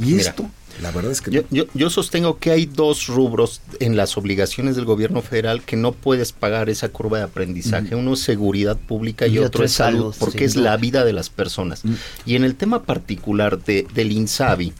[0.00, 0.50] Y Mira, esto,
[0.82, 1.46] la verdad es que Yo, no.
[1.50, 5.92] yo, yo sostengo que hay dos rubros en las obligaciones del gobierno federal que no
[5.92, 7.94] puedes pagar esa curva de aprendizaje.
[7.94, 11.82] Uno es seguridad pública y, otro, es salud, porque es la vida de las personas.
[12.26, 14.72] Y en el tema particular de, del INSABI,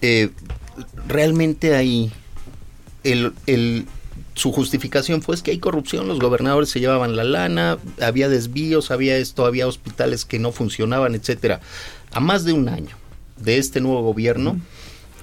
[0.00, 0.30] eh,
[1.08, 2.12] realmente ahí
[3.04, 3.86] el, el-
[4.34, 8.90] su justificación fue es que hay corrupción, los gobernadores se llevaban la lana, había desvíos,
[8.90, 11.60] había esto, había hospitales que no funcionaban, etcétera.
[12.12, 12.96] A más de un año
[13.36, 14.58] de este nuevo gobierno,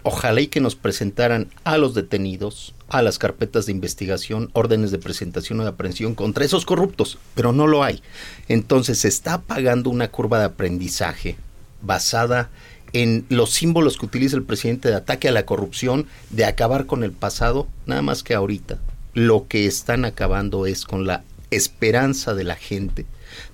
[0.10, 4.98] ojalá y que nos presentaran a los detenidos, a las carpetas de investigación, órdenes de
[4.98, 8.02] presentación o de aprehensión contra esos corruptos, pero no lo hay.
[8.48, 11.38] Entonces se está pagando una curva de aprendizaje
[11.82, 12.50] basada
[12.92, 17.04] en los símbolos que utiliza el presidente de ataque a la corrupción, de acabar con
[17.04, 18.80] el pasado, nada más que ahorita.
[19.14, 23.06] Lo que están acabando es con la esperanza de la gente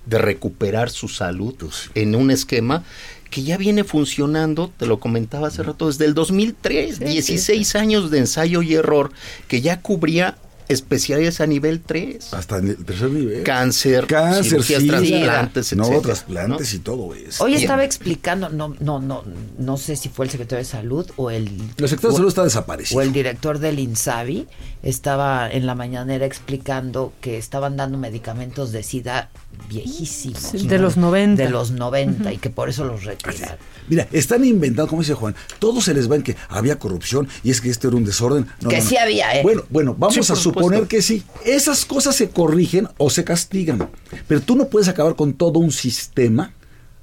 [0.06, 1.54] de recuperar su salud
[1.94, 2.84] en un esquema
[3.30, 8.10] que ya viene funcionando, te lo comentaba hace rato, desde el 2003, Sí, 16 años
[8.10, 9.12] de ensayo y error,
[9.48, 12.34] que ya cubría especialidades a nivel 3.
[12.34, 13.42] Hasta el tercer nivel.
[13.42, 15.10] Cáncer, Cáncer, cirugías, sí.
[15.10, 16.76] trasplantes, No, etcétera, trasplantes ¿no?
[16.76, 17.44] y todo eso.
[17.44, 19.24] Hoy estaba explicando, no, no, no,
[19.58, 21.44] no sé si fue el secretario de Salud o el.
[21.76, 22.98] El secretario de Salud está desaparecido.
[22.98, 24.46] O el director del INSABI
[24.82, 29.30] estaba en la mañanera explicando que estaban dando medicamentos de SIDA
[29.68, 30.40] viejísimos.
[30.40, 31.42] Sí, de los 90.
[31.42, 33.56] De los 90 y que por eso los retiraron.
[33.88, 37.50] Mira, están inventando, como dice Juan, todo se les va en que había corrupción y
[37.50, 38.46] es que este era un desorden.
[38.60, 38.88] No, Que no, no.
[38.88, 39.42] sí había, ¿eh?
[39.42, 41.22] Bueno, bueno, vamos Sí, a por suponer que sí.
[41.44, 43.90] Esas cosas se corrigen o se castigan.
[44.26, 46.52] Pero tú no puedes acabar con todo un sistema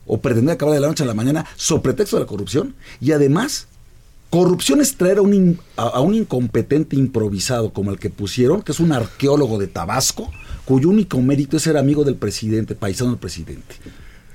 [0.06, 2.76] o pretender acabar de la noche a la mañana sobre pretexto de la corrupción.
[3.00, 3.68] Y además,
[4.30, 8.80] corrupción es traer a un, a un incompetente improvisado como el que pusieron, que es
[8.80, 10.32] un arqueólogo de Tabasco,
[10.66, 13.76] cuyo único mérito es ser amigo del presidente, paisano del presidente.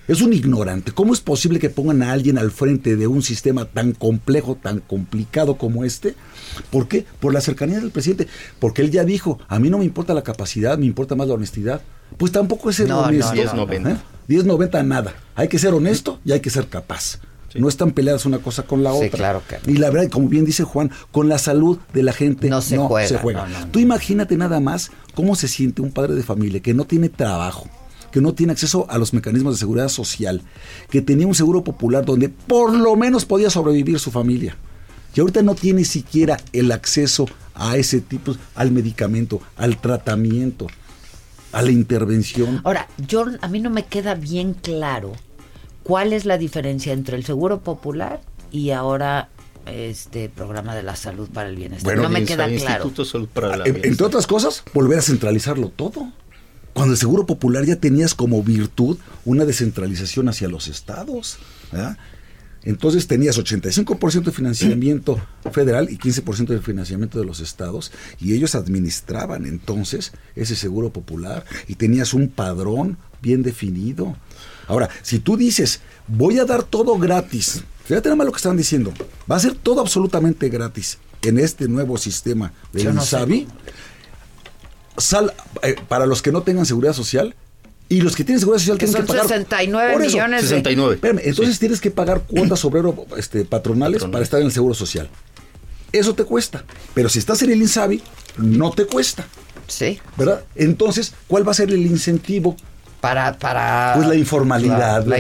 [0.08, 0.90] Es un ignorante.
[0.92, 4.80] ¿Cómo es posible que pongan a alguien al frente de un sistema tan complejo, tan
[4.80, 6.14] complicado como este?
[6.70, 7.04] ¿Por qué?
[7.20, 8.26] Por la cercanía del presidente.
[8.58, 11.34] Porque él ya dijo, a mí no me importa la capacidad, me importa más la
[11.34, 11.82] honestidad.
[12.16, 13.34] Pues tampoco es ser No, honesto.
[13.34, 13.92] no, 10-90.
[13.92, 13.96] ¿eh?
[14.28, 15.14] 10-90 nada.
[15.34, 17.18] Hay que ser honesto y hay que ser capaz.
[17.54, 19.10] No están peleadas una cosa con la Sí, otra.
[19.18, 19.72] claro que no.
[19.72, 22.76] Y la verdad, como bien dice Juan, con la salud de la gente No se
[22.76, 26.84] juega, no, Tú imagínate nada más cómo se siente un padre de familia que no
[26.84, 27.68] tiene trabajo,
[28.12, 30.42] que no tiene acceso a los mecanismos de seguridad social,
[30.90, 34.56] que tenía un seguro popular donde por lo menos podía sobrevivir su familia.
[35.14, 40.66] Y ahorita no tiene siquiera el acceso a ese tipo, al medicamento, al tratamiento,
[41.52, 42.60] a la intervención.
[42.64, 45.12] Ahora, yo a mí no me queda bien claro
[45.82, 48.20] cuál es la diferencia entre el Seguro Popular
[48.52, 49.28] y ahora
[49.66, 51.84] este programa de la salud para el bienestar.
[51.84, 52.84] Bueno, no me queda claro.
[52.84, 56.10] Instituto de Salud para la En- entre otras cosas, volver a centralizarlo todo.
[56.78, 61.38] Cuando el Seguro Popular ya tenías como virtud una descentralización hacia los estados.
[61.72, 61.98] ¿verdad?
[62.62, 67.90] Entonces tenías 85% de financiamiento federal y 15% de financiamiento de los estados
[68.20, 74.16] y ellos administraban entonces ese seguro popular y tenías un padrón bien definido.
[74.68, 78.56] Ahora, si tú dices, voy a dar todo gratis, fíjate nada más lo que están
[78.56, 78.94] diciendo,
[79.28, 83.46] va a ser todo absolutamente gratis en este nuevo sistema Yo no sé.
[84.98, 87.34] Sal, eh, para los que no tengan seguridad social
[87.88, 90.42] y los que tienen seguridad social Que tienen son que pagar 69 Por eso, millones
[90.42, 90.94] de- 69.
[90.96, 95.08] Espérame, entonces tienes que pagar cuotas obrero este, patronales para estar en el seguro social.
[95.92, 96.64] Eso te cuesta.
[96.94, 98.02] Pero si estás en el INSABI,
[98.36, 99.26] no te cuesta.
[99.66, 99.98] Sí.
[100.16, 100.44] ¿Verdad?
[100.54, 102.56] Entonces, ¿cuál va a ser el incentivo?
[103.00, 105.18] Para, para Pues la informalidad, La.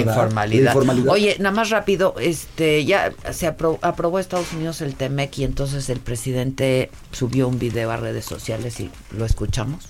[0.64, 1.12] La informalidad.
[1.12, 5.88] Oye, nada más rápido, este, ya se apro- aprobó Estados Unidos el TEMEC y entonces
[5.88, 9.86] el presidente subió un video a redes sociales y lo escuchamos.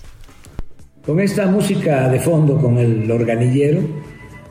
[1.03, 3.81] Con esta música de fondo, con el organillero,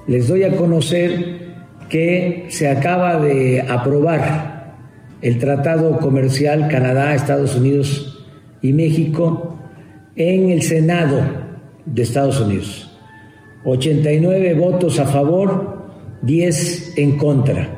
[0.08, 1.46] les doy a conocer
[1.88, 4.74] que se acaba de aprobar
[5.22, 8.26] el Tratado Comercial Canadá, Estados Unidos
[8.62, 9.58] y México
[10.16, 11.20] en el Senado
[11.86, 12.86] de Estados Unidos.
[13.64, 15.88] 89 votos a favor,
[16.22, 17.74] 10 en contra.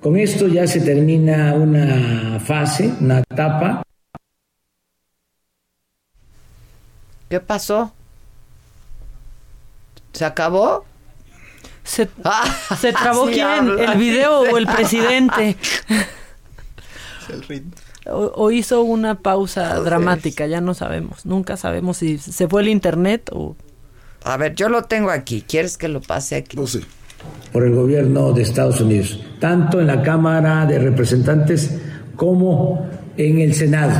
[0.00, 3.82] Con esto ya se termina una fase, una etapa
[7.28, 7.92] ¿Qué pasó?
[10.12, 10.84] ¿Se acabó?
[11.84, 12.44] Se, Ah,
[12.76, 13.46] ¿se trabó quién?
[13.46, 13.92] habla.
[13.92, 15.56] ¿El video o el presidente?
[18.06, 21.24] O, o hizo una pausa dramática, ya no sabemos.
[21.24, 23.54] Nunca sabemos si se fue el internet o...
[24.24, 25.44] A ver, yo lo tengo aquí.
[25.46, 26.56] ¿Quieres que lo pase aquí?
[26.56, 26.80] No sé.
[27.52, 31.78] por el gobierno de Estados Unidos, tanto en la Cámara de Representantes
[32.16, 33.92] como en el Senado.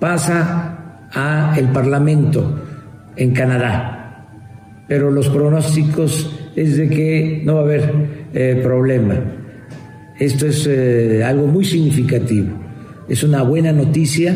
[0.00, 2.60] Pasa a el Parlamento
[3.16, 4.26] en Canadá.
[4.88, 7.94] Pero los pronósticos es de que no va a haber
[8.32, 9.14] eh, problema.
[10.18, 12.48] Esto es eh, algo muy significativo.
[13.08, 14.34] Es una buena noticia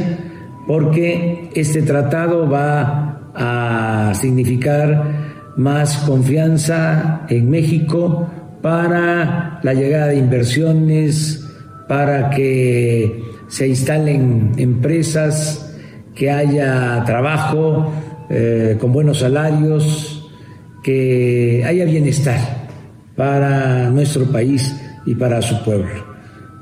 [0.67, 8.29] porque este tratado va a significar más confianza en México
[8.61, 11.49] para la llegada de inversiones,
[11.89, 15.75] para que se instalen empresas,
[16.15, 17.93] que haya trabajo
[18.29, 20.31] eh, con buenos salarios,
[20.83, 22.69] que haya bienestar
[23.17, 24.77] para nuestro país
[25.07, 26.11] y para su pueblo.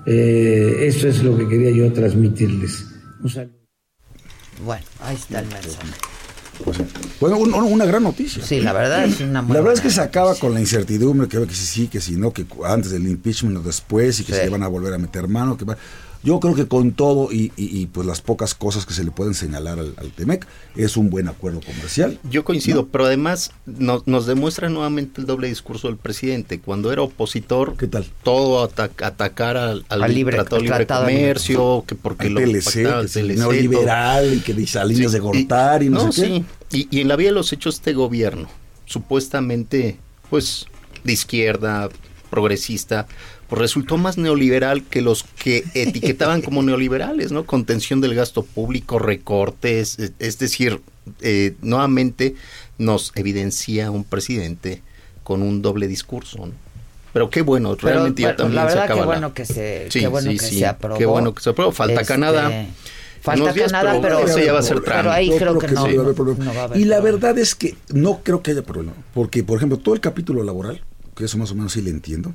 [0.07, 2.87] Eh, eso es lo que quería yo transmitirles.
[3.21, 3.59] Un saludo.
[4.65, 6.18] Bueno, ahí está el mensaje.
[7.21, 8.45] Bueno, un- un- una gran noticia.
[8.45, 11.29] Sí, la verdad es una muy La verdad es que se acaba con la incertidumbre,
[11.29, 14.33] que, que si sí, que si no, que antes del impeachment o después, y que
[14.33, 14.39] Sí.
[14.39, 15.57] se le van a volver a meter mano.
[15.57, 15.77] Que va-
[16.25, 19.11] Yo creo que con todo y, y- y, pues las pocas cosas que se le
[19.13, 22.19] pueden señalar al, al Temec, es un buen acuerdo comercial.
[22.29, 26.59] Yo coincido, pero además no- nos demuestra nuevamente el doble discurso del presidente.
[26.59, 28.05] Cuando era opositor, ¿qué tal?
[28.25, 31.95] Todo ata- atacar al, al Al libre- Tratado de Libre Tratado de Libre Comercio, que
[31.95, 35.87] porque Al lo TLC, pactaba que el neoliberal y que dice a líneas de Gortari
[35.87, 36.29] y no sé qué.
[36.29, 36.45] sí.
[36.91, 38.49] Y, y en la vía de los hechos este gobierno,
[39.09, 39.99] supuestamente,
[40.31, 40.67] pues,
[41.05, 41.89] de izquierda,
[42.31, 43.07] progresista,
[43.49, 47.45] pues resultó más neoliberal que los que etiquetaban como neoliberales, ¿no?
[47.45, 50.81] Contención del gasto público, recortes, es, es decir,
[51.23, 52.35] eh, nuevamente
[52.77, 54.83] nos evidencia un presidente
[55.25, 56.53] con un doble discurso, ¿no?
[57.13, 59.45] Pero qué bueno, Pero, realmente ya bueno, también la se verdad acaba qué bueno que
[59.47, 60.99] se, Sí, qué bueno sí, que sí, se aprobó.
[60.99, 61.73] Qué bueno que se aprobó.
[61.73, 62.67] Falta Este, Canadá.
[63.23, 65.87] Falta días, Canadá, pero, ese ya va a ser pero ahí Yo creo que no,
[65.87, 66.45] sí va a haber no, problema.
[66.45, 67.19] no va a haber Y la problema.
[67.19, 68.93] verdad es que no creo que haya problema.
[69.15, 70.83] Porque, por ejemplo, todo el capítulo laboral,
[71.17, 72.33] que eso más o menos sí le entiendo,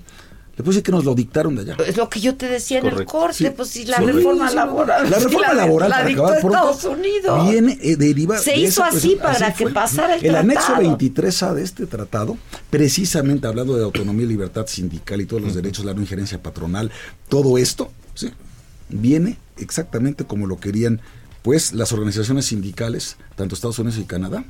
[0.55, 1.77] le puedo decir que nos lo dictaron de allá.
[1.85, 3.49] Es lo que yo te decía en el corte, Sí.
[3.55, 4.05] pues si la Sí.
[4.05, 5.09] reforma Sí, laboral.
[5.09, 7.49] La reforma laboral, la para dictó acabar pronto, Estados Unidos.
[7.49, 9.19] viene eh, deriva Se de hizo esa así cuestión.
[9.19, 9.73] para que fue.
[9.73, 10.83] pasara el El anexo tratado.
[10.97, 12.37] 23A de este tratado,
[12.69, 16.91] precisamente hablando de autonomía y libertad sindical y todos los derechos, la no injerencia patronal,
[17.29, 18.29] todo esto, ¿sí?
[18.89, 21.01] viene exactamente como lo querían
[21.41, 24.45] pues las organizaciones sindicales, tanto Estados Unidos y Canadá.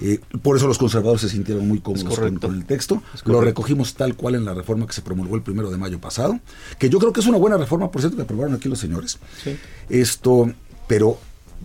[0.00, 3.02] Eh, por eso los conservadores se sintieron muy cómodos con, el texto.
[3.24, 6.40] Lo recogimos tal cual en la reforma que se promulgó el primero de mayo pasado,
[6.78, 9.18] que yo creo que es una buena reforma, por cierto, que aprobaron aquí los señores.
[9.88, 10.52] Esto,
[10.86, 11.18] pero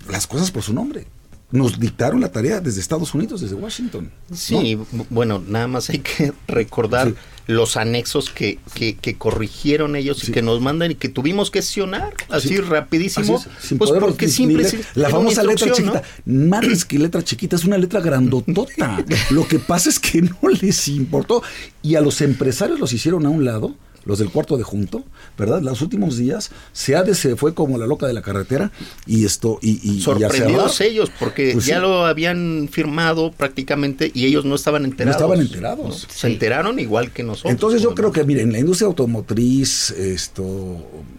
[0.10, 1.08] las cosas por su nombre.
[1.52, 4.12] Nos dictaron la tarea desde Estados Unidos, desde Washington.
[4.32, 7.14] Sí, bu- bueno, nada más hay que recordar
[7.48, 11.58] los anexos que, que, que corrigieron ellos y que nos mandan y que tuvimos que
[11.60, 12.58] accionar así Sí.
[12.60, 13.38] rapidísimo.
[13.38, 14.56] Así es, sin pues porque sim-
[14.94, 16.04] la famosa letra chiquita.
[16.26, 19.04] Más que letra chiquita, es una letra grandotota.
[19.32, 21.42] Lo que pasa es que no les importó.
[21.82, 25.04] Y a los empresarios los hicieron a un lado, los del cuarto de junto,
[25.38, 25.62] ¿verdad?
[25.62, 28.72] Los últimos días, SEADE se fue como la loca de la carretera
[29.06, 30.92] y esto, y, y- y a Sorprendidos cerrar.
[30.92, 31.82] ellos, porque Pues ya sí.
[31.82, 35.16] lo habían firmado prácticamente y ellos no estaban enterados.
[35.22, 36.08] estaban enterados.
[36.08, 36.14] ¿no?
[36.14, 37.52] Se enteraron igual que nosotros.
[37.52, 40.78] Entonces yo creo que, miren, la industria automotriz, esto,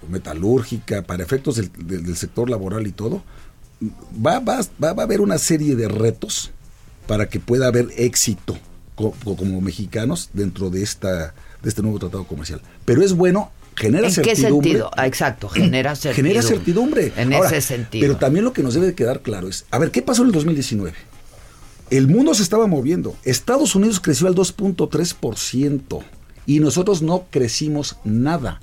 [0.08, 3.22] metalúrgica, para efectos del, del- del sector laboral y todo,
[4.24, 6.50] va, va, va, va a haber una serie de retos
[7.06, 8.56] para que pueda haber éxito
[8.94, 12.60] co- co- como mexicanos dentro de esta de este nuevo tratado comercial.
[12.84, 14.70] Pero es bueno, genera ¿En qué certidumbre.
[14.70, 14.90] sentido?
[14.96, 16.32] Ah, exacto, genera certidumbre.
[16.32, 17.12] Genera certidumbre.
[17.16, 18.02] En Ahora, ese sentido.
[18.02, 20.28] Pero también lo que nos debe de quedar claro es, a ver, ¿qué pasó en
[20.28, 20.92] el 2019?
[21.90, 23.16] El mundo se estaba moviendo.
[23.24, 26.02] Estados Unidos creció al 2.3%
[26.46, 28.60] y nosotros no crecimos nada.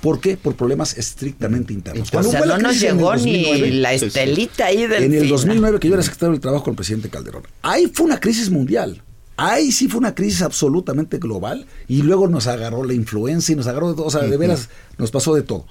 [0.00, 0.36] ¿Por qué?
[0.36, 2.08] Por problemas estrictamente internos.
[2.08, 4.66] O Cuando sea, fue la no nos crisis en el llegó ni 2009, la estelita
[4.66, 5.28] ahí del En el final.
[5.28, 8.50] 2009, que yo era secretario del Trabajo con el presidente Calderón, ahí fue una crisis
[8.50, 9.02] mundial.
[9.36, 13.66] Ahí sí fue una crisis absolutamente global y luego nos agarró la influencia y nos
[13.66, 14.06] agarró de todo.
[14.06, 15.66] O sea, de veras nos pasó de todo.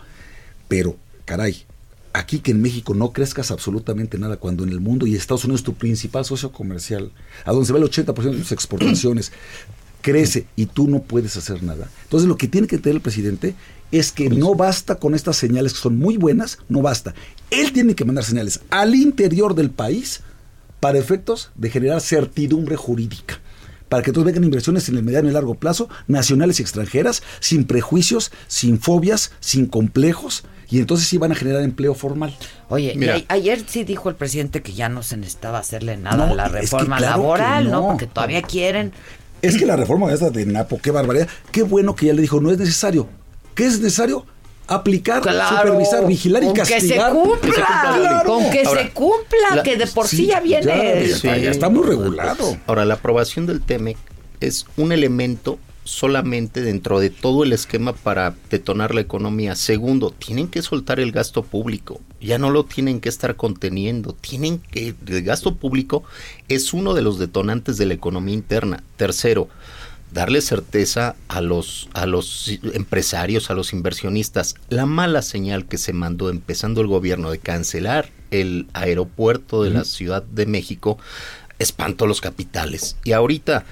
[0.67, 1.65] Pero, caray,
[2.13, 5.63] aquí que en México no crezcas absolutamente nada cuando en el mundo y Estados Unidos
[5.63, 7.11] tu principal socio comercial,
[7.43, 9.31] a donde se va el 80% de tus exportaciones,
[10.01, 11.89] crece y tú no puedes hacer nada.
[12.03, 13.55] Entonces lo que tiene que tener el presidente
[13.91, 17.15] es que no basta con estas señales que son muy buenas, no basta.
[17.49, 20.21] Él tiene que mandar señales al interior del país
[20.79, 23.39] para efectos de generar certidumbre jurídica.
[23.95, 27.63] Para que entonces vengan inversiones en el mediano y largo plazo, nacionales y extranjeras, sin
[27.63, 32.35] prejuicios, sin fobias, sin complejos, y entonces sí van a generar empleo formal.
[32.67, 33.21] Oye, y Mira.
[33.29, 36.45] ayer sí dijo el presidente que ya no se necesitaba hacerle nada No, a la
[36.47, 37.71] es que reforma claro laboral, ¿no?
[37.71, 37.87] no.
[37.87, 38.91] Porque todavía quieren.
[39.41, 42.41] Es que la reforma esta de Napo, qué barbaridad, qué bueno que ya le dijo,
[42.41, 43.07] no es necesario.
[43.53, 44.25] ¿Qué es necesario?
[44.67, 47.11] Aplicar, Claro, supervisar, vigilar y con que se castigar.
[47.13, 48.23] cumpla, Claro.
[48.25, 51.07] con que Ahora, se cumpla, la- que de por sí, sí, ya viene.
[51.13, 51.27] Sí.
[52.65, 53.97] Ahora, la aprobación del TEMEC
[54.39, 59.55] es un elemento solamente dentro de todo el esquema para detonar la economía.
[59.55, 62.01] Segundo, tienen que soltar el gasto público.
[62.19, 64.13] Ya no lo tienen que estar conteniendo.
[64.19, 66.03] Tienen que el gasto público
[66.47, 68.83] es uno de los detonantes de la economía interna.
[68.97, 69.47] Tercero,
[70.15, 74.55] darle certeza a los a los empresarios, a los inversionistas.
[74.69, 79.83] La mala señal que se mandó empezando el gobierno de cancelar el aeropuerto de la.
[79.83, 80.97] Ciudad de México
[81.59, 82.95] espantó los capitales.
[83.03, 83.65] Y ahorita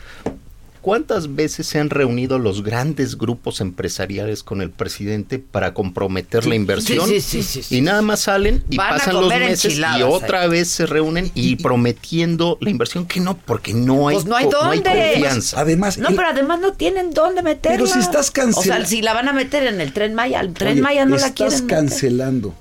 [0.84, 6.56] ¿Cuántas veces se han reunido los grandes grupos empresariales con el presidente para comprometer la
[6.56, 7.08] inversión?
[7.08, 10.04] Sí, sí, sí, sí, y nada más salen y Van pasan los meses y ahí.
[10.04, 14.36] otra vez se reúnen y, prometiendo la inversión que no, porque no hay, Pues no
[14.36, 14.82] hay dónde.
[15.14, 15.62] confianza.
[15.62, 17.78] Además, No, pero además no tienen dónde meterla.
[17.78, 20.54] Pero si estás O sea, si la van a meter en el Tren Maya, el
[20.54, 21.78] Tren Oye, Maya no la estás quieren meter.
[21.80, 22.54] cancelando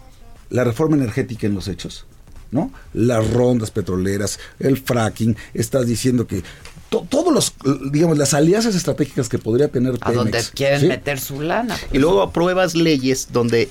[0.48, 2.06] la reforma energética en los hechos,
[2.52, 2.72] ¿no?
[2.94, 6.44] Las rondas petroleras, el fracking, estás diciendo que
[6.92, 7.54] to- todos los,
[7.90, 10.86] digamos, las alianzas estratégicas que podría tener A donde Pemex, quieren ¿sí?
[10.86, 11.76] meter su lana.
[11.92, 13.68] Y luego apruebas leyes donde,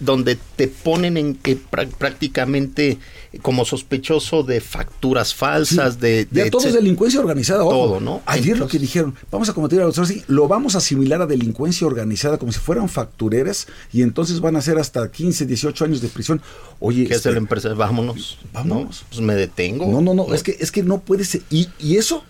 [0.00, 2.98] donde te ponen en que prá- prácticamente
[3.42, 7.62] como sospechoso de facturas falsas, de, Ya de todo es delincuencia organizada.
[7.64, 7.70] ojo.
[7.72, 8.22] Todo, ¿no?
[8.26, 11.86] Ayer lo que dijeron, vamos a cometer algo así, lo vamos a asimilar a delincuencia
[11.86, 16.08] organizada como si fueran factureras y entonces van a ser hasta 15, 18 años de
[16.08, 16.40] prisión.
[16.80, 17.72] Oye, ¿Qué hace este, la empresa?
[17.74, 18.38] Vámonos.
[18.52, 19.02] Vámonos.
[19.02, 19.06] ¿no?
[19.10, 19.86] Pues me detengo.
[19.86, 21.42] No, no, no, es que, es que no puede ser.
[21.50, 22.24] Y, y eso,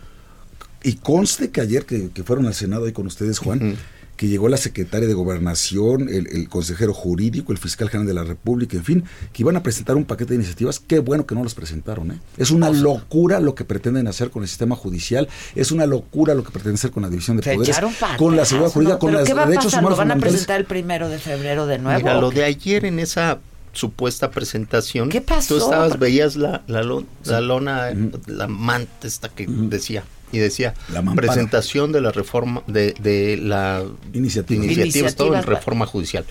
[0.82, 3.76] y conste que ayer que, que fueron al Senado ahí con ustedes, Juan,
[4.16, 8.22] que llegó la secretaria de Gobernación, el, el consejero jurídico, el fiscal general de la
[8.24, 10.78] República, en fin, que iban a presentar un paquete de iniciativas.
[10.80, 12.18] Qué bueno que no las presentaron, ¿eh?
[12.36, 16.44] Es una locura lo que pretenden hacer con el sistema judicial, es una locura lo
[16.44, 17.76] que pretenden hacer con la división de Se poderes,
[18.18, 18.98] con la seguridad jurídica, ¿no?
[19.00, 19.80] con ¿Pero los qué va a derechos pasar?
[19.80, 21.98] humanos ¿Lo van a presentar el primero de febrero de nuevo?
[21.98, 23.40] Mira, lo de ayer en esa
[23.72, 25.08] supuesta presentación.
[25.08, 25.56] ¿Qué pasó?
[25.56, 30.04] Tú estabas, veías la, la, lo- la lona, eh, la manta esta que decía.
[30.32, 30.74] Y decía,
[31.14, 33.84] presentación de la reforma, de, de la
[34.14, 34.64] Iniciativa.
[34.64, 36.24] iniciativas, todo en reforma judicial.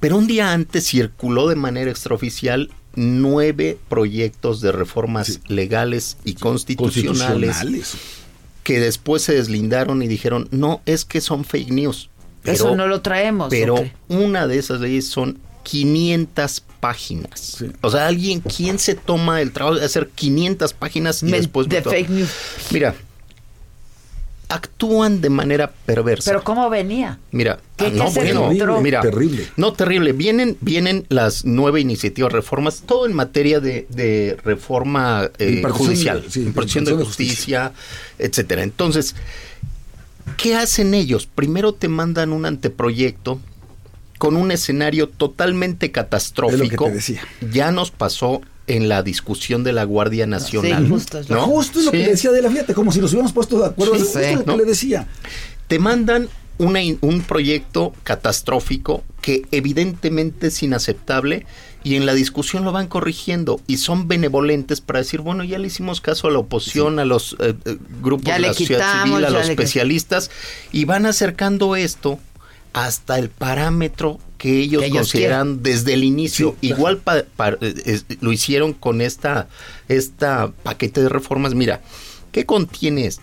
[0.00, 7.56] Pero un día antes circuló de manera extraoficial nueve proyectos de reformas legales y constitucionales,
[7.56, 7.94] Constitucionales.
[8.62, 12.10] que después se deslindaron y dijeron, no, es que son fake news.
[12.44, 13.48] Eso no lo traemos.
[13.48, 13.76] pero
[14.08, 17.64] una de esas leyes son 500 páginas.
[17.80, 21.68] O sea, alguien, ¿quién se toma el trabajo de hacer 500 páginas y Men- después...
[21.68, 22.28] de fake news.
[22.70, 22.94] Mira,
[24.48, 26.30] actúan de manera perversa.
[26.30, 27.18] Pero ¿cómo venía?
[27.30, 28.80] Mira, ¿Qué- ah, qué no, bueno, encontró?
[28.80, 29.48] mira, Terrible.
[29.56, 30.12] No, terrible.
[30.12, 36.42] Vienen, vienen las nueve iniciativas, reformas, todo en materia de, de reforma eh, judicial, sí,
[36.42, 37.72] impartición de justicia,
[38.18, 38.62] etcétera.
[38.62, 39.14] Entonces,
[40.36, 41.26] ¿qué hacen ellos?
[41.26, 43.40] Primero te mandan un anteproyecto
[44.18, 46.86] con un escenario totalmente catastrófico.
[46.86, 47.22] te decía.
[47.52, 50.88] Ya nos pasó en la discusión de la Guardia Nacional.
[50.88, 51.42] justo es lo- ¿no?
[51.42, 51.98] Justo es lo Sí.
[51.98, 53.94] que decía de la fíjate, como si nos hubiéramos puesto de acuerdo.
[53.96, 54.34] Sí, es justo sí.
[54.36, 55.06] lo que le decía.
[55.68, 56.28] te mandan
[56.58, 61.46] una un proyecto catastrófico que evidentemente es inaceptable
[61.82, 65.66] y en la discusión lo van corrigiendo y son benevolentes para decir, bueno, ya le
[65.66, 69.08] hicimos caso a la oposición, a los eh, eh, grupos Ya de la sociedad quitamos,
[69.18, 70.30] civil, a los especialistas
[70.72, 72.18] y van acercando esto
[72.72, 76.54] hasta el parámetro que ellos, Que ellos consideran desde el inicio.
[76.60, 79.48] Igual pa- pa- eh, es- lo hicieron con esta,
[79.88, 81.54] esta paquete de reformas.
[81.54, 81.80] Mira,
[82.30, 83.22] ¿qué contiene esto?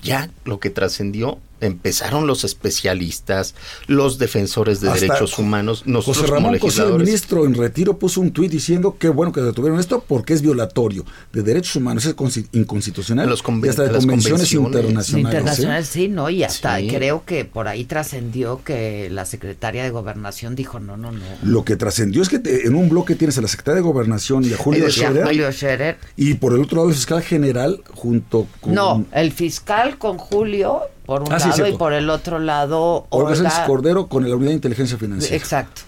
[0.00, 3.54] Ya lo que trascendió, empezaron los especialistas,
[3.86, 7.06] los defensores de Hasta derechos humanos, nosotros José como Ramón Cosío, el legisladores.
[7.06, 11.04] ministro en retiro, puso un tuit diciendo que bueno que detuvieron esto porque es violatorio
[11.32, 12.14] de derechos humanos, es
[12.52, 14.52] inconstitucional De los y hasta de, de las convenciones, convenciones.
[14.78, 15.08] internacionales.
[15.34, 16.30] Internacional, sí, ¿no?
[16.30, 16.88] Y hasta Sí.
[16.88, 21.24] creo que por ahí trascendió que la secretaria de Gobernación dijo, no, no, no.
[21.42, 24.44] Lo que trascendió es que te- en un bloque tienes a la secretaria de Gobernación
[24.44, 25.98] y a Julio Scherer, Julio Scherer.
[26.16, 30.82] y por el otro lado el fiscal general junto con No, el fiscal con Julio
[31.08, 33.60] por un Ah, lado y por el otro lado Olga Sánchez.
[33.66, 35.34] Cordero con la Unidad de Inteligencia Financiera.
[35.36, 35.80] Exacto,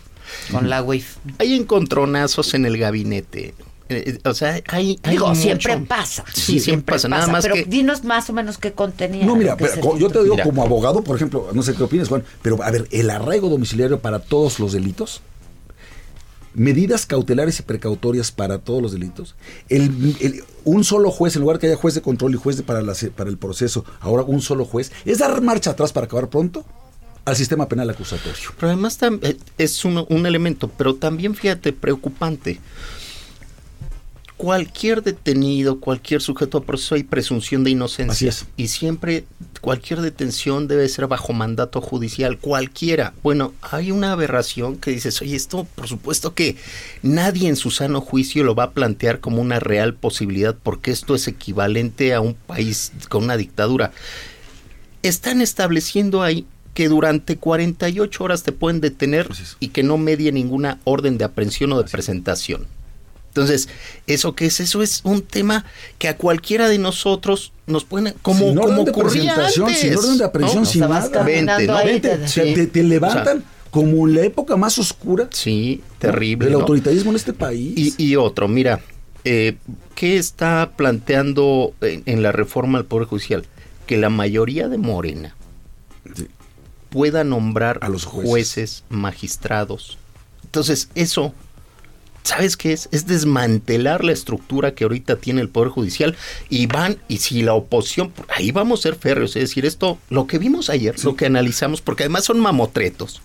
[0.50, 1.16] con la WIF.
[1.38, 3.54] Hay encontronazos en el gabinete.
[3.90, 6.24] Eh, eh, o sea, hay, hay Digo, mucho- siempre pasa.
[6.32, 7.08] Sí, siempre pasa.
[7.08, 9.26] Nada más pero que dinos más o menos qué contenía.
[9.26, 10.44] No, mira, ¿Qué pero yo te digo Mira.
[10.44, 13.98] como abogado, por ejemplo, no sé qué opinas, Juan, pero a ver, el arraigo domiciliario
[14.00, 15.20] para todos los delitos,
[16.54, 19.36] medidas cautelares y precautorias para todos los delitos,
[19.68, 22.62] el, el- un solo juez, en lugar que haya juez de control y juez de
[22.62, 26.28] para, la para el proceso, ahora un solo juez, es dar marcha atrás para acabar
[26.28, 26.64] pronto
[27.24, 28.50] al sistema penal acusatorio.
[28.58, 32.60] Pero además eh, es un, un elemento, pero también fíjate, preocupante.
[34.36, 38.12] Cualquier detenido, cualquier sujeto a proceso hay presunción de inocencia.
[38.12, 38.46] Así es.
[38.56, 39.26] Y siempre
[39.60, 43.12] cualquier detención debe ser bajo mandato judicial, cualquiera.
[43.22, 46.56] Bueno, hay una aberración que dices, oye, esto por supuesto que
[47.02, 51.14] nadie en su sano juicio lo va a plantear como una real posibilidad porque esto
[51.14, 53.92] es equivalente a un país con una dictadura.
[55.02, 59.28] Están estableciendo ahí que durante 48 horas te pueden detener
[59.58, 62.66] y que no medie ninguna orden de aprehensión o de presentación.
[63.30, 63.68] Entonces,
[64.06, 64.58] ¿eso qué es?
[64.60, 65.64] Eso es un tema
[65.98, 68.14] que a cualquiera de nosotros nos pueden...
[68.22, 70.68] Como, sin como orden de presentación, antes, sin orden de aprehensión, ¿no?
[70.68, 71.24] sin O sea, vas nada.
[71.24, 71.76] Vente, ¿no?
[71.84, 76.46] Vente, te- te, te- te levantan como en la época más oscura Sí, terrible.
[76.46, 76.60] del ¿no?
[76.60, 77.94] autoritarismo en este país.
[77.96, 78.80] Y, y otro, mira,
[79.22, 79.56] eh,
[79.94, 83.44] ¿qué está planteando en, en la reforma al Poder Judicial?
[83.86, 85.36] Que la mayoría de Morena
[86.16, 86.26] Sí.
[86.88, 88.28] pueda nombrar A los jueces.
[88.28, 89.98] jueces, magistrados.
[90.44, 91.32] Entonces, eso
[92.22, 92.88] ¿Sabes qué es?
[92.92, 96.16] Es desmantelar la estructura que ahorita tiene el Poder Judicial
[96.48, 100.26] y van, y si la oposición, ahí vamos a ser férreos, es decir, esto, lo
[100.26, 103.22] que vimos ayer, lo que analizamos, porque además son mamotretos.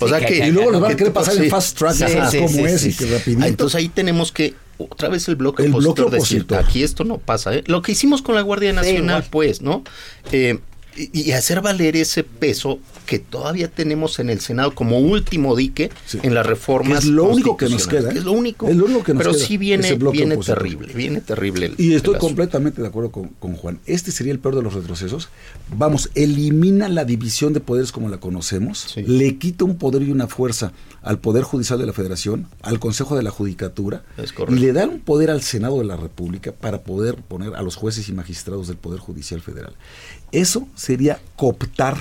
[0.00, 1.92] O sea que, y luego nos van a que- querer pasar sí, el fast track,
[1.92, 3.10] sí, ya sabes sí, cómo sí, es, sí, y que sí.
[3.10, 3.42] rapidito.
[3.44, 6.64] Ah, Entonces ahí tenemos que otra vez el bloque El bloque opositor decir, opositor.
[6.64, 7.54] aquí esto no pasa.
[7.54, 7.64] ¿eh?
[7.66, 9.84] Lo que hicimos con la Guardia Nacional, pues, ¿no?
[10.32, 10.58] Eh,
[10.98, 15.90] y, y hacer valer ese peso que todavía tenemos en el Senado como último dique
[16.22, 17.00] en las reformas.
[17.00, 18.12] Que es lo único que nos queda, ¿eh?
[18.12, 18.68] que es lo único.
[18.68, 20.58] Es lo único que nos Pero queda, sí viene, viene opositor.
[20.58, 21.66] terrible, viene terrible.
[21.66, 23.78] el- Y estoy completamente de acuerdo con, con Juan.
[23.86, 25.28] Este sería el peor de los retrocesos.
[25.74, 30.26] Vamos, elimina la división de poderes como la conocemos, le quita un poder y una
[30.26, 30.72] fuerza
[31.02, 34.86] al Poder Judicial de la Federación, al Consejo de la Judicatura, Es y le da
[34.86, 38.68] un poder al Senado de la República para poder poner a los jueces y magistrados
[38.68, 39.74] del Poder Judicial Federal.
[40.32, 41.96] Eso sería cooptar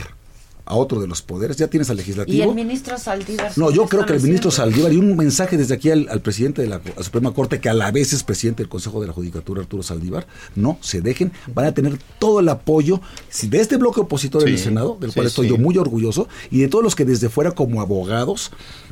[0.70, 1.56] a otro de los poderes.
[1.56, 2.50] Ya tienes al Y legislativo.
[2.50, 3.54] el ministro Saldívar.
[3.56, 4.72] No, ¿qué yo creo que el ministro haciendo?
[4.76, 7.70] Saldívar y un mensaje desde aquí al, al presidente de la, la Suprema Corte, que
[7.70, 10.28] a la vez es presidente del Consejo de la Judicatura, Arturo Saldívar,
[10.58, 13.00] no se dejen, van a tener todo el apoyo
[13.30, 15.54] si de este bloque opositor en Sí, el Senado, del sí, cual estoy sí.
[15.54, 18.52] yo muy orgulloso, y de todos los que desde fuera como abogados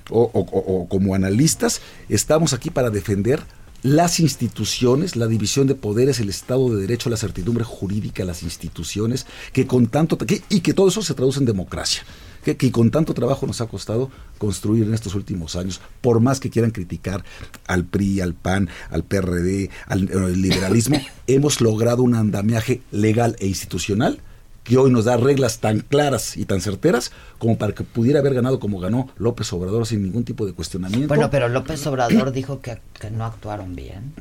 [0.09, 3.41] o, o- o- o como analistas, estamos aquí para defender
[3.85, 9.27] las instituciones, la división de poderes, el Estado de Derecho, la certidumbre jurídica, las instituciones,
[9.53, 12.01] que con tanto que- y que todo eso se traduce en democracia.
[12.43, 14.09] Que, que con tanto trabajo nos ha costado
[14.39, 17.23] construir en estos últimos años, por más que quieran criticar
[17.67, 23.45] al PRI, al PAN, al PRD, al, al liberalismo, hemos logrado un andamiaje legal e
[23.47, 24.19] institucional
[24.65, 28.33] que hoy nos da reglas tan claras y tan certeras como para que pudiera haber
[28.33, 31.07] ganado como ganó López Obrador sin ningún tipo de cuestionamiento.
[31.07, 34.13] Bueno, pero López Obrador dijo que, que no actuaron bien.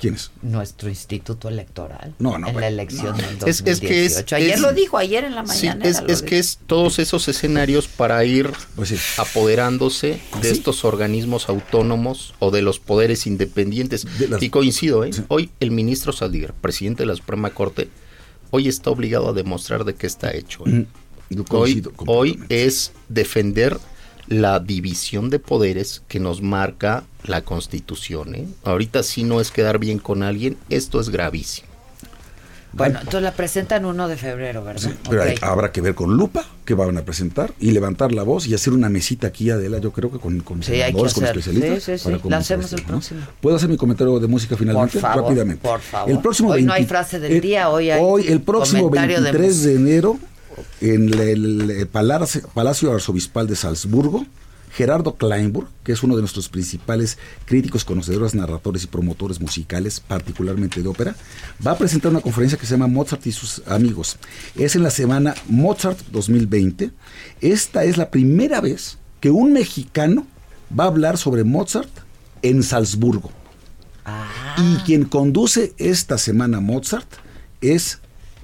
[0.00, 0.30] ¿Quiénes?
[0.42, 2.14] Nuestro instituto electoral.
[2.20, 3.16] No, no, En bueno, la elección no.
[3.16, 3.70] del Es- 2018.
[3.72, 5.84] es que es- ayer es- lo dijo, ayer en la Sí, mañana.
[5.86, 12.34] es, es que es todos esos escenarios para ir Pues apoderándose de estos organismos autónomos
[12.38, 14.06] o de los poderes independientes.
[14.40, 15.10] Y coincido, ¿eh?
[15.26, 17.88] hoy el ministro Saldívar, presidente de la Suprema Corte,
[18.50, 20.64] hoy está obligado a demostrar de qué está hecho.
[20.66, 20.86] ¿eh?
[21.30, 21.44] Yo
[22.06, 23.78] Hoy, es defender
[24.26, 28.34] la división de poderes que nos marca la Constitución.
[28.34, 28.48] ¿eh?
[28.64, 31.67] Ahorita sí no es quedar bien con alguien, esto es gravísimo.
[32.78, 34.90] Bueno, entonces la presentan 1 de febrero, ¿verdad?
[35.08, 35.42] Pero hay- Ok.
[35.42, 38.72] habrá que ver con lupa que van a presentar y levantar la voz y hacer
[38.72, 41.82] una mesita aquí, Adela, yo creo que con, con Sí, hay que con especialistas.
[41.82, 42.10] Sí, sí, sí.
[42.18, 42.94] para La hacemos el tema, ¿no?
[42.98, 43.20] próximo.
[43.40, 44.92] ¿Puedo hacer mi comentario de música finalmente?
[44.92, 45.68] Por favor, Rápidamente.
[45.68, 46.10] por favor.
[46.10, 48.84] El próximo Hoy no hay 20 frase del el- día, hoy hay Hoy, el próximo
[48.84, 50.18] comentario de 23 de, enero,
[50.80, 54.26] en el, el- el Palacio Arzobispal de Salzburgo,
[54.70, 60.82] Gerardo Kleinburg, que es uno de nuestros principales críticos, conocedores, narradores y promotores musicales, particularmente
[60.82, 61.16] de ópera,
[61.66, 64.18] va a presentar una conferencia que se llama Mozart y sus amigos.
[64.56, 66.90] Es en la semana Mozart 2020.
[67.40, 70.26] Esta es la primera vez que un mexicano
[70.78, 71.90] va a hablar sobre Mozart
[72.42, 73.30] en Salzburgo.
[74.56, 77.08] Y quien conduce esta semana Mozart
[77.60, 78.00] es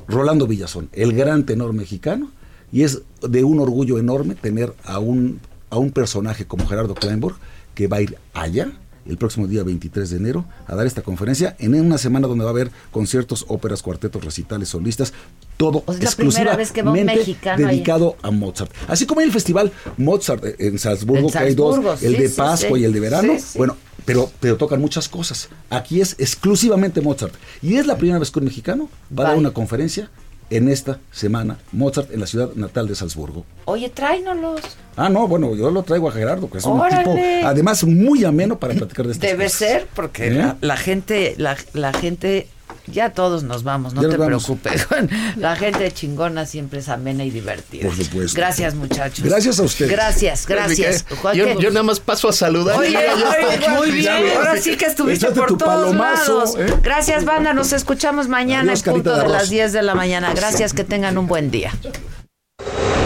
[0.07, 2.31] Rolando Villazón, el gran tenor mexicano,
[2.73, 5.41] y es de un orgullo enorme tener a un,
[5.75, 7.37] a un personaje como Gerardo Kleinburg
[7.75, 8.71] que va a ir allá
[9.07, 12.51] el próximo día 23 de enero a dar esta conferencia en una semana donde va
[12.51, 15.13] a haber conciertos, óperas, cuartetos, recitales, solistas,
[15.57, 17.37] todo exclusivamente ahí.
[17.59, 18.73] dedicado a Mozart.
[18.89, 22.31] Así como hay el festival Mozart eh, en Salzburgo, En que hay dos, el de
[22.31, 22.83] Pascua sí.
[22.83, 25.49] y el de verano, Sí, bueno, pero, pero tocan muchas cosas.
[25.71, 27.35] Aquí es exclusivamente Mozart.
[27.63, 30.09] Y es la primera vez que un mexicano va a dar una conferencia
[30.51, 33.45] en esta semana Mozart en la ciudad natal de Salzburgo.
[33.65, 34.61] Oye, tráenos.
[34.97, 38.59] Ah, no, bueno, yo lo traigo a Gerardo, que es un tipo, además, muy ameno
[38.59, 39.59] para platicar de estas Debe cosas.
[39.59, 40.35] ser, porque ¿Eh?
[40.35, 42.47] la, la gente, la, la gente,
[42.87, 44.45] ya todos nos vamos, no Ya te vamos.
[44.45, 44.87] preocupes.
[45.37, 47.87] La gente chingona siempre es amena y divertida.
[47.89, 48.37] Por supuesto.
[48.37, 49.25] Gracias, muchachos.
[49.25, 49.91] Gracias a ustedes.
[49.91, 51.05] Gracias, gracias.
[51.23, 52.79] Juan, Yo, nada más paso a saludar.
[52.79, 54.13] Oye, oye, muy bien.
[54.37, 56.57] Ahora sí que estuviste por todos palomazo, lados.
[56.59, 56.75] ¿eh?
[56.83, 57.55] Gracias, banda.
[57.55, 60.33] Nos escuchamos mañana Adiós, en punto de las 10 de la mañana.
[60.35, 61.73] Gracias, que tengan un buen día.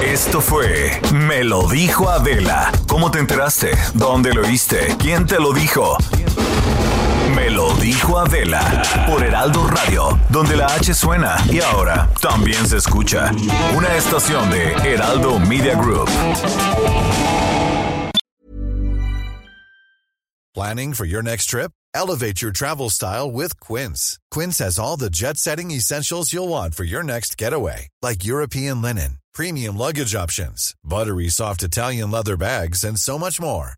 [0.02, 2.72] Esto fue Me lo dijo Adela.
[2.89, 3.70] ¿Cómo te enteraste?
[3.94, 4.97] ¿Dónde lo oíste?
[4.98, 5.97] ¿Quién te lo dijo?
[7.50, 8.60] Lo dijo Adela
[9.06, 13.30] por Heraldo Radio, donde la H suena y ahora también se escucha.
[13.74, 16.08] Una estación de Heraldo Media Group.
[20.54, 21.70] Planning for your next trip?
[21.94, 24.18] Elevate your travel style with Quince.
[24.30, 28.82] Quince has all the jet setting essentials you'll want for your next getaway, like European
[28.82, 33.77] linen, premium luggage options, buttery soft Italian leather bags, and so much more.